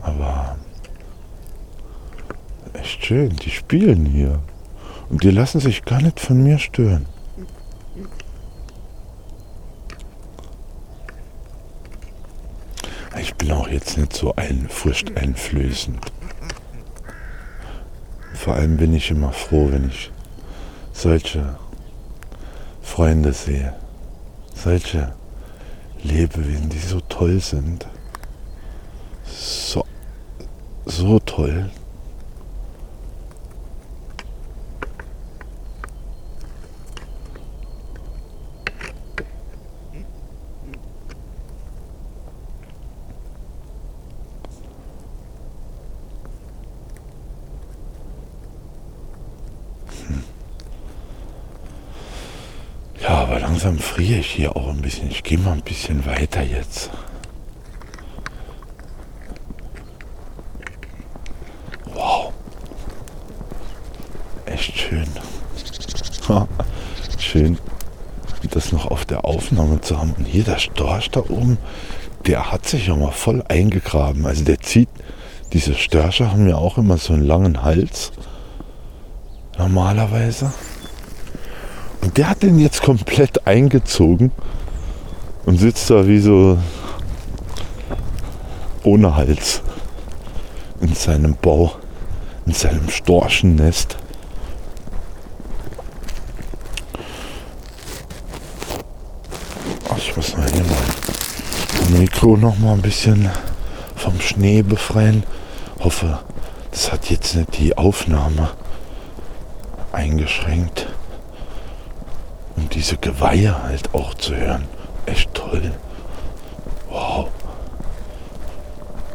[0.03, 0.59] Aber
[2.73, 4.39] echt schön, die spielen hier.
[5.13, 7.05] Und die lassen sich gar nicht von mir stören.
[13.21, 15.99] Ich bin auch jetzt nicht so ein furchteinflößend.
[18.33, 20.11] Vor allem bin ich immer froh, wenn ich
[20.93, 21.59] solche
[22.81, 23.75] Freunde sehe.
[24.55, 25.13] Solche
[26.01, 27.85] Lebewesen, die so toll sind.
[29.25, 29.85] So,
[30.87, 31.69] so toll.
[53.03, 55.09] Ja, aber langsam friere ich hier auch ein bisschen.
[55.09, 56.89] Ich gehe mal ein bisschen weiter jetzt.
[61.93, 62.33] Wow.
[64.45, 65.07] Echt schön.
[67.17, 67.57] Schön,
[68.51, 70.13] das noch auf der Aufnahme zu haben.
[70.17, 71.57] Und hier der Storch da oben,
[72.27, 74.25] der hat sich ja mal voll eingegraben.
[74.25, 74.89] Also der zieht,
[75.53, 78.11] diese Störche haben ja auch immer so einen langen Hals.
[79.57, 80.51] Normalerweise.
[82.03, 84.31] Und der hat den jetzt komplett eingezogen
[85.45, 86.57] und sitzt da wie so
[88.83, 89.61] ohne Hals
[90.81, 91.75] in seinem Bau,
[92.45, 93.95] in seinem Storchennest.
[99.95, 103.29] Ich muss mal hier mein Mikro noch mal ein bisschen
[103.95, 105.23] vom Schnee befreien.
[105.79, 106.19] Hoffe,
[106.69, 108.49] das hat jetzt nicht die Aufnahme
[109.93, 110.92] eingeschränkt.
[112.55, 114.67] Und diese Geweihe halt auch zu hören.
[115.05, 115.71] Echt toll.
[116.89, 117.29] Wow.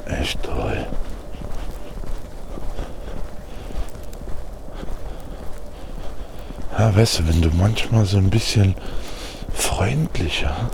[0.06, 0.86] Echt toll.
[6.78, 8.77] Ja, weißt du, wenn du manchmal so ein bisschen
[9.52, 10.70] freundlicher,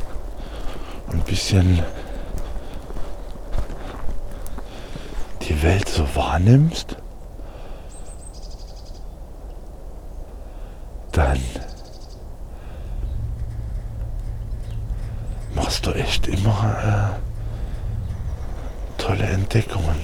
[1.10, 1.82] ein bisschen
[5.42, 6.96] die Welt so wahrnimmst,
[11.12, 11.40] dann
[15.54, 20.00] machst du echt immer äh, tolle Entdeckungen.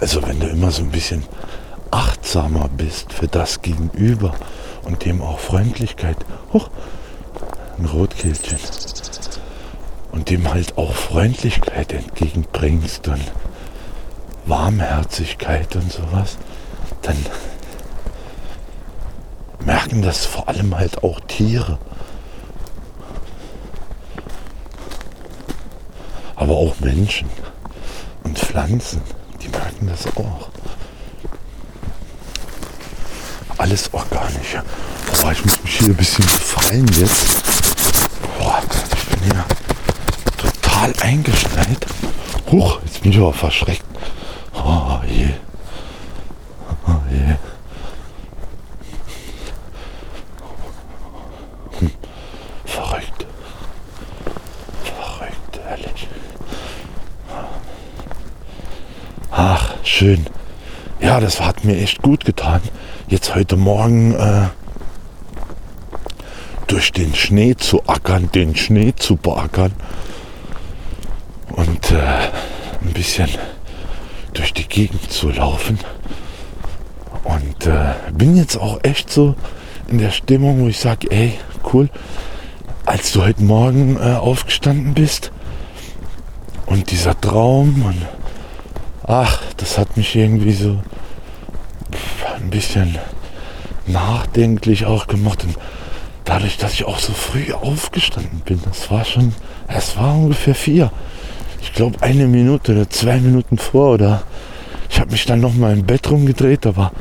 [0.00, 1.24] Also wenn du immer so ein bisschen
[1.90, 4.34] achtsamer bist für das Gegenüber
[4.82, 6.16] und dem auch Freundlichkeit,
[6.52, 6.70] hoch,
[7.78, 8.58] ein Rotkehlchen,
[10.12, 13.32] und dem halt auch Freundlichkeit entgegenbringst und
[14.46, 16.36] Warmherzigkeit und sowas,
[17.00, 17.16] dann
[19.64, 21.78] merken das vor allem halt auch Tiere.
[26.42, 27.30] Aber auch Menschen
[28.24, 29.00] und Pflanzen,
[29.40, 30.48] die merken das auch.
[33.58, 34.64] Alles organische.
[35.22, 37.44] Boah, ich muss mich hier ein bisschen befreien jetzt.
[38.40, 38.60] Boah,
[38.92, 39.44] ich bin hier
[40.36, 41.86] total eingeschneit.
[42.50, 43.84] Huch, jetzt bin ich aber verschreckt.
[44.52, 45.28] Oh je.
[46.88, 47.36] Oh je.
[51.78, 51.90] Hm.
[52.64, 53.26] Verrückt.
[54.82, 56.08] Verrückt, ehrlich.
[59.34, 60.26] Ach, schön.
[61.00, 62.60] Ja, das hat mir echt gut getan.
[63.08, 64.48] Jetzt heute Morgen äh,
[66.66, 69.72] durch den Schnee zu ackern, den Schnee zu beackern
[71.48, 72.28] und äh,
[72.82, 73.30] ein bisschen
[74.34, 75.78] durch die Gegend zu laufen.
[77.24, 79.34] Und äh, bin jetzt auch echt so
[79.88, 81.38] in der Stimmung, wo ich sage, ey,
[81.72, 81.88] cool,
[82.84, 85.32] als du heute Morgen äh, aufgestanden bist
[86.66, 88.21] und dieser Traum und
[89.06, 90.78] ach, das hat mich irgendwie so
[92.36, 92.98] ein bisschen
[93.86, 95.44] nachdenklich auch gemacht.
[95.44, 95.56] Und
[96.24, 99.34] dadurch, dass ich auch so früh aufgestanden bin, das war schon,
[99.68, 100.90] es war ungefähr vier.
[101.60, 104.22] Ich glaube eine Minute oder zwei Minuten vor oder
[104.90, 106.92] ich habe mich dann noch mal im Bett rumgedreht, aber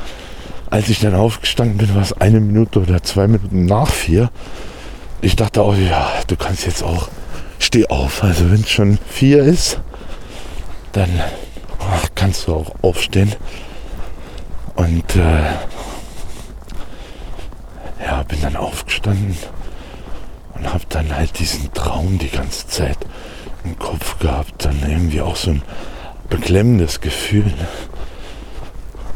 [0.70, 4.32] als ich dann aufgestanden bin, war es eine Minute oder zwei Minuten nach vier.
[5.22, 7.10] Ich dachte auch, ja, du kannst jetzt auch,
[7.60, 8.24] steh auf.
[8.24, 9.82] Also wenn es schon vier ist,
[10.94, 11.10] dann
[12.16, 13.36] kannst du auch aufstehen.
[14.76, 15.54] Und äh,
[18.04, 19.38] ja, bin dann aufgestanden
[20.54, 22.98] und habe dann halt diesen Traum die ganze Zeit
[23.64, 24.66] im Kopf gehabt.
[24.66, 25.62] Dann irgendwie auch so ein
[26.30, 27.54] beklemmendes Gefühl.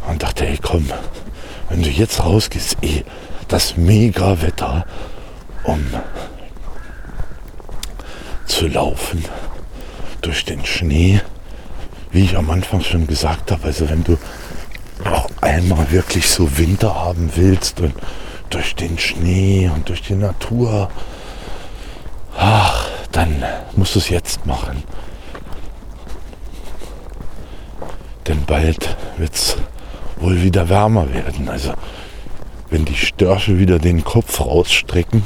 [0.08, 0.90] Und dachte, ey komm,
[1.70, 3.04] wenn du jetzt rausgehst, eh,
[3.48, 4.86] das Mega-Wetter,
[5.64, 5.84] um
[8.46, 9.26] zu laufen
[10.22, 11.22] durch den Schnee,
[12.16, 14.18] wie ich am Anfang schon gesagt habe, also wenn du
[15.04, 17.94] auch einmal wirklich so Winter haben willst und
[18.50, 20.90] durch den Schnee und durch die Natur,
[22.38, 23.44] ach, dann
[23.76, 24.82] musst du es jetzt machen.
[28.28, 29.58] Denn bald wird es
[30.16, 31.50] wohl wieder wärmer werden.
[31.50, 31.74] Also
[32.70, 35.24] wenn die Störche wieder den Kopf rausstrecken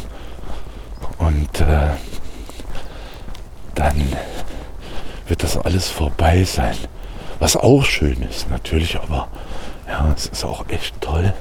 [1.20, 1.91] und äh,
[3.76, 3.95] dann
[5.30, 6.76] wird das alles vorbei sein.
[7.39, 9.27] Was auch schön ist natürlich, aber
[9.88, 11.34] ja, es ist auch echt toll,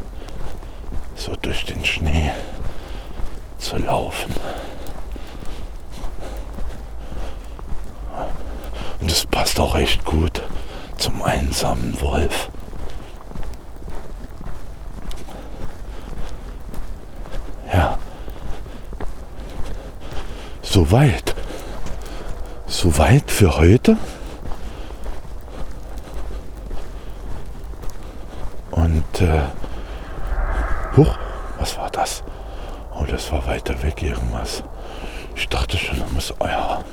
[1.16, 2.30] so durch den Schnee
[3.58, 4.32] zu laufen.
[9.00, 10.42] Und es passt auch echt gut
[10.98, 12.50] zum einsamen Wolf.
[17.72, 17.98] Ja.
[20.62, 21.37] Soweit.
[22.68, 23.96] Soweit für heute.
[28.70, 29.40] Und äh,
[30.96, 31.18] huch,
[31.58, 32.22] was war das?
[32.94, 34.62] Oh, das war weiter weg irgendwas.
[35.34, 36.84] Ich dachte schon, da muss, oh ja,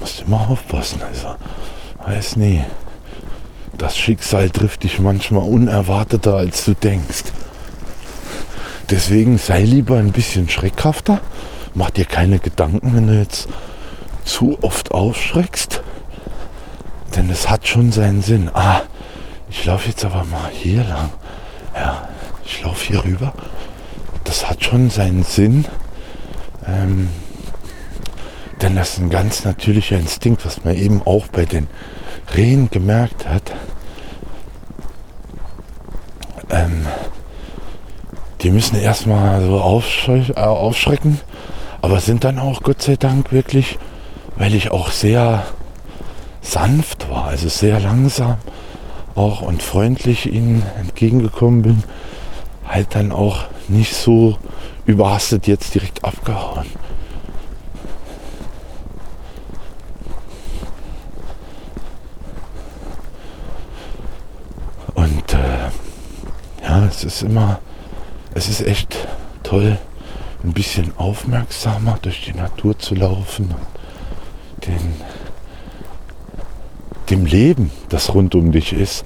[0.00, 1.00] musst immer aufpassen.
[1.02, 1.36] Also,
[2.04, 2.64] weiß nie.
[3.76, 7.24] Das Schicksal trifft dich manchmal unerwarteter, als du denkst.
[8.90, 11.20] Deswegen sei lieber ein bisschen schreckhafter.
[11.74, 13.48] Mach dir keine Gedanken, wenn du jetzt
[14.28, 15.82] zu oft aufschreckst.
[17.16, 18.50] Denn es hat schon seinen Sinn.
[18.52, 18.82] Ah,
[19.50, 21.10] ich laufe jetzt aber mal hier lang.
[21.74, 22.08] Ja,
[22.44, 23.32] ich laufe hier rüber.
[24.24, 25.64] Das hat schon seinen Sinn.
[26.66, 27.08] Ähm,
[28.60, 31.68] denn das ist ein ganz natürlicher Instinkt, was man eben auch bei den
[32.34, 33.52] Rehen gemerkt hat.
[36.50, 36.86] ähm,
[38.42, 41.20] die müssen erstmal so äh, aufschrecken,
[41.82, 43.78] aber sind dann auch Gott sei Dank wirklich,
[44.38, 45.44] weil ich auch sehr
[46.40, 48.38] sanft war, also sehr langsam
[49.14, 51.82] auch und freundlich ihnen entgegengekommen bin,
[52.66, 54.38] halt dann auch nicht so
[54.86, 56.66] überhastet jetzt direkt abgehauen.
[64.94, 67.58] Und äh, ja, es ist immer,
[68.34, 68.96] es ist echt
[69.42, 69.78] toll,
[70.44, 73.77] ein bisschen aufmerksamer durch die Natur zu laufen und
[74.68, 74.94] den,
[77.10, 79.04] dem Leben, das rund um dich ist,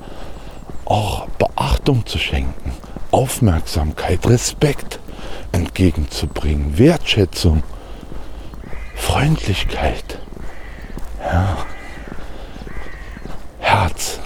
[0.84, 2.72] auch Beachtung zu schenken,
[3.10, 4.98] Aufmerksamkeit, Respekt
[5.52, 7.62] entgegenzubringen, Wertschätzung,
[8.94, 10.18] Freundlichkeit,
[11.24, 11.56] ja,
[13.60, 14.20] Herz,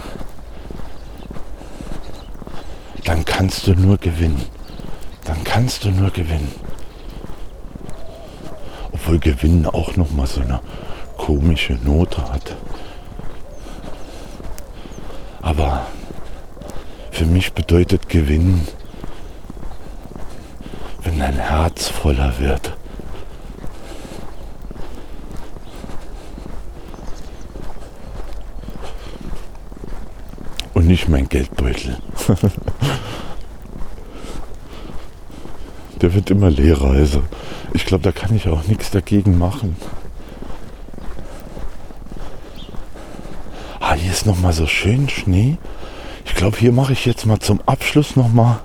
[3.04, 4.42] dann kannst du nur gewinnen.
[5.24, 6.52] Dann kannst du nur gewinnen.
[8.92, 10.60] Obwohl Gewinnen auch noch mal so eine
[11.26, 12.56] komische Note hat.
[15.42, 15.86] Aber
[17.10, 18.66] für mich bedeutet Gewinnen
[21.06, 22.76] wenn dein Herz voller wird.
[30.74, 31.96] Und nicht mein Geldbeutel.
[36.02, 36.90] Der wird immer leerer.
[36.90, 37.22] Also
[37.72, 39.76] ich glaube, da kann ich auch nichts dagegen machen.
[43.80, 45.56] Ah, hier noch mal so schön Schnee.
[46.24, 48.60] Ich glaube, hier mache ich jetzt mal zum Abschluss noch mal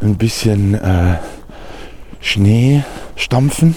[0.00, 1.16] ein bisschen äh,
[2.20, 2.82] Schnee
[3.16, 3.74] stampfen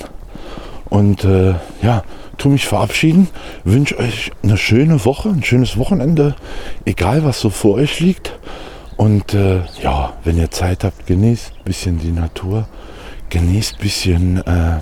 [0.90, 2.04] und äh, ja,
[2.38, 3.28] tu mich verabschieden.
[3.64, 6.36] Wünsche euch eine schöne Woche, ein schönes Wochenende,
[6.86, 8.38] egal was so vor euch liegt.
[8.96, 12.68] Und äh, ja, wenn ihr Zeit habt, genießt ein bisschen die Natur,
[13.30, 14.80] genießt ein bisschen äh,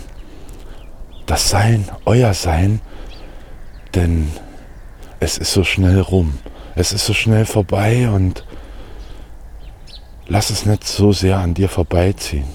[1.26, 2.82] das Sein, euer Sein,
[3.96, 4.28] denn
[5.24, 6.38] es ist so schnell rum.
[6.76, 8.44] Es ist so schnell vorbei und
[10.28, 12.48] lass es nicht so sehr an dir vorbeiziehen.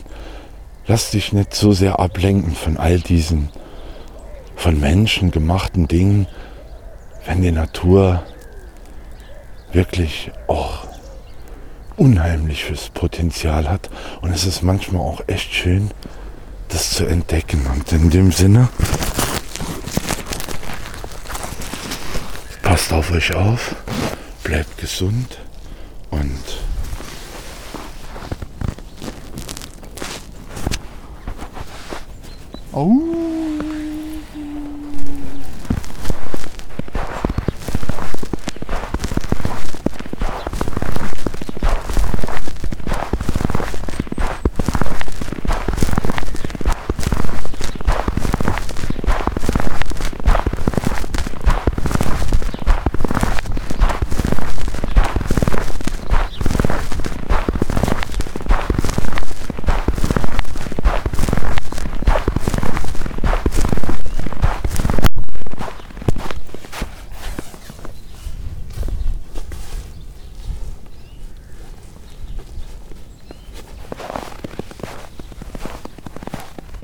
[0.86, 3.48] Lass dich nicht so sehr ablenken von all diesen
[4.54, 6.26] von Menschen gemachten Dingen,
[7.24, 8.22] wenn die Natur
[9.72, 10.88] wirklich auch
[11.96, 13.88] unheimliches Potenzial hat.
[14.20, 15.90] Und es ist manchmal auch echt schön,
[16.68, 17.66] das zu entdecken.
[17.72, 18.68] Und in dem Sinne,
[22.68, 23.74] passt auf euch auf,
[24.44, 25.38] bleibt gesund
[26.10, 26.44] und
[32.72, 33.37] Oh.